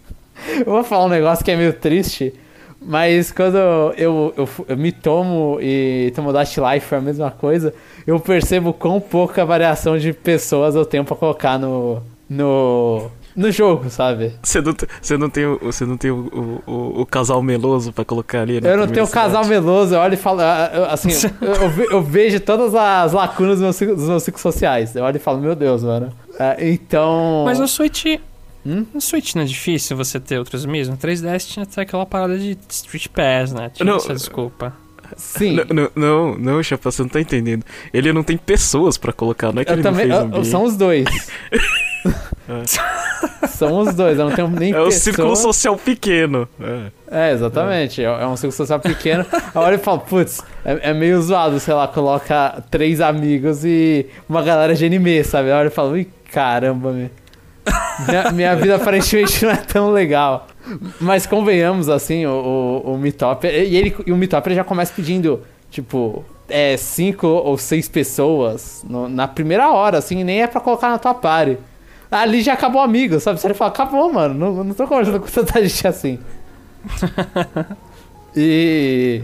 eu 0.60 0.64
vou 0.66 0.84
falar 0.84 1.06
um 1.06 1.08
negócio 1.08 1.44
que 1.44 1.50
é 1.50 1.56
meio 1.56 1.72
triste, 1.72 2.32
mas 2.80 3.32
quando 3.32 3.56
eu, 3.56 3.94
eu, 3.96 4.34
eu, 4.36 4.48
eu 4.68 4.76
me 4.76 4.92
tomo 4.92 5.58
e 5.60 6.12
tomo 6.14 6.32
Dash 6.32 6.56
Life 6.56 6.94
é 6.94 6.98
a 6.98 7.00
mesma 7.00 7.30
coisa, 7.30 7.74
eu 8.06 8.20
percebo 8.20 8.72
quão 8.72 9.00
pouca 9.00 9.44
variação 9.44 9.98
de 9.98 10.12
pessoas 10.12 10.74
eu 10.74 10.84
tenho 10.86 11.04
pra 11.04 11.16
colocar 11.16 11.58
no, 11.58 12.00
no, 12.28 13.10
no 13.34 13.50
jogo, 13.50 13.90
sabe? 13.90 14.32
Você 14.42 14.60
não, 14.60 14.74
você 15.00 15.16
não 15.16 15.30
tem, 15.30 15.46
o, 15.46 15.58
você 15.62 15.84
não 15.84 15.96
tem 15.96 16.10
o, 16.10 16.62
o, 16.66 17.02
o 17.02 17.06
casal 17.06 17.42
meloso 17.42 17.92
pra 17.92 18.04
colocar 18.04 18.42
ali, 18.42 18.60
né? 18.60 18.72
Eu 18.72 18.76
não 18.76 18.86
tenho 18.86 19.06
o 19.06 19.08
casal 19.08 19.44
meloso, 19.44 19.94
eu 19.94 20.00
olho 20.00 20.14
e 20.14 20.16
falo, 20.16 20.40
ah, 20.40 20.88
assim, 20.90 21.10
eu, 21.40 21.84
eu, 21.90 22.02
vejo 22.02 22.40
todas 22.40 22.74
as 22.74 23.12
lacunas 23.12 23.60
dos 23.60 23.80
meus, 23.80 23.96
dos 23.96 24.08
meus 24.08 24.22
ciclos 24.22 24.42
sociais. 24.42 24.94
Eu 24.94 25.04
olho 25.04 25.16
e 25.16 25.20
falo, 25.20 25.40
meu 25.40 25.54
Deus, 25.54 25.82
mano. 25.82 26.12
Ah, 26.38 26.56
então. 26.58 27.44
Mas 27.44 27.58
no 27.58 27.68
Switch. 27.68 28.06
Hum? 28.66 28.84
No 28.92 29.00
Switch 29.00 29.34
não 29.34 29.42
é 29.42 29.46
difícil 29.46 29.96
você 29.96 30.18
ter 30.18 30.38
outros 30.38 30.66
mesmo. 30.66 30.96
3DS 30.96 31.46
tinha 31.46 31.62
até 31.62 31.82
aquela 31.82 32.04
parada 32.04 32.38
de 32.38 32.58
Street 32.68 33.08
Pass, 33.08 33.52
né? 33.52 33.70
Tinha 33.72 33.86
não, 33.86 33.96
essa 33.96 34.12
desculpa. 34.12 34.74
Sim. 35.16 35.58
Não, 35.72 35.90
não, 35.94 36.38
não, 36.38 36.62
Chapa, 36.62 36.90
você 36.90 37.02
não 37.02 37.08
tá 37.08 37.20
entendendo. 37.20 37.64
Ele 37.92 38.12
não 38.12 38.22
tem 38.22 38.36
pessoas 38.36 38.98
para 38.98 39.12
colocar, 39.12 39.52
não 39.52 39.62
é 39.62 39.64
que 39.64 39.70
eu 39.70 39.76
ele 39.76 39.82
também, 39.82 40.08
não 40.08 40.30
fez 40.30 40.34
eu, 40.34 40.44
São 40.44 40.64
os 40.64 40.76
dois. 40.76 41.06
é. 42.48 43.46
São 43.48 43.78
os 43.80 43.94
dois, 43.94 44.18
eu 44.18 44.28
não 44.28 44.34
tenho 44.34 44.48
nem 44.48 44.72
É 44.72 44.80
o 44.80 44.90
círculo 44.90 45.36
social 45.36 45.76
pequeno. 45.76 46.48
É, 46.60 47.28
é 47.28 47.32
exatamente. 47.32 48.02
É. 48.02 48.04
é. 48.04 48.26
um 48.26 48.36
círculo 48.36 48.56
social 48.56 48.80
pequeno. 48.80 49.26
A 49.54 49.60
hora 49.60 49.74
eu 49.74 49.78
falo, 49.78 50.00
putz, 50.00 50.42
é, 50.64 50.90
é, 50.90 50.94
meio 50.94 51.20
zoado, 51.20 51.60
sei 51.60 51.74
lá, 51.74 51.86
coloca 51.86 52.62
três 52.70 53.00
amigos 53.00 53.64
e 53.64 54.06
uma 54.28 54.42
galera 54.42 54.74
de 54.74 54.84
anime, 54.84 55.22
sabe? 55.24 55.50
A 55.50 55.58
hora 55.58 55.66
eu 55.66 55.72
falo, 55.72 55.92
ui, 55.92 56.08
caramba, 56.32 56.92
meu. 56.92 57.10
Minha, 58.06 58.32
minha, 58.32 58.56
vida 58.56 58.76
aparentemente 58.76 59.44
não 59.44 59.52
é 59.52 59.56
tão 59.56 59.90
legal. 59.90 60.46
Mas 61.00 61.26
convenhamos, 61.26 61.88
assim, 61.88 62.24
o, 62.24 62.82
o, 62.84 62.94
o 62.94 62.98
Mitop. 62.98 63.46
E, 63.46 63.76
ele, 63.76 63.94
e 64.06 64.12
o 64.12 64.16
Mitop 64.16 64.54
já 64.54 64.64
começa 64.64 64.92
pedindo, 64.94 65.42
tipo, 65.70 66.24
é, 66.48 66.76
cinco 66.76 67.26
ou 67.26 67.58
seis 67.58 67.88
pessoas 67.88 68.84
no, 68.88 69.08
na 69.08 69.28
primeira 69.28 69.70
hora, 69.70 69.98
assim, 69.98 70.24
nem 70.24 70.42
é 70.42 70.46
pra 70.46 70.60
colocar 70.60 70.88
na 70.88 70.98
tua 70.98 71.12
party. 71.12 71.58
Ali 72.10 72.42
já 72.42 72.54
acabou 72.54 72.80
amigo, 72.80 73.20
sabe? 73.20 73.40
Você 73.40 73.52
fala, 73.54 73.70
acabou, 73.70 74.12
mano. 74.12 74.34
Não, 74.34 74.64
não 74.64 74.74
tô 74.74 74.86
conversando 74.86 75.20
com 75.20 75.26
tanta 75.26 75.60
gente 75.66 75.86
assim. 75.86 76.18
e. 78.34 79.22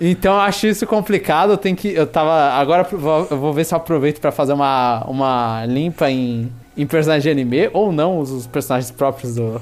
Então 0.00 0.34
eu 0.34 0.40
acho 0.40 0.66
isso 0.66 0.86
complicado. 0.86 1.52
Eu 1.52 1.58
tenho 1.58 1.76
que. 1.76 1.88
Eu 1.88 2.06
tava. 2.06 2.52
Agora 2.52 2.86
eu 2.90 3.38
vou 3.38 3.52
ver 3.52 3.64
se 3.64 3.74
eu 3.74 3.76
aproveito 3.76 4.20
para 4.20 4.30
fazer 4.30 4.52
uma, 4.52 5.04
uma 5.06 5.66
limpa 5.66 6.10
em 6.10 6.50
em 6.80 6.86
personagens 6.86 7.22
de 7.22 7.30
anime, 7.30 7.68
ou 7.74 7.92
não 7.92 8.18
os 8.18 8.46
personagens 8.46 8.90
próprios 8.90 9.34
do, 9.34 9.60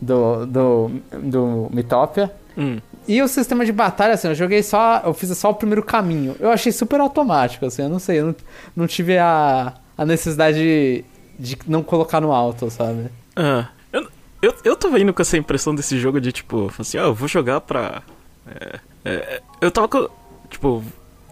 do, 0.00 0.46
do, 0.46 0.90
do 1.22 1.68
Mitopia. 1.72 2.32
Hum. 2.56 2.78
E 3.06 3.22
o 3.22 3.28
sistema 3.28 3.64
de 3.64 3.72
batalha, 3.72 4.14
assim, 4.14 4.26
eu 4.26 4.34
joguei 4.34 4.62
só. 4.62 5.00
Eu 5.04 5.14
fiz 5.14 5.30
só 5.38 5.50
o 5.50 5.54
primeiro 5.54 5.84
caminho. 5.84 6.34
Eu 6.40 6.50
achei 6.50 6.72
super 6.72 7.00
automático, 7.00 7.64
assim, 7.64 7.82
eu 7.82 7.88
não 7.88 8.00
sei, 8.00 8.18
eu 8.18 8.26
não, 8.26 8.36
não 8.74 8.86
tive 8.88 9.16
a, 9.18 9.72
a 9.96 10.04
necessidade 10.04 10.58
de, 10.58 11.04
de 11.38 11.56
não 11.66 11.82
colocar 11.82 12.20
no 12.20 12.32
alto, 12.32 12.70
sabe? 12.70 13.08
Ah. 13.36 13.68
Eu, 13.92 14.08
eu, 14.42 14.54
eu 14.64 14.76
tava 14.76 14.98
indo 14.98 15.12
com 15.14 15.22
essa 15.22 15.36
impressão 15.36 15.74
desse 15.74 15.98
jogo 15.98 16.20
de 16.20 16.32
tipo, 16.32 16.72
assim, 16.78 16.98
ah, 16.98 17.02
eu 17.02 17.14
vou 17.14 17.28
jogar 17.28 17.60
pra. 17.60 18.02
É, 18.46 18.80
é, 19.04 19.42
eu 19.60 19.70
tava 19.70 19.88
com. 19.88 20.08
Tipo, 20.50 20.82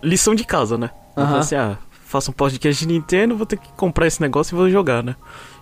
lição 0.02 0.34
de 0.34 0.44
casa, 0.44 0.76
né? 0.76 0.90
Uh 1.16 1.22
-huh. 1.22 1.38
assim, 1.38 1.56
ah, 1.56 1.78
faço 2.04 2.30
um 2.30 2.34
podcast 2.34 2.86
de 2.86 2.92
Nintendo, 2.92 3.36
vou 3.36 3.46
ter 3.46 3.58
que 3.58 3.68
comprar 3.72 4.06
esse 4.06 4.20
negócio 4.20 4.54
e 4.54 4.56
vou 4.56 4.70
jogar, 4.70 5.02
né? 5.02 5.16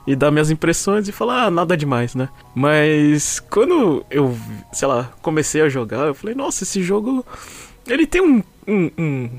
E 0.07 0.15
dar 0.15 0.31
minhas 0.31 0.51
impressões 0.51 1.09
e 1.09 1.13
falar, 1.13 1.45
ah, 1.45 1.51
nada 1.51 1.77
demais, 1.77 2.15
né? 2.15 2.29
Mas 2.55 3.41
quando 3.41 4.05
eu, 4.11 4.37
sei 4.73 4.87
lá, 4.87 5.11
comecei 5.23 5.63
a 5.63 5.69
jogar, 5.69 6.07
eu 6.07 6.15
falei, 6.15 6.35
nossa, 6.35 6.65
esse 6.65 6.83
jogo. 6.83 7.25
Ele 7.87 8.07
tem 8.07 8.21
um, 8.21 8.43
um, 8.67 8.91
um 8.99 9.31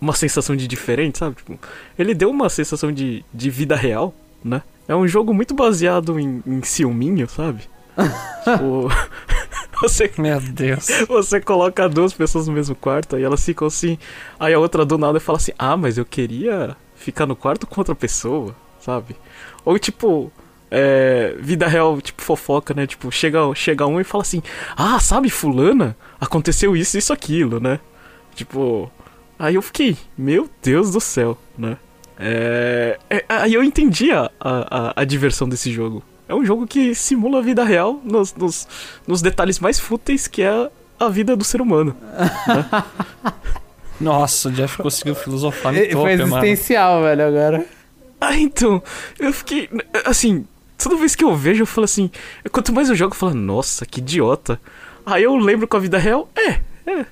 uma 0.00 0.12
sensação 0.12 0.54
de 0.56 0.66
diferente, 0.66 1.18
sabe? 1.18 1.36
Tipo, 1.36 1.58
ele 1.98 2.14
deu 2.14 2.30
uma 2.30 2.48
sensação 2.48 2.92
de, 2.92 3.24
de 3.34 3.50
vida 3.50 3.74
real, 3.76 4.14
né? 4.42 4.62
É 4.86 4.94
um 4.96 5.06
jogo 5.06 5.34
muito 5.34 5.54
baseado 5.54 6.18
em, 6.18 6.42
em 6.46 6.62
ciúminho, 6.62 7.28
sabe? 7.28 7.62
tipo, 8.44 8.88
você, 9.80 10.10
Meu 10.18 10.40
Deus. 10.40 10.86
Você 11.08 11.40
coloca 11.40 11.88
duas 11.88 12.12
pessoas 12.12 12.46
no 12.46 12.54
mesmo 12.54 12.74
quarto 12.74 13.18
e 13.18 13.22
elas 13.22 13.44
ficam 13.44 13.66
assim. 13.66 13.98
Aí 14.38 14.54
a 14.54 14.58
outra 14.58 14.84
do 14.84 14.96
nada 14.96 15.20
fala 15.20 15.38
assim: 15.38 15.52
Ah, 15.58 15.76
mas 15.76 15.98
eu 15.98 16.04
queria 16.04 16.76
ficar 16.94 17.26
no 17.26 17.36
quarto 17.36 17.66
com 17.66 17.80
outra 17.80 17.94
pessoa, 17.94 18.54
sabe? 18.80 19.16
Ou 19.64 19.78
tipo. 19.78 20.32
É, 20.70 21.34
vida 21.40 21.66
real, 21.66 21.98
tipo 21.98 22.20
fofoca, 22.20 22.74
né? 22.74 22.86
Tipo, 22.86 23.10
chega, 23.10 23.38
chega 23.54 23.86
um 23.86 24.00
e 24.00 24.04
fala 24.04 24.22
assim: 24.22 24.42
Ah, 24.76 25.00
sabe, 25.00 25.30
Fulana? 25.30 25.96
Aconteceu 26.20 26.76
isso, 26.76 26.98
isso, 26.98 27.12
aquilo, 27.12 27.58
né? 27.58 27.80
Tipo. 28.34 28.90
Aí 29.38 29.54
eu 29.54 29.62
fiquei, 29.62 29.96
meu 30.16 30.50
Deus 30.60 30.90
do 30.90 31.00
céu, 31.00 31.38
né? 31.56 31.78
É, 32.18 32.98
é, 33.08 33.24
aí 33.28 33.54
eu 33.54 33.62
entendi 33.62 34.10
a, 34.10 34.30
a, 34.40 35.00
a 35.00 35.04
diversão 35.04 35.48
desse 35.48 35.70
jogo. 35.72 36.02
É 36.28 36.34
um 36.34 36.44
jogo 36.44 36.66
que 36.66 36.94
simula 36.94 37.38
a 37.38 37.42
vida 37.42 37.64
real 37.64 38.00
nos, 38.04 38.34
nos, 38.34 38.68
nos 39.06 39.22
detalhes 39.22 39.58
mais 39.60 39.78
fúteis 39.78 40.26
que 40.26 40.42
é 40.42 40.70
a 40.98 41.08
vida 41.08 41.36
do 41.36 41.44
ser 41.44 41.62
humano. 41.62 41.96
Né? 42.02 42.82
Nossa, 44.00 44.48
o 44.48 44.52
Jeff 44.52 44.76
conseguiu 44.78 45.14
filosofar 45.14 45.72
no 45.72 45.90
Foi 45.90 46.12
existencial, 46.12 47.00
mano. 47.00 47.04
velho, 47.06 47.26
agora. 47.26 47.66
Ah, 48.20 48.36
então, 48.36 48.82
eu 49.18 49.32
fiquei. 49.32 49.68
Assim, 50.04 50.44
toda 50.76 50.96
vez 50.96 51.14
que 51.14 51.24
eu 51.24 51.34
vejo, 51.34 51.62
eu 51.62 51.66
falo 51.66 51.84
assim. 51.84 52.10
Quanto 52.52 52.72
mais 52.72 52.88
eu 52.88 52.94
jogo, 52.94 53.12
eu 53.12 53.18
falo, 53.18 53.34
nossa, 53.34 53.86
que 53.86 54.00
idiota. 54.00 54.60
Aí 55.06 55.22
eu 55.22 55.36
lembro 55.36 55.66
com 55.66 55.76
a 55.76 55.80
vida 55.80 55.98
real, 55.98 56.28
é, 56.36 56.60
é, 56.86 57.06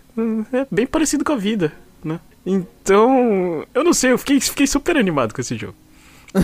é 0.52 0.66
bem 0.70 0.86
parecido 0.86 1.24
com 1.24 1.32
a 1.32 1.36
vida, 1.36 1.72
né? 2.04 2.20
Então, 2.46 3.66
eu 3.74 3.82
não 3.82 3.92
sei, 3.92 4.12
eu 4.12 4.18
fiquei, 4.18 4.40
fiquei 4.40 4.66
super 4.68 4.96
animado 4.96 5.34
com 5.34 5.40
esse 5.40 5.56
jogo. 5.56 5.74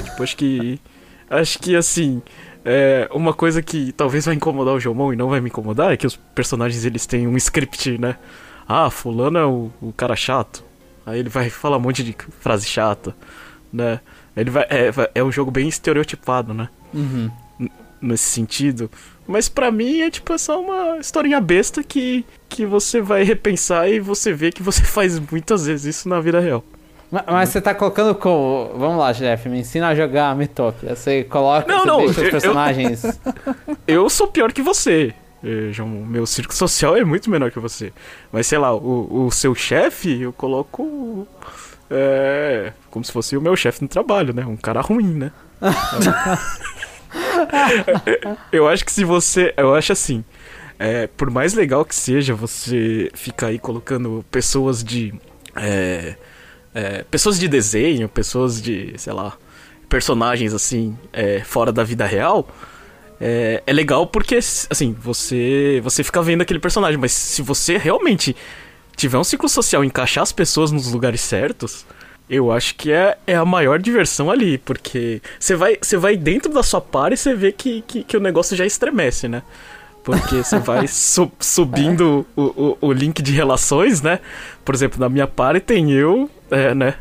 tipo, 0.05 0.23
acho 0.23 0.37
que. 0.37 0.81
Acho 1.31 1.59
que 1.61 1.75
assim. 1.75 2.21
É, 2.63 3.09
uma 3.11 3.33
coisa 3.33 3.63
que 3.63 3.91
talvez 3.93 4.27
vai 4.27 4.35
incomodar 4.35 4.75
o 4.75 4.79
Jomon 4.79 5.15
e 5.15 5.17
não 5.17 5.31
vai 5.31 5.41
me 5.41 5.49
incomodar 5.49 5.93
é 5.93 5.97
que 5.97 6.07
os 6.07 6.15
personagens 6.15 6.85
eles 6.85 7.07
têm 7.07 7.27
um 7.27 7.39
script, 7.39 7.97
né? 7.99 8.19
Ah, 8.69 8.91
fulano 8.91 9.39
é 9.39 9.47
o, 9.47 9.71
o 9.81 9.93
cara 9.95 10.15
chato. 10.15 10.63
Aí 11.07 11.19
ele 11.19 11.31
vai 11.31 11.49
falar 11.49 11.79
um 11.79 11.81
monte 11.81 12.05
de 12.05 12.15
frase 12.39 12.67
chata, 12.67 13.17
né? 13.73 13.99
Ele 14.37 14.51
vai, 14.51 14.65
é, 14.65 14.91
é 15.15 15.25
um 15.25 15.33
jogo 15.33 15.51
bem 15.51 15.69
estereotipado, 15.69 16.53
né? 16.53 16.69
Uhum. 16.93 17.31
Nesse 18.03 18.25
sentido. 18.25 18.91
Mas 19.27 19.49
para 19.49 19.71
mim 19.71 20.01
é 20.01 20.11
tipo 20.11 20.33
é 20.33 20.39
só 20.39 20.61
uma 20.61 20.99
historinha 20.99 21.41
besta 21.41 21.83
que, 21.83 22.25
que 22.49 22.67
você 22.67 23.01
vai 23.01 23.23
repensar 23.23 23.89
e 23.89 24.01
você 24.01 24.33
vê 24.33 24.51
que 24.51 24.63
você 24.63 24.83
faz 24.85 25.19
muitas 25.19 25.67
vezes 25.67 25.97
isso 25.97 26.09
na 26.09 26.21
vida 26.21 26.41
real. 26.41 26.65
Mas, 27.11 27.25
mas, 27.27 27.49
você 27.51 27.61
tá 27.61 27.75
colocando 27.75 28.15
como. 28.15 28.73
Vamos 28.75 28.99
lá, 28.99 29.13
Jeff, 29.13 29.47
me 29.47 29.61
ensina 29.61 29.89
a 29.89 29.95
jogar 29.95 30.35
Mitopia. 30.35 30.97
Você 30.97 31.25
coloca 31.25 31.69
não, 31.69 31.81
você 31.81 31.87
não, 31.87 31.99
deixa 31.99 32.23
os 32.23 32.31
personagens. 32.31 33.05
Eu, 33.87 33.95
eu 34.05 34.11
sou 34.11 34.27
pior 34.27 34.51
que 34.51 34.63
você. 34.63 35.15
O 35.81 35.85
meu 36.07 36.25
círculo 36.25 36.57
social 36.57 36.97
é 36.97 37.05
muito 37.05 37.29
menor 37.29 37.51
que 37.51 37.59
você. 37.59 37.93
Mas 38.33 38.47
sei 38.47 38.59
lá, 38.59 38.75
o, 38.75 39.27
o 39.27 39.31
seu 39.31 39.55
chefe 39.55 40.23
eu 40.23 40.33
coloco. 40.33 41.27
É. 41.91 42.73
Como 42.91 43.05
se 43.05 43.13
fosse 43.13 43.37
o 43.37 43.43
meu 43.43 43.55
chefe 43.57 43.83
no 43.83 43.89
trabalho, 43.89 44.33
né? 44.33 44.47
Um 44.47 44.57
cara 44.57 44.81
ruim, 44.81 45.13
né? 45.13 45.33
eu 48.53 48.69
acho 48.69 48.85
que 48.85 48.93
se 48.93 49.05
você. 49.05 49.53
Eu 49.57 49.75
acho 49.75 49.93
assim. 49.93 50.25
É, 50.79 51.07
por 51.07 51.31
mais 51.31 51.55
legal 51.55 51.85
que 51.85 51.95
seja 51.95 52.35
você 52.35 53.11
ficar 53.15 53.49
aí 53.49 53.59
colocando 53.59 54.25
pessoas 54.31 54.83
de. 54.83 55.15
É, 55.57 56.17
é, 56.75 57.05
pessoas 57.05 57.39
de 57.39 57.47
desenho, 57.49 58.09
pessoas 58.09 58.61
de, 58.61 58.95
sei 58.97 59.13
lá, 59.13 59.37
personagens 59.89 60.55
assim, 60.55 60.97
é, 61.13 61.41
fora 61.41 61.71
da 61.71 61.85
vida 61.85 62.07
real, 62.07 62.49
é, 63.21 63.63
é, 63.67 63.73
legal 63.73 64.07
porque, 64.07 64.37
assim, 64.37 64.97
você, 64.99 65.81
você 65.85 66.03
fica 66.03 66.23
vendo 66.23 66.41
aquele 66.43 66.59
personagem, 66.59 66.99
mas 66.99 67.13
se 67.13 67.43
você 67.43 67.77
realmente 67.77 68.35
tiver 68.97 69.19
um 69.19 69.25
ciclo 69.25 69.49
social, 69.49 69.85
encaixar 69.85 70.23
as 70.23 70.33
pessoas 70.33 70.73
nos 70.73 70.91
lugares 70.91 71.21
certos, 71.21 71.85
eu 72.33 72.51
acho 72.51 72.75
que 72.77 72.91
é, 72.91 73.19
é 73.27 73.37
a 73.37 73.45
maior 73.45 73.79
diversão 73.79 74.31
ali, 74.31 74.57
porque 74.57 75.21
você 75.39 75.55
vai, 75.55 75.77
você 75.81 75.99
vai 75.99 76.17
dentro 76.17 76.51
da 76.51 76.63
sua 76.63 76.81
par 76.81 77.13
e 77.13 77.17
você 77.17 77.35
vê 77.35 77.53
que, 77.53 77.83
que, 77.87 78.03
que 78.03 78.17
o 78.17 78.21
negócio 78.21 78.57
já 78.57 78.65
estremece, 78.65 79.29
né? 79.29 79.43
Porque 80.03 80.37
você 80.37 80.57
vai 80.65 80.89
su 80.89 81.31
subindo 81.39 82.27
o, 82.35 82.43
o, 82.43 82.79
o, 82.89 82.93
link 82.93 83.21
de 83.21 83.33
relações, 83.33 84.01
né? 84.01 84.19
Por 84.65 84.75
exemplo, 84.75 84.99
na 84.99 85.11
minha 85.11 85.27
party 85.27 85.61
tem 85.61 85.93
eu, 85.93 86.31
é, 86.51 86.75
né? 86.75 86.95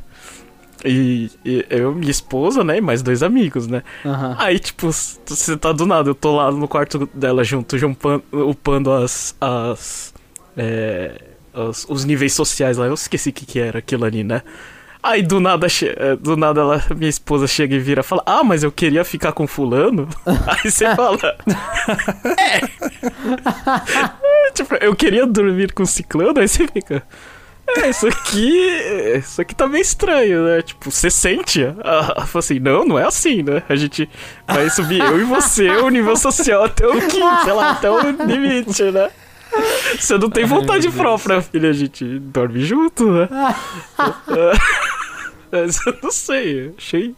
E, 0.84 1.32
e, 1.46 1.66
eu, 1.70 1.96
minha 1.96 2.12
esposa, 2.12 2.62
né? 2.62 2.80
E 2.80 2.82
mais 2.82 3.02
dois 3.02 3.24
amigos, 3.24 3.68
né? 3.68 3.84
Uhum. 4.04 4.36
Aí, 4.38 4.60
tipo, 4.60 4.92
você 4.92 5.56
tá 5.56 5.72
do 5.72 5.86
nada, 5.86 6.10
eu 6.10 6.16
tô 6.16 6.36
lá 6.36 6.52
no 6.52 6.68
quarto 6.68 7.10
dela 7.14 7.42
junto, 7.46 7.78
jumpando, 7.78 8.22
upando 8.34 8.92
as. 8.92 9.34
as, 9.40 10.14
é, 10.58 11.22
os, 11.54 11.86
os 11.88 12.04
níveis 12.04 12.34
sociais 12.34 12.76
lá. 12.76 12.88
Eu 12.88 12.96
esqueci 12.96 13.30
o 13.30 13.34
que, 13.34 13.46
que 13.46 13.60
era 13.60 13.80
aquilo 13.80 14.04
ali, 14.04 14.26
né? 14.26 14.42
Aí 15.04 15.24
do 15.24 15.40
nada, 15.40 15.66
eh, 15.66 16.16
do 16.16 16.38
nada 16.38 16.62
ela, 16.62 16.84
minha 16.96 17.10
esposa 17.10 17.48
chega 17.48 17.76
e 17.76 17.80
vira 17.80 18.02
e 18.02 18.04
fala: 18.04 18.22
Ah, 18.26 18.44
mas 18.44 18.64
eu 18.64 18.72
queria 18.72 19.04
ficar 19.04 19.32
com 19.32 19.48
fulano. 19.48 20.08
Aí 20.26 20.70
você 20.70 20.96
fala: 20.96 21.18
É. 22.38 22.62
tipo, 24.54 24.76
eu 24.76 24.96
queria 24.96 25.26
dormir 25.26 25.74
com 25.74 25.86
ciclano, 25.86 26.40
aí 26.40 26.48
você 26.48 26.68
fica. 26.68 27.04
É, 27.78 27.90
isso 27.90 28.08
aqui. 28.08 28.68
Isso 29.18 29.42
aqui 29.42 29.56
tá 29.56 29.68
meio 29.68 29.82
estranho, 29.82 30.46
né? 30.46 30.62
Tipo, 30.62 30.92
você 30.92 31.10
sente. 31.10 31.64
Ah, 31.84 32.26
fala 32.26 32.40
assim, 32.40 32.60
não, 32.60 32.86
não 32.86 33.00
é 33.00 33.06
assim, 33.06 33.42
né? 33.42 33.64
A 33.70 33.76
gente 33.76 34.10
vai 34.46 34.70
subir 34.70 35.00
eu 35.00 35.20
e 35.20 35.24
você, 35.24 35.70
o 35.70 35.90
nível 35.90 36.16
social 36.18 36.64
até 36.66 36.86
o 36.86 37.00
quinto, 37.00 37.44
sei 37.44 37.54
lá, 37.54 37.72
até 37.72 37.90
o 37.90 38.00
limite, 38.26 38.84
né? 38.92 39.10
Você 40.00 40.18
não 40.18 40.30
tem 40.30 40.44
Ai, 40.44 40.50
vontade 40.50 40.84
Deus. 40.84 40.96
própria, 40.96 41.42
filha. 41.42 41.70
A 41.70 41.74
gente 41.74 42.20
dorme 42.20 42.64
junto, 42.64 43.10
né? 43.12 43.28
Mas 45.52 45.86
eu 45.86 45.96
não 46.02 46.12
sei, 46.12 46.74
achei. 46.78 47.16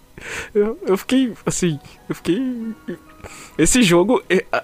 Eu, 0.54 0.78
eu 0.86 0.98
fiquei, 0.98 1.34
assim, 1.46 1.80
eu 2.10 2.16
fiquei. 2.16 2.42
Esse 3.58 3.82
jogo, 3.84 4.22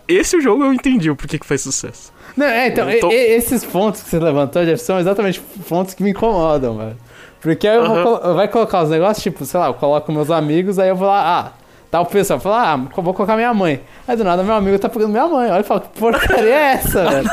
esse 0.08 0.40
jogo 0.42 0.64
eu 0.66 0.74
entendi 0.74 1.10
o 1.10 1.16
porquê 1.16 1.38
que 1.40 1.46
faz 1.46 1.62
sucesso. 1.62 2.12
Não, 2.36 2.46
é, 2.46 2.68
então, 2.68 2.86
tô- 3.00 3.12
esses 3.12 3.64
pontos 3.66 4.02
que 4.04 4.10
você 4.10 4.20
levantou, 4.20 4.64
Jeff, 4.66 4.82
são 4.82 5.00
exatamente 5.00 5.40
pontos 5.68 5.94
que 5.94 6.04
me 6.04 6.12
incomodam, 6.12 6.74
mano. 6.76 6.98
Porque 7.42 7.68
aí 7.68 7.78
eu 7.78 7.86
vou 7.88 8.04
colo- 8.04 8.22
eu 8.24 8.36
vai 8.36 8.48
colocar 8.48 8.84
os 8.84 8.90
negócios, 8.90 9.24
tipo, 9.24 9.46
sei 9.46 9.60
lá, 9.60 9.68
eu 9.68 9.74
coloco 9.74 10.12
meus 10.12 10.30
amigos, 10.30 10.78
aí 10.78 10.90
eu 10.90 10.96
vou 10.96 11.08
lá, 11.08 11.40
ah, 11.40 11.52
tá 11.90 12.02
o 12.02 12.06
pessoal, 12.06 12.38
eu 12.38 12.42
falo, 12.42 12.56
ah, 12.56 12.76
vou 13.02 13.14
colocar 13.14 13.36
minha 13.36 13.54
mãe. 13.54 13.82
Aí 14.08 14.16
do 14.16 14.24
nada 14.24 14.44
meu 14.44 14.54
amigo 14.54 14.78
tá 14.78 14.90
pegando 14.90 15.12
minha 15.12 15.28
mãe. 15.28 15.50
Olha 15.52 15.62
e 15.62 15.64
fala, 15.64 15.80
que 15.82 16.00
porcaria 16.00 16.54
é 16.54 16.72
essa, 16.74 17.04
velho? 17.10 17.30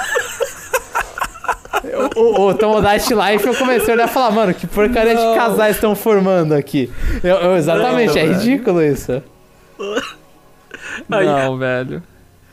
O, 2.16 2.20
o, 2.20 2.48
o 2.48 2.54
Tomodachi 2.54 3.14
Life 3.14 3.46
eu 3.46 3.54
comecei 3.54 3.92
a 3.92 3.96
olhar 3.96 4.08
e 4.08 4.10
falar, 4.10 4.30
mano, 4.30 4.54
que 4.54 4.66
porcaria 4.66 5.14
Não. 5.14 5.32
de 5.32 5.38
casais 5.38 5.76
estão 5.76 5.94
formando 5.94 6.52
aqui. 6.54 6.90
Eu, 7.22 7.36
eu- 7.36 7.56
exatamente, 7.56 8.14
Não, 8.14 8.20
é 8.20 8.26
velho. 8.26 8.38
ridículo 8.38 8.82
isso. 8.82 9.22
Aí- 11.10 11.26
Não, 11.26 11.56
velho. 11.58 12.02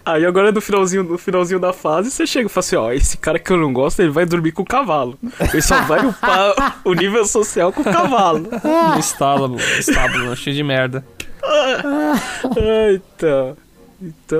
Aí 0.05 0.25
agora 0.25 0.51
no 0.51 0.59
finalzinho, 0.59 1.01
no 1.03 1.17
finalzinho 1.17 1.59
da 1.61 1.71
fase, 1.71 2.11
você 2.11 2.27
chega 2.27 2.47
e 2.47 2.49
fala 2.49 2.59
assim, 2.65 2.75
ó, 2.75 2.91
esse 2.91 3.17
cara 3.17 3.39
que 3.39 3.49
eu 3.51 3.55
não 3.57 3.71
gosto, 3.71 4.01
ele 4.01 4.11
vai 4.11 4.25
dormir 4.25 4.51
com 4.51 4.61
o 4.61 4.65
cavalo. 4.65 5.17
Ele 5.39 5.61
só 5.61 5.79
vai 5.83 6.05
upar 6.05 6.81
o 6.83 6.93
nível 6.93 7.25
social 7.25 7.71
com 7.71 7.81
o 7.81 7.85
cavalo. 7.85 8.49
No 8.93 8.99
estábulo, 8.99 9.57
estábulo, 9.79 10.35
cheio 10.35 10.55
de 10.57 10.63
merda. 10.63 11.05
Ah, 11.41 12.91
então. 12.93 13.55
Então, 14.01 14.39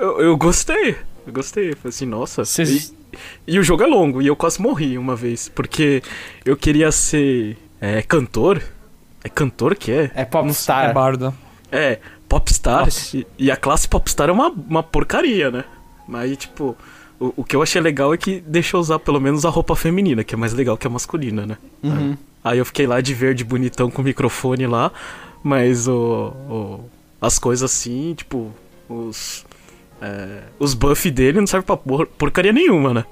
eu, 0.00 0.20
eu 0.22 0.36
gostei. 0.38 0.96
Eu 1.26 1.32
gostei. 1.34 1.72
Falei 1.74 1.88
assim, 1.90 2.06
nossa. 2.06 2.42
Vocês- 2.44 2.88
E, 2.88 2.94
e 3.46 3.58
o 3.58 3.62
jogo 3.62 3.82
é 3.82 3.86
longo, 3.86 4.20
e 4.22 4.26
eu 4.26 4.36
quase 4.36 4.60
morri 4.60 4.96
uma 4.98 5.14
vez, 5.16 5.48
porque 5.48 6.02
eu 6.44 6.56
queria 6.56 6.90
ser 6.92 7.56
é, 7.80 8.02
cantor. 8.02 8.62
É 9.22 9.28
cantor 9.28 9.74
que 9.74 9.90
é? 9.90 10.10
É 10.14 10.22
É 10.22 10.24
popstar. 10.24 10.92
bardo. 10.92 11.34
É, 11.72 11.98
popstar. 12.28 12.88
E, 13.14 13.26
e 13.38 13.50
a 13.50 13.56
classe 13.56 13.88
popstar 13.88 14.28
é 14.28 14.32
uma, 14.32 14.48
uma 14.48 14.82
porcaria, 14.82 15.50
né? 15.50 15.64
Mas 16.06 16.36
tipo, 16.36 16.76
o, 17.18 17.32
o 17.38 17.44
que 17.44 17.56
eu 17.56 17.62
achei 17.62 17.80
legal 17.80 18.12
é 18.12 18.16
que 18.18 18.40
deixa 18.46 18.76
eu 18.76 18.80
usar 18.80 18.98
pelo 18.98 19.20
menos 19.20 19.44
a 19.44 19.48
roupa 19.48 19.74
feminina, 19.74 20.22
que 20.22 20.34
é 20.34 20.38
mais 20.38 20.52
legal 20.52 20.76
que 20.76 20.86
a 20.86 20.90
masculina, 20.90 21.46
né? 21.46 21.56
Uhum. 21.82 22.16
Aí 22.42 22.58
eu 22.58 22.64
fiquei 22.66 22.86
lá 22.86 23.00
de 23.00 23.14
verde 23.14 23.42
bonitão 23.42 23.90
com 23.90 24.02
o 24.02 24.04
microfone 24.04 24.66
lá, 24.66 24.92
mas 25.42 25.88
o, 25.88 25.94
o- 26.50 26.90
as 27.20 27.38
coisas 27.38 27.70
assim, 27.72 28.12
tipo, 28.14 28.52
os 28.88 29.46
é, 30.04 30.42
os 30.58 30.74
buff 30.74 31.10
dele 31.10 31.40
não 31.40 31.46
servem 31.46 31.66
pra 31.66 31.76
por- 31.76 32.06
porcaria 32.06 32.52
nenhuma, 32.52 32.92
né? 32.92 33.04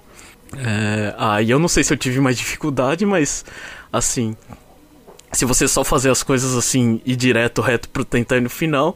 É, 0.56 1.14
aí 1.16 1.50
eu 1.50 1.58
não 1.58 1.68
sei 1.68 1.82
se 1.82 1.92
eu 1.92 1.96
tive 1.96 2.20
mais 2.20 2.36
dificuldade, 2.36 3.06
mas 3.06 3.44
assim, 3.90 4.36
se 5.32 5.44
você 5.46 5.66
só 5.66 5.82
fazer 5.82 6.10
as 6.10 6.22
coisas 6.22 6.54
assim 6.54 7.00
e 7.06 7.16
direto, 7.16 7.62
reto 7.62 7.88
pro 7.88 8.04
tentar 8.04 8.36
ir 8.36 8.42
no 8.42 8.50
final, 8.50 8.94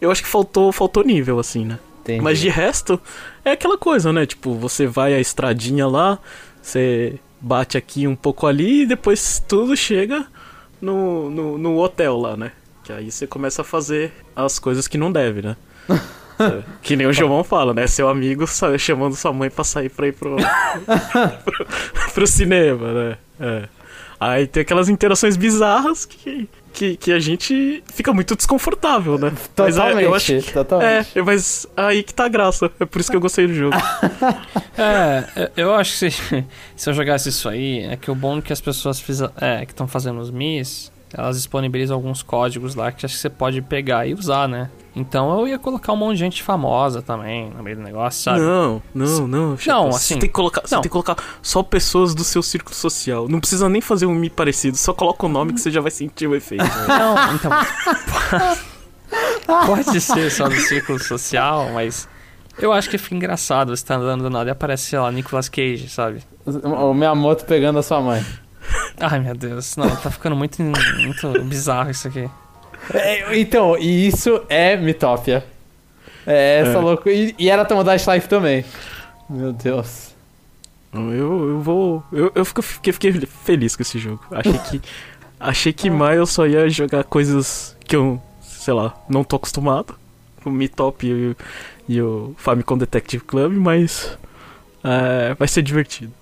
eu 0.00 0.10
acho 0.10 0.22
que 0.22 0.28
faltou, 0.28 0.72
faltou 0.72 1.04
nível, 1.04 1.38
assim, 1.38 1.64
né? 1.64 1.78
Entendi. 2.00 2.20
Mas 2.22 2.38
de 2.40 2.48
resto, 2.48 3.00
é 3.44 3.52
aquela 3.52 3.78
coisa, 3.78 4.12
né? 4.12 4.26
Tipo, 4.26 4.54
você 4.54 4.86
vai 4.86 5.14
a 5.14 5.20
estradinha 5.20 5.86
lá, 5.86 6.18
você 6.60 7.18
bate 7.40 7.76
aqui 7.78 8.06
um 8.06 8.16
pouco 8.16 8.46
ali 8.46 8.82
e 8.82 8.86
depois 8.86 9.42
tudo 9.46 9.76
chega 9.76 10.26
no, 10.80 11.30
no, 11.30 11.58
no 11.58 11.78
hotel 11.78 12.16
lá, 12.16 12.36
né? 12.36 12.52
Que 12.84 12.92
aí 12.92 13.10
você 13.10 13.26
começa 13.26 13.62
a 13.62 13.64
fazer 13.64 14.12
as 14.34 14.58
coisas 14.58 14.88
que 14.88 14.98
não 14.98 15.10
deve, 15.12 15.42
né? 15.42 15.56
É, 16.38 16.62
que 16.82 16.96
nem 16.96 17.06
o 17.06 17.12
João 17.12 17.42
fala, 17.44 17.72
né? 17.74 17.86
Seu 17.86 18.08
amigo 18.08 18.44
chamando 18.78 19.14
sua 19.16 19.32
mãe 19.32 19.50
pra 19.50 19.64
sair 19.64 19.88
pra 19.88 20.06
ir 20.08 20.12
pro, 20.12 20.36
pro, 21.44 21.66
pro 22.14 22.26
cinema, 22.26 22.92
né? 22.92 23.16
É. 23.40 23.62
Aí 24.18 24.46
tem 24.46 24.62
aquelas 24.62 24.88
interações 24.88 25.36
bizarras 25.36 26.06
que, 26.06 26.48
que, 26.72 26.96
que 26.96 27.12
a 27.12 27.18
gente 27.18 27.82
fica 27.92 28.14
muito 28.14 28.34
desconfortável, 28.34 29.18
né? 29.18 29.30
Mas, 29.58 29.76
é, 29.76 29.80
Totalmente, 29.80 30.04
eu 30.04 30.14
acho 30.14 30.26
que- 30.40 30.52
totalmente. 30.54 31.18
é, 31.18 31.22
mas 31.22 31.66
aí 31.76 32.02
que 32.02 32.14
tá 32.14 32.24
a 32.24 32.28
graça. 32.28 32.70
É 32.80 32.86
por 32.86 32.98
isso 32.98 33.10
que 33.10 33.16
eu 33.16 33.20
gostei 33.20 33.46
do 33.46 33.52
jogo. 33.54 33.76
É, 34.78 35.50
eu 35.56 35.74
acho 35.74 35.92
que 35.98 36.10
se, 36.10 36.44
se 36.76 36.90
eu 36.90 36.92
jogasse 36.94 37.30
isso 37.30 37.48
aí, 37.48 37.80
é 37.84 37.96
que 37.96 38.10
o 38.10 38.14
bom 38.14 38.38
é 38.38 38.42
que 38.42 38.52
as 38.52 38.60
pessoas 38.60 39.00
fiza- 39.00 39.32
é, 39.40 39.64
que 39.64 39.72
estão 39.72 39.88
fazendo 39.88 40.20
os 40.20 40.30
Mis, 40.30 40.92
elas 41.16 41.36
disponibilizam 41.36 41.96
alguns 41.96 42.22
códigos 42.22 42.74
lá 42.74 42.92
que 42.92 43.06
acho 43.06 43.14
que 43.14 43.20
você 43.20 43.30
pode 43.30 43.62
pegar 43.62 44.06
e 44.06 44.12
usar, 44.12 44.46
né? 44.46 44.68
Então 44.98 45.38
eu 45.40 45.46
ia 45.46 45.58
colocar 45.58 45.92
um 45.92 45.96
monte 45.96 46.14
de 46.14 46.20
gente 46.20 46.42
famosa 46.42 47.02
também 47.02 47.50
no 47.50 47.62
meio 47.62 47.76
do 47.76 47.82
negócio, 47.82 48.22
sabe? 48.22 48.40
Não, 48.40 48.82
não, 48.94 49.28
não. 49.28 49.58
Chapa, 49.58 49.78
Não, 49.78 49.92
Você 49.92 50.14
assim, 50.14 50.18
tem 50.20 50.28
que 50.30 50.34
colocar, 50.34 50.62
você 50.64 50.74
não. 50.74 50.80
tem 50.80 50.88
que 50.88 50.92
colocar 50.92 51.16
só 51.42 51.62
pessoas 51.62 52.14
do 52.14 52.24
seu 52.24 52.42
círculo 52.42 52.74
social. 52.74 53.28
Não 53.28 53.38
precisa 53.38 53.68
nem 53.68 53.82
fazer 53.82 54.06
um 54.06 54.14
Mi 54.14 54.30
parecido, 54.30 54.74
só 54.78 54.94
coloca 54.94 55.26
o 55.26 55.28
nome 55.28 55.52
que 55.52 55.60
você 55.60 55.70
já 55.70 55.82
vai 55.82 55.90
sentir 55.90 56.26
o 56.26 56.34
efeito. 56.34 56.64
né? 56.64 56.86
Não, 56.98 57.34
então. 57.34 57.50
pode 59.66 60.00
ser 60.00 60.30
só 60.30 60.48
do 60.48 60.56
círculo 60.56 60.98
social, 60.98 61.70
mas. 61.72 62.08
Eu 62.58 62.72
acho 62.72 62.88
que 62.88 62.96
fica 62.96 63.14
engraçado 63.14 63.76
você 63.76 63.84
tá 63.84 63.96
andando 63.96 64.22
do 64.22 64.30
nada 64.30 64.48
e 64.48 64.52
aparece, 64.52 64.84
sei 64.84 64.98
lá, 64.98 65.12
Nicolas 65.12 65.46
Cage, 65.46 65.90
sabe? 65.90 66.22
O 66.46 66.94
Miyamoto 66.94 67.44
pegando 67.44 67.78
a 67.78 67.82
sua 67.82 68.00
mãe. 68.00 68.24
Ai 68.98 69.20
meu 69.20 69.36
Deus, 69.36 69.76
não, 69.76 69.94
tá 69.94 70.10
ficando 70.10 70.34
muito, 70.34 70.62
muito 70.62 71.44
bizarro 71.44 71.90
isso 71.90 72.08
aqui. 72.08 72.30
É, 72.94 73.38
então, 73.38 73.76
e 73.78 74.06
isso 74.06 74.42
é 74.48 74.76
Mitópia. 74.76 75.44
É 76.26 76.60
essa 76.60 76.78
É. 76.78 76.80
loucura. 76.80 77.14
E, 77.14 77.34
e 77.38 77.48
era 77.50 77.64
Tomodachi 77.64 78.08
Life 78.10 78.28
também. 78.28 78.64
Meu 79.28 79.52
Deus. 79.52 80.14
Eu, 80.92 81.10
eu 81.50 81.60
vou. 81.60 82.02
Eu, 82.12 82.32
eu 82.34 82.44
fiquei, 82.44 82.92
fiquei 82.92 83.12
feliz 83.44 83.76
com 83.76 83.82
esse 83.82 83.98
jogo. 83.98 84.20
Achei 84.30 84.58
que. 84.58 84.80
achei 85.38 85.72
que 85.72 85.90
mais 85.90 86.16
eu 86.16 86.26
só 86.26 86.46
ia 86.46 86.68
jogar 86.70 87.04
coisas 87.04 87.76
que 87.84 87.94
eu, 87.96 88.20
sei 88.40 88.72
lá, 88.74 88.94
não 89.08 89.22
tô 89.22 89.36
acostumado. 89.36 89.94
O 90.44 90.50
Mi 90.50 90.68
Top 90.68 91.04
e, 91.06 91.12
o- 91.30 91.36
e 91.88 92.00
o 92.00 92.34
Famicom 92.38 92.78
Detective 92.78 93.22
Club, 93.24 93.52
mas. 93.54 94.16
é, 94.82 95.34
vai 95.34 95.48
ser 95.48 95.62
divertido. 95.62 96.12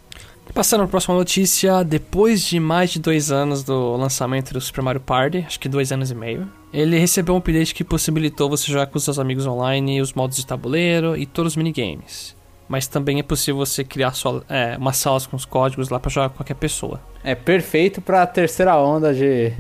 Passando 0.53 0.81
para 0.81 0.87
a 0.87 0.91
próxima 0.91 1.17
notícia, 1.17 1.83
depois 1.83 2.43
de 2.43 2.61
mais 2.61 2.91
de 2.91 3.01
dois 3.01 3.33
anos 3.33 3.65
do 3.65 3.97
lançamento 3.97 4.53
do 4.53 4.61
Super 4.61 4.83
Mario 4.83 5.01
Party, 5.01 5.45
acho 5.47 5.59
que 5.59 5.69
dois 5.69 5.91
anos 5.91 6.11
e 6.11 6.15
meio, 6.15 6.49
ele 6.73 6.99
recebeu 6.99 7.35
um 7.35 7.39
update 7.39 7.75
que 7.75 7.83
possibilitou 7.83 8.49
você 8.49 8.71
jogar 8.71 8.87
com 8.87 8.99
seus 8.99 9.19
amigos 9.19 9.47
online 9.47 10.01
os 10.01 10.13
modos 10.13 10.37
de 10.37 10.47
tabuleiro 10.47 11.17
e 11.17 11.27
todos 11.27 11.53
os 11.53 11.57
minigames. 11.57 12.37
Mas 12.69 12.87
também 12.87 13.19
é 13.19 13.23
possível 13.23 13.57
você 13.57 13.85
criar 13.85 14.13
sua, 14.13 14.45
é, 14.49 14.77
umas 14.79 14.97
salas 14.97 15.27
com 15.27 15.37
os 15.37 15.45
códigos 15.45 15.89
lá 15.89 15.99
para 15.99 16.11
jogar 16.11 16.29
com 16.31 16.37
qualquer 16.37 16.55
pessoa. 16.55 17.01
É 17.23 17.35
perfeito 17.35 18.01
pra 18.01 18.27
terceira 18.27 18.77
onda 18.77 19.13
de, 19.13 19.53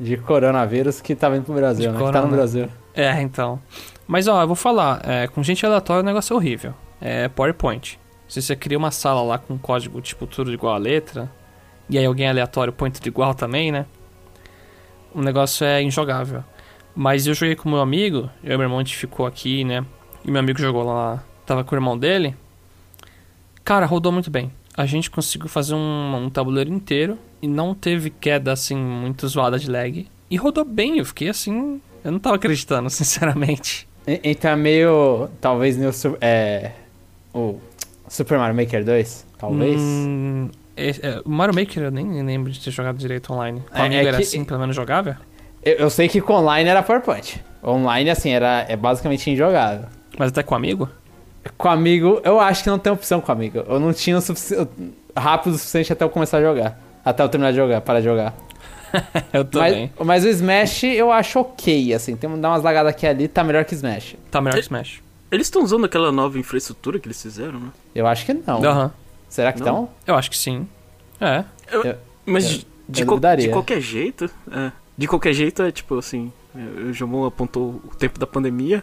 de 0.00 0.16
coronavírus 0.16 1.00
que 1.00 1.14
tá 1.14 1.28
vindo 1.28 1.44
pro 1.44 1.54
Brasil, 1.54 1.86
De 1.86 1.88
né? 1.88 1.98
Que 1.98 2.00
tá 2.00 2.06
no 2.06 2.12
corona. 2.12 2.36
Brasil. 2.36 2.68
É, 2.94 3.20
então. 3.22 3.60
Mas 4.06 4.26
ó, 4.26 4.40
eu 4.40 4.46
vou 4.46 4.56
falar, 4.56 5.02
é, 5.04 5.26
com 5.28 5.42
gente 5.42 5.64
aleatória 5.64 6.02
o 6.02 6.06
negócio 6.06 6.32
é 6.32 6.36
horrível. 6.36 6.74
É 7.00 7.28
PowerPoint. 7.28 7.98
Se 8.28 8.42
você 8.42 8.54
cria 8.54 8.76
uma 8.78 8.90
sala 8.90 9.22
lá 9.22 9.38
com 9.38 9.58
código 9.58 10.00
tipo 10.00 10.26
tudo 10.26 10.52
igual 10.52 10.74
a 10.74 10.78
letra, 10.78 11.30
e 11.88 11.96
aí 11.98 12.04
alguém 12.04 12.28
aleatório 12.28 12.72
põe 12.72 12.90
tudo 12.90 13.06
igual 13.06 13.34
também, 13.34 13.72
né? 13.72 13.86
O 15.14 15.22
negócio 15.22 15.64
é 15.66 15.82
injogável. 15.82 16.44
Mas 16.94 17.26
eu 17.26 17.34
joguei 17.34 17.56
com 17.56 17.68
meu 17.70 17.80
amigo, 17.80 18.28
eu 18.42 18.54
e 18.54 18.56
meu 18.56 18.62
irmão 18.64 18.78
a 18.78 18.82
gente 18.82 18.96
ficou 18.96 19.24
aqui, 19.26 19.64
né? 19.64 19.84
E 20.24 20.30
meu 20.30 20.40
amigo 20.40 20.58
jogou 20.58 20.82
lá, 20.82 21.22
tava 21.46 21.64
com 21.64 21.74
o 21.74 21.78
irmão 21.78 21.96
dele. 21.96 22.36
Cara, 23.64 23.86
rodou 23.86 24.12
muito 24.12 24.30
bem. 24.30 24.50
A 24.76 24.86
gente 24.86 25.10
conseguiu 25.10 25.48
fazer 25.48 25.74
um, 25.74 26.16
um 26.16 26.30
tabuleiro 26.30 26.72
inteiro 26.72 27.18
e 27.42 27.48
não 27.48 27.74
teve 27.74 28.10
queda 28.10 28.52
assim 28.52 28.76
muito 28.76 29.26
zoada 29.28 29.58
de 29.58 29.70
lag. 29.70 30.06
E 30.30 30.36
rodou 30.36 30.64
bem, 30.64 30.98
eu 30.98 31.04
fiquei 31.04 31.28
assim. 31.28 31.80
Eu 32.04 32.12
não 32.12 32.18
tava 32.18 32.36
acreditando, 32.36 32.88
sinceramente. 32.90 33.88
E- 34.06 34.20
Então 34.24 34.50
é 34.52 34.56
meio. 34.56 35.28
Talvez 35.40 35.76
su- 35.96 36.16
É. 36.20 36.72
O 37.34 37.58
Super 38.08 38.38
Mario 38.38 38.54
Maker 38.56 38.84
2? 38.84 39.26
Talvez. 39.38 39.80
Hum, 39.80 40.48
é- 40.76 40.90
é, 40.90 41.22
o 41.24 41.28
Mario 41.30 41.54
Maker 41.54 41.84
eu 41.84 41.90
nem 41.90 42.22
lembro 42.24 42.50
de 42.50 42.60
ter 42.60 42.70
jogado 42.70 42.96
direito 42.96 43.32
online. 43.32 43.62
Com 43.70 43.76
É- 43.78 43.86
amigo 43.86 43.94
é 44.04 44.08
era 44.08 44.16
que- 44.16 44.22
assim, 44.22 44.44
pelo 44.44 44.60
menos 44.60 44.74
jogável? 44.74 45.14
Eu, 45.62 45.74
eu 45.74 45.90
sei 45.90 46.08
que 46.08 46.20
com 46.20 46.34
online 46.34 46.68
era 46.68 46.82
PowerPoint. 46.82 47.42
Online, 47.62 48.10
assim, 48.10 48.30
era, 48.30 48.64
é 48.68 48.76
basicamente 48.76 49.28
injogável. 49.30 49.86
Mas 50.18 50.28
até 50.30 50.42
com 50.42 50.54
amigo? 50.54 50.88
Com 51.56 51.68
amigo, 51.68 52.20
eu 52.24 52.38
acho 52.40 52.62
que 52.62 52.70
não 52.70 52.78
tem 52.78 52.92
opção 52.92 53.20
com 53.20 53.30
amigo. 53.32 53.64
Eu 53.66 53.80
não 53.80 53.92
tinha 53.92 54.18
o 54.18 54.22
rápido 55.18 55.54
o 55.54 55.58
suficiente 55.58 55.92
até 55.92 56.04
eu 56.04 56.10
começar 56.10 56.38
a 56.38 56.42
jogar. 56.42 56.78
Até 57.04 57.22
eu 57.22 57.28
terminar 57.28 57.50
de 57.52 57.56
jogar, 57.56 57.80
parar 57.80 58.00
de 58.00 58.04
jogar. 58.06 58.34
eu 59.32 59.44
também. 59.44 59.92
Mas, 59.98 60.06
mas 60.06 60.24
o 60.24 60.28
Smash 60.28 60.84
eu 60.84 61.10
acho 61.12 61.40
ok, 61.40 61.92
assim. 61.94 62.16
Tem 62.16 62.30
que 62.30 62.36
dar 62.38 62.50
umas 62.50 62.62
lagadas 62.62 62.90
aqui 62.90 63.06
ali, 63.06 63.28
tá 63.28 63.42
melhor 63.44 63.64
que 63.64 63.74
Smash. 63.74 64.16
Tá 64.30 64.40
melhor 64.40 64.54
que 64.54 64.60
Smash. 64.60 65.02
Eles 65.30 65.46
estão 65.46 65.62
usando 65.62 65.84
aquela 65.84 66.10
nova 66.10 66.38
infraestrutura 66.38 66.98
que 66.98 67.06
eles 67.06 67.20
fizeram, 67.20 67.60
né? 67.60 67.68
Eu 67.94 68.06
acho 68.06 68.24
que 68.24 68.32
não. 68.34 68.64
Aham. 68.64 68.92
Será 69.28 69.52
que 69.52 69.58
Não? 69.60 69.66
estão? 69.66 69.90
Eu 70.06 70.14
acho 70.16 70.30
que 70.30 70.36
sim. 70.38 70.66
É. 71.20 71.44
Mas 72.24 72.44
Eu- 72.44 72.50
de, 72.58 72.66
de 72.88 73.02
eu 73.02 73.06
duvidaria. 73.06 73.46
de 73.46 73.52
qualquer 73.52 73.80
jeito, 73.80 74.30
é, 74.50 74.72
de 74.96 75.06
qualquer 75.06 75.32
jeito 75.34 75.62
é 75.62 75.70
tipo 75.70 75.98
assim, 75.98 76.32
é, 76.56 76.80
o 76.88 76.92
Jomon 76.94 77.26
apontou 77.26 77.80
o 77.84 77.94
tempo 77.94 78.18
da 78.18 78.26
pandemia, 78.26 78.82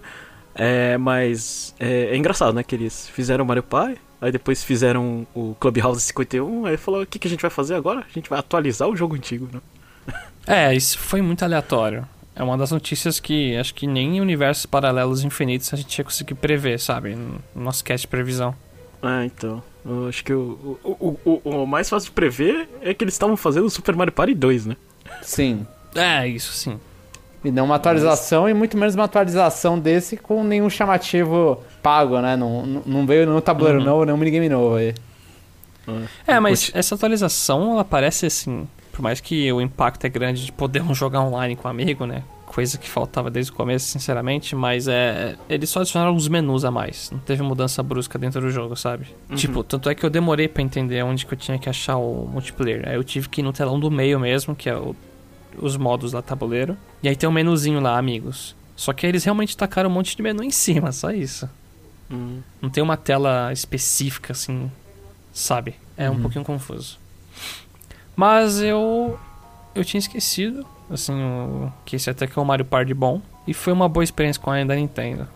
é, 0.53 0.97
mas 0.99 1.73
é, 1.79 2.09
é 2.11 2.17
engraçado, 2.17 2.53
né, 2.53 2.61
que 2.63 2.75
eles 2.75 3.09
fizeram 3.09 3.43
Mario 3.43 3.63
Party, 3.63 3.99
aí 4.21 4.31
depois 4.31 4.63
fizeram 4.63 5.25
o 5.33 5.55
Clubhouse 5.59 6.01
51, 6.03 6.65
aí 6.67 6.77
falou, 6.77 7.01
o 7.01 7.05
que, 7.07 7.17
que 7.17 7.27
a 7.27 7.31
gente 7.31 7.41
vai 7.41 7.49
fazer 7.51 7.73
agora? 7.73 8.01
A 8.01 8.13
gente 8.13 8.29
vai 8.29 8.37
atualizar 8.37 8.87
o 8.87 8.95
jogo 8.95 9.15
antigo, 9.15 9.49
né? 9.51 9.61
É, 10.45 10.75
isso 10.75 10.99
foi 10.99 11.23
muito 11.23 11.43
aleatório. 11.43 12.07
É 12.35 12.43
uma 12.43 12.57
das 12.57 12.71
notícias 12.71 13.19
que 13.19 13.55
acho 13.55 13.73
que 13.73 13.87
nem 13.87 14.17
em 14.17 14.21
universos 14.21 14.65
paralelos 14.65 15.23
infinitos 15.23 15.73
a 15.73 15.77
gente 15.77 15.97
ia 15.97 16.03
conseguir 16.03 16.35
prever, 16.35 16.79
sabe? 16.79 17.15
No 17.15 17.39
nosso 17.55 17.83
cast 17.83 18.05
de 18.05 18.09
previsão. 18.09 18.53
Ah, 19.01 19.23
então, 19.25 19.63
eu 19.85 20.07
acho 20.09 20.23
que 20.23 20.33
o, 20.33 20.77
o, 20.83 21.17
o, 21.23 21.41
o- 21.61 21.65
mais 21.67 21.89
fácil 21.89 22.09
de 22.09 22.11
prever 22.15 22.67
é 22.81 22.93
que 22.93 23.03
eles 23.03 23.13
estavam 23.13 23.37
fazendo 23.37 23.65
o 23.65 23.69
Super 23.69 23.95
Mario 23.95 24.11
Party 24.11 24.33
2, 24.33 24.65
né? 24.65 24.75
Sim. 25.21 25.65
É, 25.93 26.27
isso 26.27 26.51
sim. 26.53 26.79
E 27.43 27.51
não 27.51 27.65
uma 27.65 27.75
atualização, 27.75 28.49
e 28.49 28.53
muito 28.53 28.75
menos 28.75 28.95
uma 28.95 29.03
atualização 29.05 29.77
desse 29.79 30.17
com 30.17 30.43
nenhum 30.43 30.69
chamativo 30.69 31.63
pago, 31.83 32.19
né? 32.19 32.35
Não, 32.35 32.65
não- 32.65 32.83
não 32.85 33.05
veio 33.05 33.25
nenhum 33.27 33.39
tabuleiro 33.39 33.79
Uhum. 33.79 33.85
novo, 33.85 34.03
nenhum 34.05 34.17
minigame 34.17 34.49
novo 34.49 34.75
aí. 34.75 34.93
É, 36.25 36.39
mas 36.39 36.71
essa 36.73 36.95
atualização, 36.95 37.73
ela 37.73 37.85
parece 37.85 38.25
assim, 38.25 38.67
por 38.95 39.01
mais 39.01 39.19
que 39.19 39.51
o 39.51 39.59
impacto 39.59 40.05
é 40.05 40.09
grande 40.09 40.45
de 40.45 40.51
poder 40.53 40.81
jogar 40.93 41.19
online 41.21 41.53
com 41.57 41.67
um 41.67 41.71
amigo, 41.71 42.05
né? 42.05 42.23
Coisa 42.45 42.77
que 42.77 42.89
faltava 42.89 43.29
desde 43.29 43.51
o 43.51 43.55
começo, 43.55 43.87
sinceramente, 43.87 44.55
mas 44.55 44.87
é. 44.87 45.35
Eles 45.49 45.69
só 45.69 45.81
adicionaram 45.81 46.11
alguns 46.11 46.29
menus 46.29 46.63
a 46.63 46.71
mais. 46.71 47.11
Não 47.11 47.19
teve 47.19 47.43
mudança 47.43 47.83
brusca 47.83 48.17
dentro 48.17 48.39
do 48.39 48.49
jogo, 48.49 48.73
sabe? 48.77 49.07
Uhum. 49.29 49.35
Tipo, 49.35 49.61
tanto 49.65 49.89
é 49.89 49.95
que 49.95 50.05
eu 50.05 50.09
demorei 50.09 50.47
pra 50.47 50.63
entender 50.63 51.03
onde 51.03 51.25
que 51.25 51.33
eu 51.33 51.37
tinha 51.37 51.59
que 51.59 51.67
achar 51.67 51.97
o 51.97 52.25
multiplayer. 52.31 52.87
Aí 52.87 52.95
eu 52.95 53.03
tive 53.03 53.27
que 53.27 53.41
ir 53.41 53.43
no 53.43 53.51
telão 53.51 53.77
do 53.77 53.91
meio 53.91 54.17
mesmo, 54.17 54.55
que 54.55 54.69
é 54.69 54.77
o- 54.77 54.95
os 55.57 55.75
modos 55.75 56.13
lá 56.13 56.21
tabuleiro. 56.21 56.77
E 57.03 57.09
aí 57.09 57.15
tem 57.17 57.27
um 57.27 57.33
menuzinho 57.33 57.81
lá, 57.81 57.97
amigos. 57.97 58.55
Só 58.77 58.93
que 58.93 59.05
eles 59.05 59.25
realmente 59.25 59.57
tacaram 59.57 59.89
um 59.89 59.93
monte 59.93 60.15
de 60.15 60.21
menu 60.23 60.41
em 60.41 60.51
cima, 60.51 60.93
só 60.93 61.11
isso. 61.11 61.49
Hum. 62.09 62.39
Não 62.61 62.69
tem 62.69 62.81
uma 62.81 62.95
tela 62.95 63.51
específica, 63.51 64.31
assim, 64.31 64.71
sabe? 65.33 65.75
É 65.97 66.09
um 66.09 66.13
Uhum. 66.13 66.21
pouquinho 66.21 66.45
confuso. 66.45 66.97
Mas 68.15 68.61
eu. 68.61 69.17
Eu 69.73 69.83
tinha 69.83 69.99
esquecido, 69.99 70.65
assim, 70.89 71.13
o, 71.13 71.71
que 71.83 71.97
esse 71.97 72.09
até 72.09 72.25
que 72.25 72.37
é 72.39 72.41
um 72.41 72.45
Mario 72.45 72.65
Party 72.65 72.93
bom. 72.93 73.21
E 73.45 73.53
foi 73.53 73.73
uma 73.73 73.89
boa 73.89 74.03
experiência 74.03 74.41
com 74.41 74.49
a 74.51 74.63
da 74.63 74.75
Nintendo. 74.75 75.27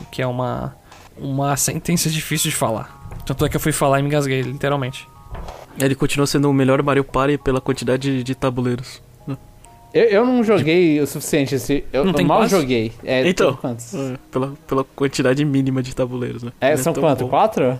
O 0.00 0.04
que 0.06 0.22
é 0.22 0.26
uma. 0.26 0.74
Uma 1.16 1.56
sentença 1.56 2.08
difícil 2.10 2.50
de 2.50 2.56
falar. 2.56 2.98
Tanto 3.26 3.44
é 3.44 3.48
que 3.48 3.56
eu 3.56 3.60
fui 3.60 3.72
falar 3.72 3.98
e 4.00 4.02
me 4.02 4.08
engasguei, 4.08 4.40
literalmente. 4.40 5.06
Ele 5.78 5.94
continua 5.94 6.26
sendo 6.26 6.48
o 6.50 6.52
melhor 6.52 6.82
Mario 6.82 7.04
Party 7.04 7.38
pela 7.38 7.60
quantidade 7.60 8.10
de, 8.18 8.22
de 8.24 8.34
tabuleiros. 8.34 9.00
Eu, 9.94 10.04
eu 10.04 10.26
não 10.26 10.42
joguei 10.42 10.98
o 11.00 11.06
suficiente. 11.06 11.54
Esse, 11.54 11.84
eu, 11.92 12.02
Não 12.02 12.12
eu 12.12 12.16
tem 12.16 12.24
mal 12.24 12.38
quase? 12.38 12.50
joguei. 12.56 12.92
É, 13.04 13.28
Então. 13.28 13.54
quantos? 13.56 13.94
É, 13.94 14.16
pela, 14.30 14.54
pela 14.66 14.84
quantidade 14.84 15.44
mínima 15.44 15.82
de 15.82 15.94
tabuleiros, 15.94 16.42
né? 16.42 16.50
É, 16.62 16.70
Não 16.74 16.82
são 16.82 16.92
tão 16.94 17.02
quanto? 17.02 17.24
bom. 17.24 17.28
Quatro? 17.28 17.78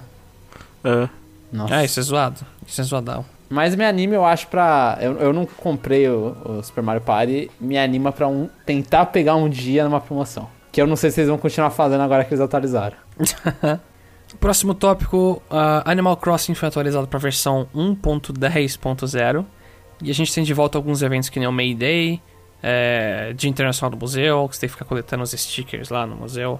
É. 0.84 1.08
Nossa. 1.50 1.74
Ah, 1.74 1.84
isso 1.84 1.98
é 1.98 2.02
zoado. 2.02 2.40
Isso 2.66 2.80
é 2.82 2.84
zoadão. 2.84 3.24
Mas 3.52 3.76
me 3.76 3.84
anima, 3.84 4.14
eu 4.14 4.24
acho, 4.24 4.46
pra. 4.46 4.96
Eu, 4.98 5.18
eu 5.18 5.30
não 5.30 5.44
comprei 5.44 6.08
o, 6.08 6.34
o 6.42 6.62
Super 6.62 6.82
Mario 6.82 7.02
Party. 7.02 7.50
Me 7.60 7.76
anima 7.76 8.10
pra 8.10 8.26
um, 8.26 8.48
tentar 8.64 9.04
pegar 9.06 9.36
um 9.36 9.46
dia 9.46 9.84
numa 9.84 10.00
promoção. 10.00 10.48
Que 10.72 10.80
eu 10.80 10.86
não 10.86 10.96
sei 10.96 11.10
se 11.10 11.20
eles 11.20 11.28
vão 11.28 11.36
continuar 11.36 11.68
fazendo 11.68 12.00
agora 12.00 12.24
que 12.24 12.32
eles 12.32 12.40
atualizaram. 12.40 12.96
Próximo 14.40 14.72
tópico: 14.72 15.42
ah, 15.50 15.82
Animal 15.84 16.16
Crossing 16.16 16.54
foi 16.54 16.66
atualizado 16.68 17.06
para 17.06 17.18
a 17.18 17.20
versão 17.20 17.68
1.10.0. 17.74 19.44
E 20.02 20.10
a 20.10 20.14
gente 20.14 20.32
tem 20.32 20.42
de 20.42 20.54
volta 20.54 20.78
alguns 20.78 21.02
eventos 21.02 21.28
que 21.28 21.38
nem 21.38 21.46
o 21.46 21.52
Mayday, 21.52 22.22
é, 22.62 23.34
Dia 23.36 23.50
Internacional 23.50 23.90
do 23.90 23.98
Museu, 23.98 24.48
que 24.48 24.56
você 24.56 24.62
tem 24.62 24.68
que 24.68 24.72
ficar 24.72 24.86
coletando 24.86 25.22
os 25.22 25.30
stickers 25.30 25.90
lá 25.90 26.06
no 26.06 26.16
museu. 26.16 26.58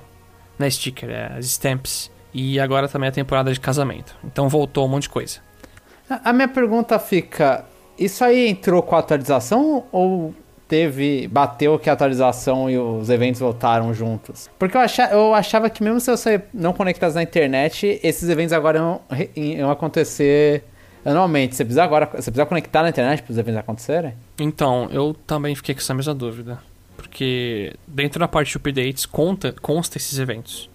Não 0.58 0.66
é 0.66 0.70
sticker, 0.70 1.08
é 1.08 1.32
as 1.38 1.46
stamps. 1.46 2.12
E 2.34 2.60
agora 2.60 2.86
também 2.86 3.08
a 3.08 3.12
temporada 3.12 3.50
de 3.50 3.58
casamento. 3.58 4.14
Então 4.22 4.46
voltou 4.46 4.84
um 4.84 4.88
monte 4.88 5.04
de 5.04 5.08
coisa. 5.08 5.40
A, 6.24 6.32
minha 6.32 6.48
pergunta 6.48 6.98
fica: 6.98 7.64
Isso 7.98 8.24
aí 8.24 8.48
entrou 8.48 8.82
com 8.82 8.96
a 8.96 8.98
atualização 8.98 9.84
ou 9.92 10.34
teve. 10.68 11.28
bateu 11.28 11.78
que 11.78 11.90
a 11.90 11.92
atualização 11.92 12.70
e 12.70 12.78
os 12.78 13.10
eventos 13.10 13.40
voltaram 13.40 13.92
juntos? 13.92 14.50
Porque 14.58 14.76
eu, 14.76 14.80
acha, 14.80 15.04
eu 15.12 15.34
achava 15.34 15.68
que 15.68 15.82
mesmo 15.82 16.00
se 16.00 16.10
você 16.10 16.42
não 16.52 16.72
conectasse 16.72 17.14
na 17.14 17.22
internet, 17.22 18.00
esses 18.02 18.28
eventos 18.28 18.52
agora 18.52 18.78
iam, 18.78 19.00
iam 19.36 19.70
acontecer 19.70 20.64
anualmente. 21.04 21.54
Você 21.54 21.64
precisa 21.64 21.84
agora. 21.84 22.06
Você 22.06 22.30
precisa 22.30 22.46
conectar 22.46 22.82
na 22.82 22.88
internet 22.88 23.22
para 23.22 23.32
os 23.32 23.38
eventos 23.38 23.60
acontecerem? 23.60 24.14
Então, 24.38 24.88
eu 24.90 25.14
também 25.26 25.54
fiquei 25.54 25.74
com 25.74 25.80
essa 25.80 25.94
mesma 25.94 26.14
dúvida. 26.14 26.58
Porque 26.96 27.74
dentro 27.86 28.20
da 28.20 28.28
parte 28.28 28.50
de 28.50 28.56
updates 28.56 29.04
conta, 29.06 29.54
consta 29.60 29.98
esses 29.98 30.18
eventos. 30.18 30.70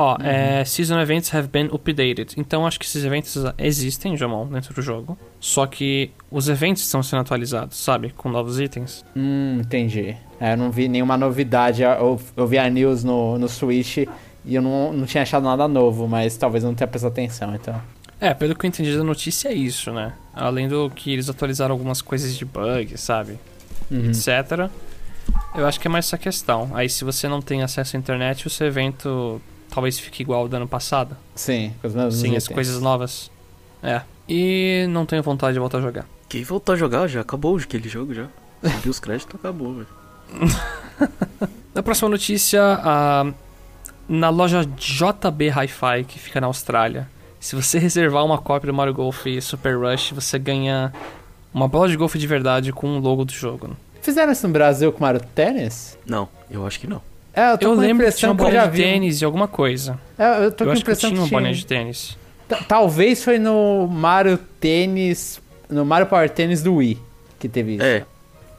Ó, 0.00 0.16
é, 0.22 0.64
Season 0.64 0.98
Events 0.98 1.34
have 1.34 1.48
been 1.48 1.66
updated. 1.66 2.32
Então 2.38 2.66
acho 2.66 2.80
que 2.80 2.86
esses 2.86 3.04
eventos 3.04 3.36
existem, 3.58 4.16
Jamon, 4.16 4.46
dentro 4.46 4.72
do 4.72 4.80
jogo. 4.80 5.18
Só 5.38 5.66
que 5.66 6.10
os 6.30 6.48
eventos 6.48 6.82
estão 6.82 7.02
sendo 7.02 7.20
atualizados, 7.20 7.76
sabe? 7.76 8.10
Com 8.16 8.30
novos 8.30 8.58
itens. 8.58 9.04
Hum, 9.14 9.58
entendi. 9.60 10.16
É, 10.40 10.54
eu 10.54 10.56
não 10.56 10.70
vi 10.70 10.88
nenhuma 10.88 11.18
novidade. 11.18 11.82
Eu, 11.82 12.18
eu 12.34 12.46
vi 12.46 12.56
a 12.56 12.70
news 12.70 13.04
no, 13.04 13.38
no 13.38 13.46
Switch 13.46 13.98
e 13.98 14.54
eu 14.54 14.62
não, 14.62 14.90
não 14.90 15.04
tinha 15.04 15.22
achado 15.22 15.42
nada 15.42 15.68
novo, 15.68 16.08
mas 16.08 16.34
talvez 16.34 16.64
eu 16.64 16.70
não 16.70 16.74
tenha 16.74 16.88
prestado 16.88 17.12
atenção, 17.12 17.54
então. 17.54 17.78
É, 18.18 18.32
pelo 18.32 18.54
que 18.54 18.64
eu 18.64 18.68
entendi 18.68 18.96
da 18.96 19.04
notícia 19.04 19.50
é 19.50 19.52
isso, 19.52 19.92
né? 19.92 20.14
Além 20.32 20.66
do 20.66 20.88
que 20.88 21.12
eles 21.12 21.28
atualizaram 21.28 21.74
algumas 21.74 22.00
coisas 22.00 22.34
de 22.34 22.46
bug, 22.46 22.96
sabe? 22.96 23.38
Uhum. 23.90 24.06
etc. 24.06 24.70
Eu 25.54 25.66
acho 25.66 25.78
que 25.78 25.86
é 25.86 25.90
mais 25.90 26.06
essa 26.06 26.16
questão. 26.16 26.70
Aí 26.72 26.88
se 26.88 27.04
você 27.04 27.28
não 27.28 27.42
tem 27.42 27.62
acesso 27.62 27.96
à 27.96 27.98
internet, 27.98 28.46
o 28.46 28.50
seu 28.50 28.66
evento 28.66 29.42
talvez 29.70 29.98
fique 29.98 30.22
igual 30.22 30.40
ao 30.42 30.48
do 30.48 30.56
ano 30.56 30.68
passado. 30.68 31.16
Sim, 31.34 31.72
com 31.80 31.88
meus 31.88 32.14
Sim, 32.16 32.36
as 32.36 32.44
itens. 32.44 32.54
coisas 32.54 32.80
novas. 32.82 33.30
É. 33.82 34.02
E 34.28 34.86
não 34.90 35.06
tenho 35.06 35.22
vontade 35.22 35.54
de 35.54 35.58
voltar 35.60 35.78
a 35.78 35.80
jogar. 35.80 36.06
Quem 36.28 36.44
voltou 36.44 36.74
a 36.74 36.78
jogar 36.78 37.06
já? 37.08 37.20
Acabou 37.20 37.56
aquele 37.56 37.88
jogo 37.88 38.14
já. 38.14 38.26
Subiu 38.62 38.90
os 38.90 39.00
créditos, 39.00 39.34
acabou, 39.34 39.74
velho. 39.74 39.86
Na 41.74 41.82
próxima 41.82 42.08
notícia, 42.08 42.60
a- 42.62 43.32
na 44.08 44.28
loja 44.28 44.64
JB 44.64 45.48
Hi-Fi, 45.50 46.04
que 46.04 46.18
fica 46.18 46.40
na 46.40 46.48
Austrália, 46.48 47.08
se 47.38 47.54
você 47.54 47.78
reservar 47.78 48.24
uma 48.24 48.38
cópia 48.38 48.66
do 48.72 48.74
Mario 48.76 48.92
Golf 48.92 49.24
Super 49.40 49.76
Rush, 49.78 50.10
você 50.12 50.38
ganha 50.38 50.92
uma 51.54 51.68
bola 51.68 51.88
de 51.88 51.96
golfe 51.96 52.18
de 52.18 52.26
verdade 52.26 52.72
com 52.72 52.96
o 52.96 53.00
logo 53.00 53.24
do 53.24 53.32
jogo. 53.32 53.76
Fizeram 54.02 54.32
isso 54.32 54.46
no 54.46 54.52
Brasil 54.52 54.90
com 54.92 55.00
Mario 55.00 55.20
Tênis? 55.34 55.96
Não, 56.04 56.28
eu 56.50 56.66
acho 56.66 56.80
que 56.80 56.86
não. 56.88 57.00
É, 57.34 57.52
eu 57.52 57.58
tô 57.58 57.66
Eu 57.68 57.74
lembro 57.74 58.04
que 58.06 58.12
tinha 58.12 58.30
impressão 58.30 58.30
já 58.30 58.34
bolinha 58.34 58.62
de 58.64 58.70
vi. 58.76 58.82
tênis 58.82 59.20
e 59.20 59.24
alguma 59.24 59.46
coisa. 59.48 59.98
É, 60.18 60.44
eu 60.46 60.52
tô 60.52 60.64
Eu 60.64 60.66
com 60.66 60.70
a 60.70 60.72
acho 60.74 60.84
que 60.84 60.90
impressão 60.90 61.10
tinha 61.10 61.20
uma 61.20 61.28
tinha- 61.28 61.38
bolinha 61.40 61.54
de 61.54 61.66
tênis. 61.66 62.18
Ta- 62.48 62.62
Talvez 62.66 63.22
foi 63.22 63.38
no 63.38 63.86
Mario 63.86 64.36
Tênis. 64.58 65.40
No 65.68 65.84
Mario 65.84 66.06
Power 66.06 66.28
Tênis 66.28 66.62
do 66.62 66.74
Wii 66.76 66.98
que 67.38 67.48
teve 67.48 67.74
isso. 67.76 67.84
É. 67.84 68.04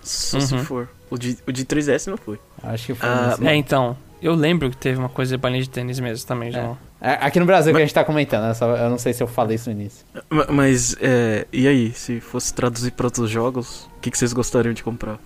Só 0.02 0.40
se 0.40 0.54
Uhum. 0.56 0.64
for. 0.64 0.90
O 1.10 1.18
de, 1.18 1.38
o 1.46 1.52
de 1.52 1.66
3S 1.66 2.08
não 2.10 2.18
foi. 2.18 2.40
Acho 2.64 2.88
que 2.88 2.94
foi. 2.96 3.08
Ah, 3.10 3.38
É, 3.44 3.56
então. 3.56 3.98
Eu 4.22 4.34
lembro 4.36 4.70
que 4.70 4.78
teve 4.78 4.98
uma 5.00 5.10
coisa 5.10 5.36
de 5.36 5.42
bolinha 5.42 5.62
de 5.64 5.70
tênis 5.70 6.00
mesmo 6.00 6.26
também, 6.28 6.52
já. 6.52 6.76
É, 7.02 7.14
Aqui 7.22 7.40
no 7.40 7.46
Brasil 7.46 7.74
que 7.74 7.78
a 7.78 7.82
gente 7.82 7.94
tá 7.94 8.04
comentando, 8.04 8.44
né? 8.44 8.54
Só- 8.54 8.76
eu 8.78 8.90
não 8.90 8.98
sei 9.00 9.12
se 9.14 9.22
eu 9.22 9.28
falei 9.28 9.56
isso 9.56 9.70
no 9.70 9.76
início. 9.80 10.06
Ma- 10.30 10.46
Mas, 10.50 10.96
é. 11.02 11.46
E 11.52 11.68
aí, 11.68 11.92
se 11.92 12.20
fosse 12.22 12.54
traduzir 12.54 12.92
pra 12.92 13.08
outros 13.08 13.30
jogos, 13.30 13.90
o 13.98 14.00
que, 14.00 14.10
que 14.12 14.18
vocês 14.18 14.32
gostariam 14.32 14.74
de 14.74 14.84
comprar? 14.84 15.20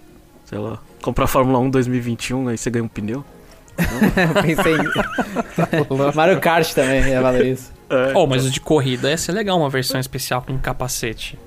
Sei 0.46 0.58
lá. 0.58 0.80
Comprar 1.02 1.28
Fórmula 1.28 1.60
1 1.60 1.70
2021, 1.70 2.48
aí 2.48 2.58
você 2.58 2.70
ganha 2.70 2.84
um 2.86 2.88
pneu? 2.88 3.24
eu 4.36 4.42
pensei 4.42 4.74
em. 4.76 6.14
Mario 6.16 6.40
Kart 6.40 6.74
também 6.74 7.08
ia 7.10 7.22
valer 7.22 7.46
isso. 7.54 7.72
É, 7.90 8.14
Oh, 8.16 8.26
mas 8.26 8.46
o 8.46 8.50
de 8.50 8.60
corrida 8.60 9.10
ia 9.10 9.18
ser 9.18 9.32
legal, 9.32 9.58
uma 9.60 9.70
versão 9.70 10.00
especial 10.00 10.42
com 10.42 10.54
um 10.54 10.58
capacete 10.58 11.38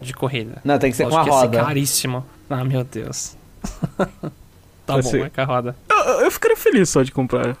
de 0.00 0.12
corrida. 0.12 0.58
Não, 0.64 0.78
tem 0.78 0.90
que 0.90 0.96
ser 0.96 1.04
com 1.04 1.10
Lógico 1.10 1.22
a 1.22 1.24
que 1.24 1.30
ia 1.30 1.40
ser 1.50 1.56
roda. 1.56 1.66
caríssimo. 1.68 2.26
Ah, 2.50 2.64
meu 2.64 2.84
Deus. 2.84 3.36
tá 3.96 4.94
Vai 4.94 5.02
bom, 5.02 5.10
ser- 5.10 5.20
vai 5.20 5.30
com 5.30 5.40
a 5.40 5.44
roda. 5.44 5.76
Eu, 5.90 5.96
eu 6.22 6.30
ficaria 6.30 6.56
feliz 6.56 6.88
só 6.90 7.02
de 7.02 7.10
comprar 7.12 7.56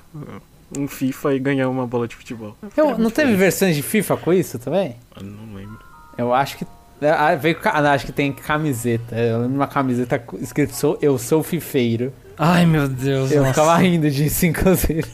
um 0.76 0.86
FIFA 0.86 1.34
e 1.34 1.38
ganhar 1.38 1.68
uma 1.68 1.86
bola 1.86 2.06
de 2.06 2.14
futebol. 2.16 2.56
Eu 2.76 2.90
Eu, 2.90 2.98
não 2.98 3.10
teve 3.10 3.28
feliz. 3.28 3.38
versões 3.40 3.74
de 3.76 3.82
FIFA 3.82 4.16
com 4.16 4.32
isso 4.32 4.58
também? 4.58 4.96
Eu 5.16 5.24
não 5.24 5.54
lembro. 5.54 5.78
Eu 6.18 6.34
acho 6.34 6.56
que. 6.58 6.66
ah, 7.02 7.34
veio, 7.36 7.56
ah, 7.64 7.80
não, 7.82 7.90
acho 7.90 8.06
que 8.06 8.12
tem 8.12 8.32
camiseta. 8.32 9.16
Eu 9.16 9.36
lembro 9.38 9.50
de 9.52 9.56
uma 9.56 9.66
camiseta 9.66 10.22
escrito 10.40 10.74
sou, 10.74 10.98
Eu 11.00 11.16
sou 11.18 11.42
fifeiro. 11.42 12.12
Ai, 12.38 12.66
meu 12.66 12.88
Deus. 12.88 13.30
Eu 13.30 13.38
nossa. 13.40 13.52
ficava 13.54 13.76
rindo 13.78 14.10
disso, 14.10 14.46
inclusive. 14.46 15.04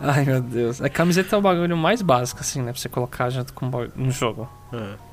Ai, 0.00 0.24
meu 0.24 0.40
Deus. 0.40 0.80
A 0.82 0.88
camiseta 0.88 1.36
é 1.36 1.38
o 1.38 1.42
bagulho 1.42 1.76
mais 1.76 2.02
básico, 2.02 2.40
assim, 2.40 2.60
né? 2.60 2.72
Pra 2.72 2.80
você 2.80 2.88
colocar 2.88 3.30
junto 3.30 3.52
com 3.52 3.70
no 3.94 4.10
jogo. 4.10 4.48
É. 4.72 5.12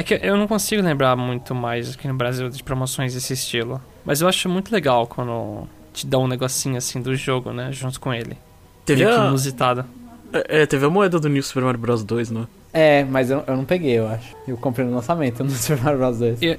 É 0.00 0.02
que 0.02 0.18
eu 0.20 0.36
não 0.36 0.48
consigo 0.48 0.82
lembrar 0.82 1.14
muito 1.14 1.54
mais 1.54 1.94
aqui 1.94 2.08
no 2.08 2.14
Brasil 2.14 2.48
de 2.48 2.62
promoções 2.64 3.14
desse 3.14 3.32
estilo. 3.32 3.80
Mas 4.04 4.20
eu 4.20 4.28
acho 4.28 4.48
muito 4.48 4.72
legal 4.72 5.06
quando 5.06 5.68
te 5.92 6.04
dá 6.04 6.18
um 6.18 6.26
negocinho 6.26 6.76
assim 6.76 7.00
do 7.00 7.14
jogo, 7.14 7.52
né? 7.52 7.70
Junto 7.70 8.00
com 8.00 8.12
ele. 8.12 8.36
Teve 8.84 9.04
Meio 9.04 9.14
que 9.16 9.22
a, 9.22 9.28
inusitado. 9.28 9.84
é, 10.32 10.62
é, 10.62 10.66
teve 10.66 10.84
a 10.84 10.90
moeda 10.90 11.20
do 11.20 11.28
New 11.28 11.42
Super 11.44 11.62
Mario 11.62 11.78
Bros 11.80 12.02
2, 12.02 12.32
né? 12.32 12.44
É, 12.72 13.04
mas 13.04 13.30
eu, 13.30 13.44
eu 13.46 13.56
não 13.56 13.64
peguei, 13.64 13.92
eu 14.00 14.08
acho. 14.08 14.34
Eu 14.48 14.56
comprei 14.56 14.84
no 14.84 14.92
lançamento 14.96 15.44
no 15.44 15.50
Super 15.54 15.80
Mario 15.80 15.98
Bros 16.00 16.18
2. 16.18 16.42
E- 16.42 16.58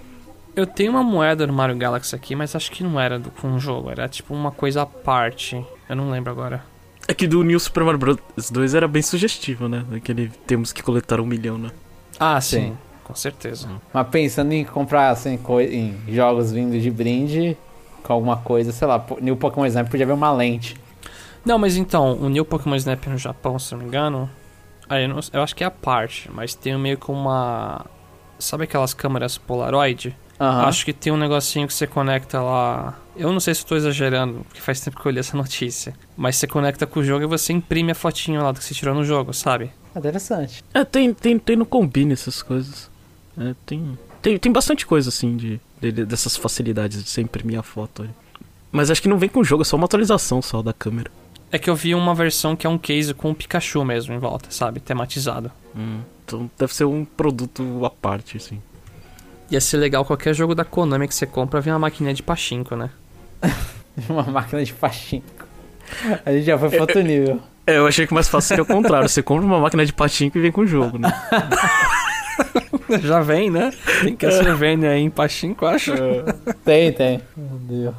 Eu 0.56 0.66
tenho 0.66 0.92
uma 0.92 1.04
moeda 1.04 1.46
no 1.46 1.54
Mario 1.54 1.76
Galaxy 1.78 2.16
aqui, 2.16 2.36
mas 2.36 2.56
acho 2.56 2.72
que 2.72 2.84
não 2.84 3.00
era 3.00 3.20
do, 3.20 3.30
com 3.32 3.54
o 3.56 3.60
jogo. 3.60 3.90
Era 3.90 4.08
tipo 4.08 4.34
uma 4.34 4.52
coisa 4.52 4.84
à 4.84 4.86
parte. 4.86 5.64
Eu 5.90 5.96
não 5.96 6.10
lembro 6.10 6.32
agora. 6.32 6.64
É 7.08 7.14
que 7.14 7.28
do 7.28 7.44
New 7.44 7.60
Super 7.60 7.84
Mario 7.84 8.00
Bros 8.00 8.18
2 8.50 8.74
era 8.74 8.88
bem 8.88 9.02
sugestivo, 9.02 9.68
né? 9.68 9.86
Aquele 9.96 10.30
temos 10.48 10.72
que 10.72 10.82
coletar 10.82 11.20
um 11.20 11.26
milhão, 11.26 11.58
né? 11.58 11.70
Ah, 12.20 12.40
sim. 12.40 12.58
sim. 12.70 12.78
Com 13.04 13.14
certeza. 13.14 13.70
Mas 13.94 14.08
pensando 14.08 14.52
em 14.54 14.64
comprar 14.64 15.10
assim, 15.10 15.38
em 15.70 15.96
jogos 16.08 16.52
vindo 16.52 16.80
de 16.80 16.90
brinde 16.90 17.56
com 18.02 18.14
alguma 18.14 18.38
coisa, 18.38 18.72
sei 18.72 18.88
lá, 18.88 19.04
New 19.22 19.36
Pokémon 19.36 19.66
Snap 19.68 19.90
podia 19.90 20.06
ver 20.06 20.14
uma 20.14 20.32
lente. 20.32 20.76
Não, 21.44 21.60
mas 21.60 21.76
então, 21.78 22.14
o 22.14 22.30
New 22.30 22.44
Pokémon 22.46 22.76
Snap 22.76 23.06
no 23.08 23.18
Japão, 23.18 23.60
se 23.60 23.72
não 23.74 23.82
me 23.82 23.86
engano. 23.88 24.28
Aí 24.90 25.04
eu, 25.04 25.10
não- 25.10 25.20
eu 25.34 25.42
acho 25.44 25.56
que 25.56 25.64
é 25.64 25.68
a 25.68 25.72
parte, 25.72 26.30
mas 26.34 26.56
tem 26.56 26.76
meio 26.80 26.98
que 26.98 27.12
uma. 27.12 27.86
Sabe 28.40 28.64
aquelas 28.64 28.94
câmeras 28.94 29.38
Polaroid? 29.38 30.16
Aham. 30.40 30.66
Acho 30.66 30.84
que 30.86 30.92
tem 30.94 31.14
um 31.14 31.18
negocinho 31.18 31.68
que 31.68 31.74
você 31.74 31.88
conecta 31.88 32.42
lá. 32.42 32.98
Eu 33.16 33.32
não 33.32 33.40
sei 33.40 33.56
se 33.56 33.62
eu 33.64 33.68
tô 33.68 33.76
exagerando, 33.76 34.46
porque 34.48 34.60
faz 34.60 34.82
tempo 34.82 35.00
que 35.02 35.06
eu 35.08 35.12
li 35.12 35.20
essa 35.20 35.36
notícia. 35.38 35.94
Mas 36.18 36.36
você 36.36 36.46
conecta 36.48 36.86
com 36.86 37.00
o 37.00 37.04
jogo 37.04 37.24
e 37.24 37.28
você 37.28 37.54
imprime 37.54 37.92
a 37.92 37.96
fotinho 37.96 38.42
lá 38.44 38.52
do 38.52 38.60
que 38.60 38.66
você 38.66 38.74
tirou 38.74 38.94
no 38.94 39.04
jogo, 39.06 39.34
sabe? 39.34 39.72
Interessante. 39.96 40.64
É, 40.74 40.84
tem, 40.84 41.14
tem, 41.14 41.40
tem 41.40 41.56
no 41.56 41.66
Combine 41.66 42.12
essas 42.14 42.42
coisas. 42.42 42.90
É, 43.38 43.56
tem, 43.66 43.98
tem, 44.22 44.38
tem 44.38 44.52
bastante 44.52 44.86
coisa, 44.86 45.08
assim, 45.10 45.38
de, 45.38 45.60
de- 45.80 46.06
dessas 46.06 46.36
facilidades 46.36 47.02
de 47.04 47.10
você 47.10 47.22
imprimir 47.22 47.58
a 47.58 47.64
foto. 47.64 48.02
ali. 48.04 48.12
Mas 48.72 48.92
acho 48.92 49.02
que 49.02 49.08
não 49.08 49.18
vem 49.18 49.30
com 49.30 49.40
o 49.40 49.44
jogo, 49.44 49.62
é 49.62 49.66
só 49.66 49.78
uma 49.78 49.86
atualização 49.86 50.42
só 50.42 50.62
da 50.62 50.74
câmera. 50.74 51.10
É 51.50 51.58
que 51.58 51.70
eu 51.70 51.76
vi 51.78 51.96
uma 51.96 52.14
versão 52.14 52.58
que 52.58 52.68
é 52.68 52.70
um 52.70 52.78
case 52.78 53.14
com 53.14 53.32
o 53.32 53.36
Pikachu 53.36 53.86
mesmo 53.86 54.14
em 54.14 54.18
volta, 54.20 54.52
sabe? 54.52 54.82
Tematizado. 54.82 55.50
Então 56.26 56.50
deve 56.58 56.74
ser 56.74 56.84
um 56.84 57.06
produto 57.06 57.86
à 57.86 57.90
parte, 57.90 58.36
assim. 58.36 58.62
Ia 59.50 59.62
ser 59.62 59.78
legal 59.78 60.04
qualquer 60.04 60.34
jogo 60.34 60.56
da 60.56 60.66
Konami 60.66 61.08
que 61.08 61.16
você 61.16 61.26
compra 61.26 61.62
vir 61.62 61.72
uma 61.72 61.80
maquininha 61.80 62.14
de 62.14 62.24
pachinko, 62.24 62.76
né? 62.76 62.90
Uma 64.10 64.24
máquina 64.24 64.62
de 64.62 64.74
pachinko. 64.74 65.46
A 66.26 66.32
gente 66.34 66.44
já 66.44 66.58
foi 66.58 66.70
pra 66.70 66.82
outro 66.82 67.02
nível. 67.02 67.40
É, 67.66 67.78
eu 67.78 67.88
achei 67.88 68.06
que 68.06 68.14
mais 68.14 68.28
fácil 68.28 68.50
seria 68.50 68.64
o 68.64 68.66
contrário. 68.66 69.08
Você 69.08 69.24
compra 69.24 69.46
uma 69.46 69.60
máquina 69.60 69.86
de 69.86 69.94
patinco 69.94 70.38
e 70.38 70.42
vem 70.42 70.52
com 70.52 70.62
o 70.62 70.68
jogo, 70.68 70.98
né? 70.98 71.14
Já 73.02 73.22
vem, 73.22 73.50
né? 73.50 73.72
Tem 74.04 74.16
Castlevania 74.16 74.90
aí 74.92 75.02
em 75.02 75.10
pachinko, 75.10 75.66
acho. 75.66 75.94
Tem, 76.66 76.92
tem. 76.92 77.22
Meu 77.36 77.58
Deus. 77.58 77.96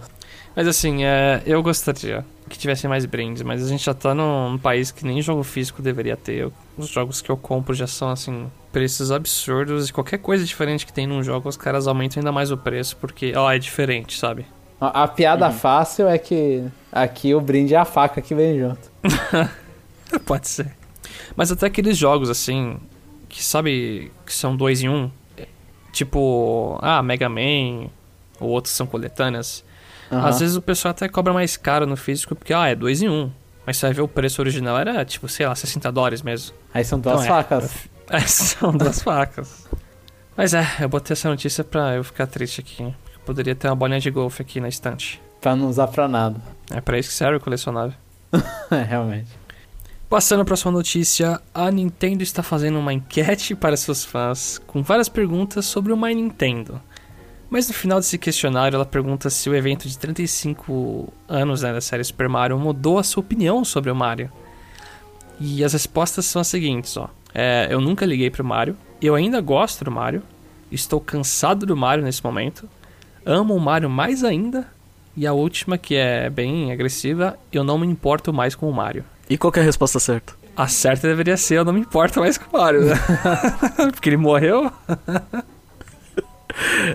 Mas 0.55 0.69
assim, 0.69 1.05
é, 1.05 1.43
eu 1.47 1.63
gostaria 1.63 2.25
que 2.49 2.59
tivesse 2.59 2.87
mais 2.87 3.05
brindes, 3.05 3.43
mas 3.43 3.65
a 3.65 3.69
gente 3.69 3.85
já 3.85 3.95
tá 3.95 4.15
num, 4.15 4.53
num 4.53 4.59
país 4.59 4.91
que 4.91 5.05
nem 5.05 5.21
jogo 5.21 5.43
físico 5.43 5.83
deveria 5.83 6.17
ter. 6.17 6.51
Os 6.77 6.89
jogos 6.89 7.21
que 7.21 7.31
eu 7.31 7.37
compro 7.37 7.75
já 7.75 7.87
são, 7.87 8.11
assim, 8.11 8.47
preços 8.73 9.11
absurdos. 9.11 9.89
E 9.89 9.93
qualquer 9.93 10.19
coisa 10.19 10.45
diferente 10.45 10.87
que 10.87 10.93
tem 10.93 11.07
num 11.07 11.23
jogo, 11.23 11.49
os 11.49 11.57
caras 11.57 11.87
aumentam 11.87 12.21
ainda 12.21 12.33
mais 12.33 12.51
o 12.51 12.57
preço, 12.57 12.97
porque, 12.97 13.33
ó, 13.35 13.51
é 13.51 13.59
diferente, 13.59 14.19
sabe? 14.19 14.47
A, 14.81 15.05
a 15.05 15.09
piada 15.09 15.51
fácil 15.51 16.07
é 16.07 16.19
que 16.19 16.65
aqui 16.93 17.35
o 17.35 17.41
brinde 17.41 17.75
é 17.75 17.79
a 17.79 17.85
faca 17.85 18.21
que 18.21 18.35
vem 18.35 18.59
junto. 18.59 18.91
Pode 20.25 20.49
ser. 20.49 20.71
Mas 21.35 21.51
até 21.51 21.67
aqueles 21.67 21.97
jogos, 21.97 22.31
assim, 22.31 22.79
que 23.29 23.43
sabe 23.43 24.13
que 24.25 24.33
são 24.33 24.57
dois 24.57 24.83
em 24.83 24.89
um, 24.89 25.11
é, 25.37 25.47
tipo, 25.93 26.79
ah, 26.81 27.03
Mega 27.03 27.29
Man, 27.29 27.89
ou 28.39 28.51
outros 28.51 28.75
são 28.75 28.87
coletâneas. 28.87 29.65
Aham. 30.11 30.29
Às 30.29 30.41
vezes 30.41 30.57
o 30.57 30.63
pessoal 30.63 30.91
até 30.91 31.09
cobra 31.09 31.33
mais 31.33 31.57
caro 31.57 31.87
no 31.87 31.97
físico, 31.97 32.35
porque, 32.35 32.53
ah, 32.55 32.69
é 32.69 32.75
dois 32.75 33.03
em 33.03 33.09
um. 33.09 33.31
Mas 33.67 33.77
você 33.79 33.87
vai 33.87 33.95
ver 33.95 34.03
o 34.03 34.09
preço 34.09 34.41
original 34.41 34.79
era, 34.79 35.05
tipo, 35.05 35.29
sei 35.29 35.47
lá, 35.47 35.55
60 35.55 35.91
dólares 35.91 36.23
mesmo. 36.23 36.55
Aí 36.73 36.85
são 36.85 37.01
duas 37.01 37.23
Então 37.25 37.37
é. 37.39 37.43
facas. 37.43 37.73
É, 38.09 38.21
são 38.21 38.71
duas 38.71 39.03
facas. 39.03 39.67
Mas 40.37 40.55
é, 40.55 40.65
eu 40.79 40.89
botei 40.89 41.13
essa 41.13 41.29
notícia 41.29 41.65
pra 41.65 41.97
eu 41.97 42.05
ficar 42.05 42.29
triste 42.29 42.61
aqui. 42.61 42.95
Poderia 43.25 43.53
ter 43.53 43.67
uma 43.67 43.75
bolinha 43.75 43.99
de 43.99 44.09
golfe 44.13 44.43
aqui 44.43 44.61
na 44.61 44.69
estante. 44.69 45.21
Pra 45.41 45.57
não 45.57 45.69
usar 45.69 45.89
pra 45.89 46.07
nada. 46.07 46.41
É 46.71 46.81
pra 46.81 46.97
isso 47.01 47.09
que 47.09 47.15
serve 47.17 47.39
o 47.39 47.41
colecionável. 47.41 47.95
É, 48.71 48.81
realmente. 48.81 49.27
Passando 50.09 50.45
para 50.45 50.55
sua 50.55 50.71
notícia, 50.71 51.41
a 51.53 51.69
Nintendo 51.69 52.23
está 52.23 52.45
fazendo 52.45 52.79
uma 52.79 52.93
enquete 52.93 53.57
para 53.57 53.77
seus 53.77 54.05
fãs 54.05 54.61
com 54.69 54.85
várias 54.85 55.09
perguntas 55.09 55.67
sobre 55.67 55.93
o 55.93 55.97
My 55.97 56.15
Nintendo. 56.15 56.81
Mas 57.49 57.69
no 57.69 57.75
final 57.75 57.99
desse 57.99 58.19
questionário, 58.19 58.77
ela 58.77 58.85
pergunta 58.85 59.31
se 59.31 59.49
o 59.49 59.55
evento 59.55 59.89
de 59.89 59.97
35 59.97 61.13
anos 61.29 61.63
né, 61.63 61.73
da 61.73 61.81
série 61.81 62.03
Super 62.03 62.29
Mario 62.29 62.59
mudou 62.59 62.99
a 62.99 63.03
sua 63.03 63.21
opinião 63.21 63.65
sobre 63.65 63.91
o 63.91 63.95
Mario. 63.95 64.31
E 65.39 65.63
as 65.63 65.73
respostas 65.73 66.25
são 66.27 66.41
as 66.41 66.49
seguintes, 66.49 66.97
ó. 66.97 67.09
É, 67.33 67.69
eu 67.71 67.81
nunca 67.81 68.07
liguei 68.07 68.31
pro 68.31 68.45
Mario, 68.45 68.77
eu 69.01 69.15
ainda 69.15 69.41
gosto 69.41 69.85
do 69.85 69.91
Mario, 69.91 70.23
estou 70.73 70.99
cansado 70.99 71.67
do 71.67 71.77
Mario 71.77 72.03
nesse 72.03 72.25
momento, 72.25 72.69
amo 73.25 73.55
o 73.55 73.61
Mario 73.61 73.91
mais 73.91 74.25
ainda, 74.25 74.67
e 75.15 75.27
a 75.27 75.33
última, 75.33 75.79
que 75.79 75.95
é 75.95 76.29
bem 76.31 76.73
agressiva, 76.73 77.39
eu 77.53 77.63
não 77.63 77.79
me 77.79 77.87
importo 77.87 78.33
mais 78.33 78.55
com 78.55 78.69
o 78.69 78.73
Mario. 78.73 79.05
E 79.29 79.37
qual 79.37 79.53
que 79.53 79.59
é 79.59 79.63
a 79.63 79.65
resposta 79.65 79.99
certa? 79.99 80.35
A 80.57 80.69
certa 80.69 81.09
deveria 81.09 81.37
ser, 81.37 81.57
eu 81.57 81.65
não 81.65 81.73
me 81.73 81.81
importo 81.81 82.21
mais 82.21 82.39
com 82.39 82.57
o 82.57 82.61
Mario, 82.61 82.87
né? 82.87 82.95
Porque 83.93 84.09
ele 84.09 84.17
morreu. 84.17 84.71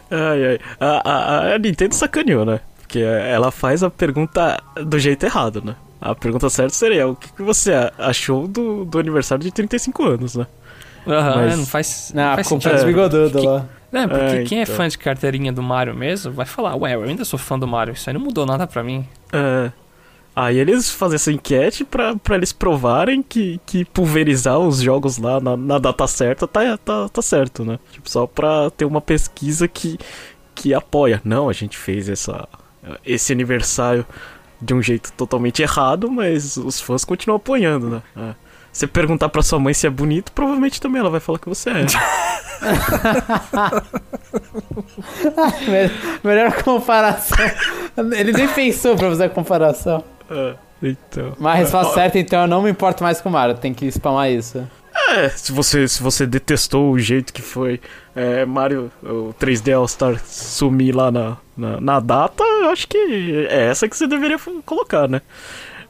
Ai, 0.09 0.45
ai. 0.45 0.59
A, 0.80 1.09
a, 1.09 1.53
a 1.55 1.57
Nintendo 1.57 1.95
sacaneou, 1.95 2.45
né? 2.45 2.59
Porque 2.82 2.99
ela 2.99 3.51
faz 3.51 3.84
a 3.84 3.89
pergunta 3.89 4.62
do 4.86 4.99
jeito 4.99 5.26
errado, 5.26 5.62
né? 5.64 5.76
A 5.99 6.14
pergunta 6.16 6.49
certa 6.49 6.74
seria: 6.74 7.07
o 7.07 7.16
que, 7.16 7.32
que 7.32 7.41
você 7.41 7.72
achou 7.97 8.47
do, 8.47 8.84
do 8.86 8.99
aniversário 8.99 9.43
de 9.43 9.51
35 9.51 10.03
anos, 10.03 10.36
né? 10.36 10.45
Aham, 11.07 11.36
Mas- 11.36 11.53
é, 11.53 11.55
não 11.57 11.66
faz, 11.66 12.12
Não, 12.14 12.24
não 12.24 12.32
a 12.32 12.36
faz 12.36 12.51
é 12.51 12.55
dos 12.55 12.66
É. 12.84 12.86
bigodudos 12.86 13.43
lá. 13.43 13.66
Não, 13.91 14.07
porque 14.07 14.24
É, 14.36 14.43
quem 14.43 14.59
é 14.59 14.64
então. 14.64 14.76
fã 14.76 14.88
de 14.88 14.97
carteirinha 14.97 15.51
do 15.51 15.62
Mario 15.62 15.93
mesmo 15.95 16.32
vai 16.32 16.45
falar, 16.45 16.76
ué, 16.76 16.95
eu 16.95 17.03
ainda 17.03 17.26
sou 17.26 17.38
fã 17.38 17.57
do 17.59 17.68
Mario, 17.68 17.93
isso 17.93 18.09
aí 18.09 18.14
não 18.14 18.22
mudou 18.22 18.45
nada 18.45 18.66
pra 18.68 18.82
mim. 18.84 19.05
É. 19.34 19.72
Aí 20.36 20.57
eles 20.57 20.89
fazem 20.89 21.15
essa 21.15 21.32
enquete 21.32 21.84
pra, 21.84 22.15
pra 22.15 22.36
eles 22.38 22.53
provarem 22.53 23.21
que, 23.21 23.59
que 23.65 23.84
pulverizar 23.84 24.57
os 24.59 24.79
jogos 24.82 25.17
lá 25.17 25.39
na, 25.41 25.57
na 25.57 25.77
data 25.77 26.07
certa 26.07 26.47
tá, 26.47 26.77
tá, 26.77 27.09
tá 27.09 27.21
certo, 27.21 27.65
né? 27.65 27.77
Tipo, 27.91 28.09
só 28.09 28.25
pra 28.25 28.69
ter 28.71 28.86
uma 28.86 29.01
pesquisa 29.01 29.67
que, 29.67 29.97
que 30.55 30.73
apoia. 30.73 31.21
Não, 31.25 31.49
a 31.49 31.53
gente 31.53 31.77
fez 31.77 32.07
essa, 32.07 32.47
esse 33.05 33.34
aniversário 33.34 34.05
de 34.61 34.73
um 34.73 34.82
jeito 34.82 35.11
totalmente 35.13 35.61
errado, 35.61 36.09
mas 36.09 36.55
os 36.55 36.79
fãs 36.79 37.03
continuam 37.03 37.36
apoiando, 37.38 37.89
né? 37.89 38.01
É. 38.15 38.34
Você 38.71 38.88
perguntar 38.88 39.27
pra 39.27 39.41
sua 39.41 39.59
mãe 39.59 39.73
se 39.73 39.86
é 39.86 39.89
bonito, 39.89 40.32
provavelmente 40.32 40.79
também 40.79 41.01
ela 41.01 41.09
vai 41.09 41.19
falar 41.19 41.39
que 41.39 41.49
você 41.49 41.71
é. 41.71 41.73
Me- 45.67 45.91
Melhor 46.23 46.53
comparação. 46.63 47.38
Ele 48.15 48.32
nem 48.32 48.47
pensou 48.47 48.95
pra 48.95 49.09
fazer 49.09 49.25
a 49.25 49.29
comparação. 49.29 50.03
É, 50.32 50.55
então. 50.82 51.34
Mas 51.39 51.53
a 51.53 51.57
resposta 51.57 51.93
certa, 51.93 52.17
então, 52.17 52.41
eu 52.41 52.47
não 52.47 52.61
me 52.61 52.71
importo 52.71 53.03
mais 53.03 53.21
com 53.21 53.29
o 53.29 53.32
Mario. 53.32 53.55
Tem 53.55 53.73
que 53.73 53.89
spamar 53.91 54.32
isso. 54.32 54.65
É, 55.09 55.29
se 55.29 55.51
você, 55.51 55.88
se 55.88 56.01
você 56.01 56.25
detestou 56.25 56.91
o 56.91 56.99
jeito 56.99 57.34
que 57.34 57.41
foi 57.41 57.79
é, 58.15 58.45
Mario, 58.45 58.91
o 59.03 59.34
3D 59.39 59.75
All-Star 59.75 60.19
sumir 60.25 60.95
lá 60.95 61.11
na, 61.11 61.38
na, 61.55 61.82
na 61.82 61.99
data, 61.99 62.43
eu 62.43 62.69
acho 62.69 62.88
que 62.88 63.47
é 63.49 63.67
essa 63.67 63.88
que 63.88 63.95
você 63.95 64.07
deveria 64.07 64.38
colocar, 64.65 65.07
né? 65.07 65.21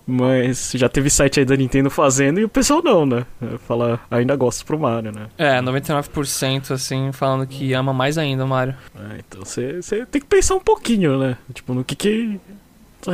Mas 0.05 0.71
já 0.75 0.89
teve 0.89 1.09
site 1.09 1.39
aí 1.39 1.45
da 1.45 1.55
Nintendo 1.55 1.89
fazendo 1.89 2.39
e 2.39 2.43
o 2.43 2.49
pessoal 2.49 2.81
não, 2.83 3.05
né? 3.05 3.25
Fala, 3.67 3.99
ainda 4.09 4.35
gosto 4.35 4.65
pro 4.65 4.79
Mario, 4.79 5.11
né? 5.11 5.27
É, 5.37 5.61
99% 5.61 6.71
assim, 6.71 7.11
falando 7.11 7.45
que 7.45 7.73
ama 7.73 7.93
mais 7.93 8.17
ainda 8.17 8.43
o 8.43 8.47
Mario. 8.47 8.75
É, 8.95 9.19
então 9.19 9.45
você 9.45 9.81
você 9.81 10.05
tem 10.05 10.21
que 10.21 10.27
pensar 10.27 10.55
um 10.55 10.59
pouquinho, 10.59 11.17
né? 11.19 11.37
Tipo, 11.53 11.73
no 11.73 11.83
que 11.83 11.95
que 11.95 12.39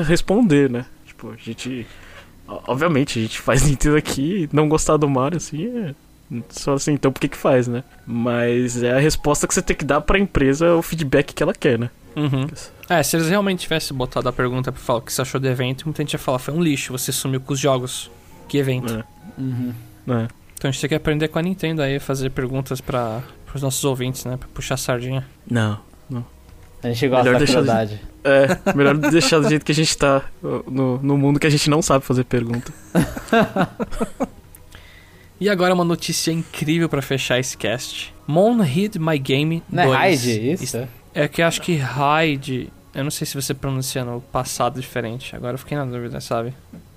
responder, 0.05 0.69
né? 0.69 0.85
Tipo, 1.17 1.31
a 1.31 1.35
gente... 1.35 1.87
Obviamente, 2.47 3.17
a 3.19 3.21
gente 3.23 3.39
faz 3.41 3.63
Nintendo 3.63 3.97
aqui, 3.97 4.47
não 4.53 4.69
gostar 4.69 4.97
do 4.97 5.09
Mario, 5.09 5.37
assim, 5.37 5.65
é... 5.67 5.95
Só 6.49 6.73
assim, 6.73 6.91
então 6.91 7.09
por 7.11 7.21
que 7.21 7.29
que 7.29 7.37
faz, 7.37 7.67
né? 7.69 7.83
Mas 8.05 8.83
é 8.83 8.91
a 8.91 8.99
resposta 8.99 9.47
que 9.47 9.53
você 9.53 9.61
tem 9.61 9.75
que 9.75 9.85
dar 9.85 10.01
pra 10.01 10.19
empresa, 10.19 10.75
o 10.75 10.81
feedback 10.81 11.33
que 11.33 11.41
ela 11.41 11.53
quer, 11.53 11.79
né? 11.79 11.89
Uhum. 12.17 12.45
É, 12.89 13.01
se 13.01 13.15
eles 13.15 13.29
realmente 13.29 13.61
tivessem 13.61 13.95
botado 13.95 14.27
a 14.27 14.33
pergunta 14.33 14.69
pra 14.71 14.81
falar 14.81 14.99
o 14.99 15.01
que 15.01 15.13
você 15.13 15.21
achou 15.21 15.39
do 15.39 15.47
evento, 15.47 15.85
muita 15.85 16.03
gente 16.03 16.13
ia 16.13 16.19
falar, 16.19 16.39
foi 16.39 16.53
um 16.53 16.61
lixo, 16.61 16.91
você 16.91 17.13
sumiu 17.13 17.39
com 17.39 17.53
os 17.53 17.59
jogos. 17.59 18.11
Que 18.49 18.57
evento. 18.57 18.93
É, 18.93 19.03
Uhum. 19.41 19.73
né? 20.05 20.27
Então 20.55 20.67
a 20.67 20.71
gente 20.71 20.81
tem 20.81 20.89
que 20.89 20.95
aprender 20.95 21.27
com 21.29 21.39
a 21.39 21.41
Nintendo 21.41 21.81
aí, 21.81 21.97
fazer 21.99 22.29
perguntas 22.31 22.81
para 22.81 23.23
os 23.55 23.61
nossos 23.61 23.83
ouvintes, 23.85 24.25
né? 24.25 24.35
Pra 24.35 24.49
puxar 24.53 24.73
a 24.73 24.77
sardinha. 24.77 25.25
Não. 25.49 25.79
A 26.83 26.89
gente 26.89 27.07
gosta 27.07 27.23
Melhor 27.23 27.39
da 27.39 27.45
crueldade. 27.45 28.01
É, 28.27 28.73
melhor 28.75 28.97
deixar 28.97 29.39
do 29.39 29.47
jeito 29.47 29.63
que 29.65 29.71
a 29.71 29.75
gente 29.75 29.97
tá 29.97 30.23
no, 30.41 30.97
no 31.01 31.17
mundo 31.17 31.39
que 31.39 31.47
a 31.47 31.49
gente 31.49 31.69
não 31.69 31.81
sabe 31.81 32.03
fazer 32.03 32.25
pergunta. 32.25 32.73
E 35.39 35.49
agora 35.49 35.73
uma 35.73 35.83
notícia 35.83 36.31
incrível 36.31 36.89
para 36.89 37.01
fechar 37.01 37.39
esse 37.39 37.55
cast. 37.55 38.13
Mon 38.25 38.63
Hid 38.63 38.97
My 38.97 39.19
Game 39.19 39.61
Não 39.69 39.85
2. 39.85 39.95
é 39.95 40.01
Hyde, 40.01 40.51
isso? 40.51 40.87
É 41.13 41.27
que 41.27 41.41
eu 41.41 41.45
acho 41.45 41.61
que 41.61 41.75
Hyde... 41.75 42.73
Eu 42.95 43.03
não 43.03 43.11
sei 43.11 43.27
se 43.27 43.35
você 43.35 43.53
pronuncia 43.53 44.03
no 44.03 44.19
passado 44.19 44.81
diferente. 44.81 45.35
Agora 45.35 45.53
eu 45.53 45.59
fiquei 45.59 45.77
na 45.77 45.85
dúvida, 45.85 46.19
sabe? 46.19 46.55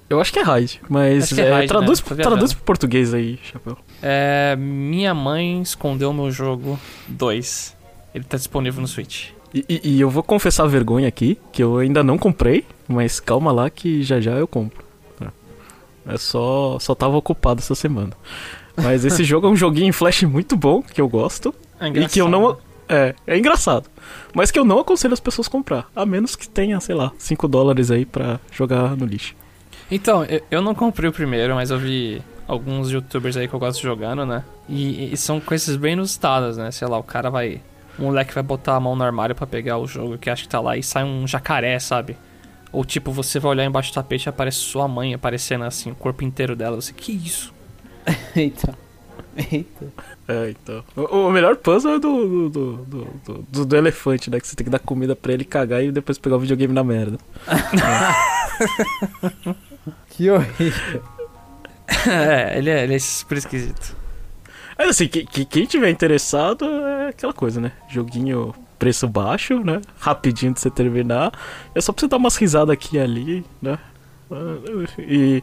Eu 0.09 0.19
acho 0.19 0.33
que 0.33 0.39
é 0.39 0.43
Hyde, 0.43 0.81
mas 0.89 1.37
é 1.39 1.43
é, 1.43 1.53
Hyde, 1.53 1.69
traduz, 1.69 2.03
né? 2.03 2.17
Traduz 2.23 2.55
pro 2.55 2.65
português 2.65 3.13
aí, 3.13 3.39
Chapéu. 3.43 3.77
É... 4.03 4.57
Minha 4.57 5.13
mãe 5.13 5.61
escondeu 5.61 6.11
meu 6.15 6.31
jogo 6.31 6.81
2. 7.09 7.77
Ele 8.15 8.25
tá 8.25 8.39
disponível 8.39 8.81
no 8.81 8.89
Switch. 8.89 9.29
E, 9.55 9.65
e- 9.69 9.81
e 9.97 10.01
eu 10.01 10.09
vou 10.11 10.23
confessar 10.23 10.65
a 10.65 10.69
vergonha 10.69 11.09
aqui, 11.09 11.39
que 11.53 11.63
eu 11.63 11.79
ainda 11.79 12.03
não 12.05 12.17
comprei, 12.17 12.65
mas 12.89 13.19
calma 13.21 13.51
lá 13.53 13.69
que 13.69 14.03
já 14.03 14.21
já 14.21 14.33
eu 14.33 14.47
compro. 14.47 14.85
É 16.07 16.17
só, 16.17 16.79
só 16.81 16.95
tava 16.95 17.17
ocupado 17.17 17.61
essa 17.61 17.75
semana. 17.75 18.13
Mas 18.77 19.05
esse 19.05 19.23
jogo 19.25 19.47
é 19.47 19.51
um 19.51 19.57
joguinho 19.57 19.89
em 19.89 19.93
flash 19.93 20.23
muito 20.23 20.57
bom, 20.57 20.83
que 20.83 21.01
eu 21.01 21.09
gosto, 21.09 21.55
É 21.79 21.89
e 21.89 22.09
que 22.09 22.21
eu 22.21 22.29
não... 22.29 22.57
É, 22.89 23.15
é 23.27 23.39
engraçado. 23.39 23.89
Mas 24.35 24.51
que 24.51 24.59
eu 24.59 24.65
não 24.65 24.81
aconselho 24.81 25.15
as 25.15 25.21
pessoas 25.21 25.47
a 25.47 25.51
comprar, 25.51 25.89
a 25.95 26.05
menos 26.05 26.35
que 26.35 26.49
tenha, 26.49 26.81
sei 26.81 26.95
lá, 26.95 27.13
5 27.19 27.47
dólares 27.47 27.91
aí 27.91 28.05
pra 28.05 28.41
jogar 28.51 28.97
no 28.97 29.05
lixo. 29.07 29.35
Então, 29.91 30.25
eu, 30.25 30.41
eu 30.51 30.63
não 30.63 30.75
comprei 30.75 31.09
o 31.09 31.13
primeiro, 31.13 31.55
mas 31.55 31.71
eu 31.71 31.79
vi 31.79 32.21
alguns 32.49 32.91
youtubers 32.91 33.37
aí 33.37 33.47
que 33.47 33.55
eu 33.55 33.61
gosto 33.61 33.81
jogando, 33.81 34.27
né? 34.27 34.43
E, 34.69 35.13
e 35.13 35.17
são 35.17 35.39
coisas 35.39 35.77
bem 35.77 35.93
inusitadas, 35.93 36.57
né? 36.57 36.71
Sei 36.73 36.89
lá, 36.89 36.99
o 36.99 37.03
cara 37.05 37.31
vai. 37.31 37.61
O 38.01 38.05
moleque 38.05 38.33
vai 38.35 38.43
botar 38.43 38.75
a 38.77 38.81
mão 38.81 38.97
no 38.97 39.05
armário 39.05 39.35
pra 39.35 39.47
pegar 39.47 39.77
o 39.79 39.87
jogo 39.87 40.17
que 40.19 40.29
acha 40.31 40.43
que 40.43 40.49
tá 40.49 40.59
lá 40.59 40.77
e 40.77 40.83
sai 40.83 41.05
um 41.05 41.27
jacaré, 41.29 41.79
sabe? 41.79 42.17
Ou 42.73 42.85
tipo, 42.85 43.13
você 43.13 43.39
vai 43.39 43.51
olhar 43.51 43.65
embaixo 43.65 43.91
do 43.91 43.95
tapete 43.95 44.27
e 44.27 44.29
aparece 44.31 44.57
sua 44.59 44.89
mãe 44.89 45.13
aparecendo 45.13 45.65
assim, 45.65 45.91
o 45.91 45.95
corpo 45.95 46.25
inteiro 46.25 46.57
dela. 46.57 46.77
Você, 46.81 46.93
que 46.93 47.13
isso? 47.13 47.53
Eita. 48.35 48.75
Eita. 49.37 49.87
É, 50.27 50.51
então. 50.51 50.83
O, 50.97 51.27
o 51.29 51.31
melhor 51.31 51.57
puzzle 51.57 51.95
é 51.95 51.99
do 51.99 52.49
do, 52.49 52.51
do, 52.51 52.77
do, 52.85 53.05
do- 53.25 53.45
do- 53.51 53.67
do 53.67 53.77
elefante, 53.77 54.31
né? 54.31 54.41
Que 54.41 54.47
você 54.47 54.57
tem 54.57 54.65
que 54.65 54.71
dar 54.71 54.79
comida 54.79 55.15
pra 55.15 55.33
ele 55.33 55.45
cagar 55.45 55.83
e 55.85 55.93
depois 55.93 56.17
pegar 56.19 56.37
o 56.37 56.41
videogame 56.41 56.73
na 56.73 56.83
merda. 56.85 57.19
Que 60.11 60.31
horrível. 60.31 61.03
é, 62.07 62.59
ele 62.59 62.71
é, 62.71 62.85
ele 62.85 62.95
é 62.95 62.99
super 62.99 63.39
esquisito. 63.39 63.97
Mas 64.81 64.89
assim, 64.91 65.09
que, 65.09 65.27
que- 65.27 65.45
quem 65.45 65.67
tiver 65.67 65.91
interessado 65.91 66.65
é 66.65 67.09
aquela 67.09 67.35
coisa, 67.35 67.61
né? 67.61 67.71
Joguinho 67.87 68.55
preço 68.79 69.07
baixo, 69.07 69.63
né? 69.63 69.83
Rapidinho 69.99 70.55
de 70.55 70.61
você 70.61 70.71
terminar. 70.71 71.31
É 71.75 71.81
só 71.83 71.93
pra 71.93 72.01
você 72.01 72.09
dar 72.09 72.17
umas 72.17 72.35
risadas 72.37 72.73
aqui 72.73 72.97
e 72.97 72.99
ali, 72.99 73.45
né? 73.61 73.79
E, 74.99 75.43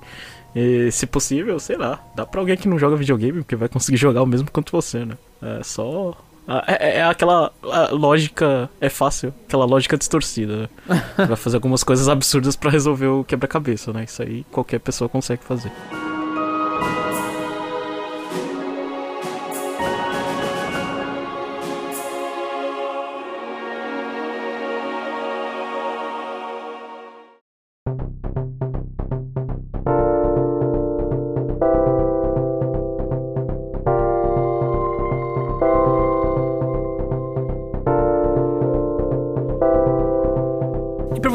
e, 0.55 0.91
se 0.91 1.05
possível, 1.05 1.59
sei 1.59 1.77
lá, 1.77 1.99
dá 2.15 2.25
pra 2.25 2.39
alguém 2.41 2.57
que 2.57 2.67
não 2.67 2.79
joga 2.79 2.95
videogame, 2.95 3.39
porque 3.43 3.55
vai 3.55 3.69
conseguir 3.69 3.97
jogar 3.97 4.23
o 4.23 4.25
mesmo 4.25 4.49
quanto 4.49 4.71
você, 4.71 5.05
né? 5.05 5.15
É 5.39 5.61
só. 5.63 6.17
ah, 6.47 6.63
É, 6.67 6.97
é 6.97 7.03
aquela 7.03 7.51
a 7.63 7.89
lógica. 7.91 8.67
É 8.81 8.89
fácil, 8.89 9.31
aquela 9.47 9.65
lógica 9.65 9.95
distorcida. 9.97 10.67
Né? 10.87 11.03
Vai 11.27 11.35
fazer 11.35 11.57
algumas 11.57 11.83
coisas 11.83 12.09
absurdas 12.09 12.55
pra 12.55 12.71
resolver 12.71 13.05
o 13.05 13.23
quebra-cabeça, 13.23 13.93
né? 13.93 14.03
Isso 14.05 14.23
aí 14.23 14.43
qualquer 14.51 14.79
pessoa 14.79 15.07
consegue 15.07 15.43
fazer. 15.43 15.71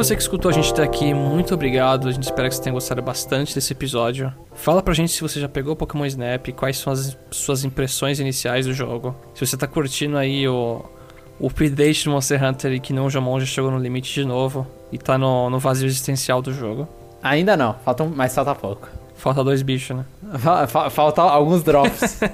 Você 0.03 0.16
que 0.16 0.22
escutou 0.22 0.50
a 0.50 0.53
gente 0.55 0.72
até 0.72 0.82
aqui, 0.82 1.14
muito 1.14 1.55
obrigado. 1.55 2.09
A 2.09 2.12
gente 2.12 2.24
espera 2.24 2.48
que 2.48 2.55
você 2.57 2.62
tenha 2.62 2.72
gostado 2.72 3.00
bastante 3.00 3.55
desse 3.55 3.72
episódio. 3.72 4.32
Fala 4.55 4.82
pra 4.82 4.92
gente 4.94 5.12
se 5.12 5.20
você 5.20 5.38
já 5.38 5.48
pegou 5.48 5.76
Pokémon 5.76 6.05
Snap, 6.07 6.48
quais 6.57 6.76
são 6.76 6.92
as 6.92 7.16
suas 7.30 7.64
impressões 7.64 8.18
iniciais 8.18 8.66
do 8.66 8.72
jogo. 8.74 9.14
Se 9.34 9.46
você 9.46 9.57
tá 9.57 9.66
curtindo 9.66 10.16
aí 10.18 10.48
o, 10.48 10.84
o 11.38 11.46
update 11.46 12.05
do 12.05 12.11
Monster 12.11 12.42
Hunter 12.42 12.72
e 12.72 12.80
que 12.80 12.92
não 12.92 13.07
o 13.07 13.11
Jomon 13.11 13.38
já 13.38 13.46
chegou 13.46 13.70
no 13.70 13.78
limite 13.78 14.12
de 14.12 14.24
novo 14.26 14.66
e 14.90 14.98
tá 14.98 15.16
no, 15.16 15.48
no 15.48 15.59
vazio 15.61 15.86
existencial 15.86 16.42
do 16.42 16.53
jogo. 16.53 16.88
Ainda 17.22 17.57
não, 17.57 17.74
falta, 17.84 18.03
um- 18.03 18.12
mas 18.14 18.34
falta 18.34 18.55
pouco. 18.57 18.88
Falta 19.14 19.44
dois 19.44 19.62
bichos, 19.62 19.96
né? 19.96 20.05
Fa- 20.38 20.66
fa- 20.66 20.90
Falta 20.90 21.22
alguns 21.22 21.62
drops. 21.62 22.18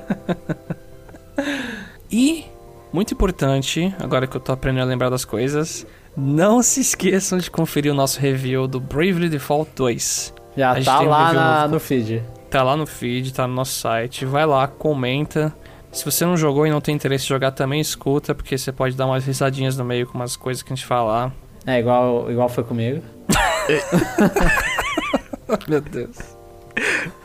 E, 2.11 2.47
muito 2.91 3.13
importante, 3.13 3.95
agora 4.01 4.27
que 4.27 4.35
eu 4.35 4.41
tô 4.41 4.51
aprendendo 4.51 4.85
a 4.85 4.87
lembrar 4.87 5.11
das 5.11 5.27
coisas, 5.27 5.87
não 6.19 6.63
se 6.63 6.81
esqueçam 6.81 7.39
de 7.39 7.51
conferir 7.51 7.93
o 7.93 7.95
nosso 7.95 8.19
review 8.21 8.67
do 8.67 8.81
Bravely 8.81 9.29
Default 9.29 9.71
2. 9.77 10.35
Já 10.57 10.73
A 10.73 10.83
tá 10.83 11.01
um 11.01 11.09
lá 11.09 11.33
na- 11.33 11.61
novo. 11.63 11.75
no 11.75 11.81
feed. 11.81 12.23
Tá 12.51 12.63
lá 12.63 12.77
no 12.77 12.87
feed, 12.87 13.33
tá 13.33 13.47
no 13.47 13.55
nosso 13.55 13.79
site. 13.79 14.25
Vai 14.25 14.45
lá, 14.45 14.67
comenta. 14.67 15.55
Se 15.93 16.05
você 16.05 16.25
não 16.27 16.37
jogou 16.37 16.67
e 16.67 16.71
não 16.71 16.81
tem 16.81 16.95
interesse 16.95 17.25
em 17.25 17.29
jogar, 17.29 17.53
também 17.53 17.81
escuta, 17.81 18.35
porque 18.35 18.59
você 18.59 18.73
pode 18.73 18.97
dar 18.97 19.07
umas 19.07 19.25
risadinhas 19.25 19.77
no 19.77 19.85
meio 19.85 20.07
com 20.07 20.19
umas 20.19 20.37
coisas 20.37 20.63
que 20.63 20.73
a 20.73 20.77
gente 20.77 20.85
falar. 20.87 21.33
É, 21.67 21.79
igual, 21.79 22.31
igual 22.31 22.49
foi 22.49 22.65
comigo. 22.65 23.03
Meu 25.69 25.81
Deus. 25.81 26.17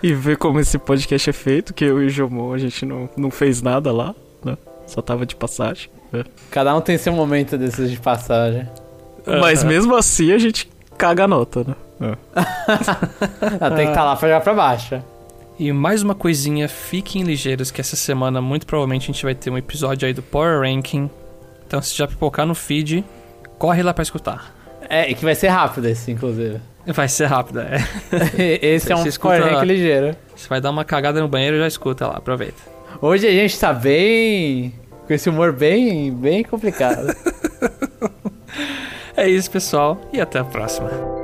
E 0.02 0.14
ver 0.14 0.38
como 0.38 0.60
esse 0.60 0.78
podcast 0.78 1.30
é 1.30 1.34
feito, 1.34 1.74
que 1.74 1.86
eu 1.86 2.02
e 2.02 2.08
o 2.08 2.10
Jomon 2.10 2.54
a 2.54 2.58
gente 2.58 2.86
não, 2.86 3.10
não 3.16 3.30
fez 3.32 3.62
nada 3.62 3.92
lá, 3.92 4.16
né? 4.44 4.58
Só 4.88 5.02
tava 5.02 5.26
de 5.26 5.36
passagem. 5.36 5.90
né? 6.12 6.24
Cada 6.50 6.76
um 6.76 6.82
tem 6.82 6.98
seu 6.98 7.14
momento 7.14 7.58
desses 7.58 7.90
de 7.92 7.98
passagem. 8.00 8.68
Mas 9.26 9.64
mesmo 9.64 9.96
assim 9.96 10.32
a 10.32 10.38
gente 10.38 10.70
caga 10.98 11.24
a 11.24 11.28
nota, 11.28 11.64
né? 11.64 11.76
Ah, 12.36 13.70
tem 13.72 13.86
que 13.86 13.92
estar 13.92 14.04
lá 14.04 14.16
pra 14.16 14.28
jogar 14.28 14.42
pra 14.42 14.54
baixo. 14.54 15.02
E 15.58 15.72
mais 15.72 16.02
uma 16.02 16.16
coisinha, 16.16 16.68
fiquem 16.68 17.24
ligeiros 17.24 17.72
que 17.72 17.80
essa 17.80 17.96
semana 17.96 18.42
muito 18.42 18.66
provavelmente 18.66 19.04
a 19.04 19.14
gente 19.14 19.24
vai 19.24 19.36
ter 19.36 19.50
um 19.50 19.58
episódio 19.58 20.08
aí 20.08 20.14
do 20.14 20.22
Power 20.24 20.62
Ranking. 20.62 21.10
Então 21.68 21.82
se 21.82 21.96
já 21.96 22.08
pipocar 22.08 22.46
no 22.46 22.56
feed, 22.56 23.04
corre 23.58 23.82
lá 23.84 23.94
pra 23.94 24.02
escutar. 24.04 24.54
É, 24.90 25.10
e 25.10 25.16
que 25.16 25.24
vai 25.24 25.36
ser 25.36 25.48
rápido 25.48 25.88
esse, 25.88 26.12
inclusive. 26.12 26.60
Vai 26.88 27.08
ser 27.08 27.28
rápido, 27.28 27.62
é. 27.62 27.78
Esse 28.62 28.92
é 28.92 28.96
um 28.96 29.06
escuta- 29.08 29.38
Power 29.40 29.54
Rank 29.54 29.66
ligeiro. 29.66 30.16
Você 30.36 30.50
vai 30.50 30.60
dar 30.60 30.70
uma 30.70 30.84
cagada 30.84 31.22
no 31.22 31.28
banheiro, 31.30 31.58
já 31.58 31.68
escuta 31.68 32.06
lá, 32.08 32.18
aproveita. 32.18 32.62
Hoje 33.02 33.26
a 33.26 33.32
gente 33.32 33.58
tá 33.58 33.72
bem... 33.72 34.74
Com 35.08 35.14
esse 35.14 35.30
humor 35.30 35.54
bem, 35.54 36.12
bem 36.14 36.44
complicado. 36.44 37.14
É 39.16 39.30
isso, 39.30 39.50
pessoal, 39.52 40.00
e 40.12 40.20
até 40.20 40.40
a 40.40 40.44
próxima. 40.44 41.23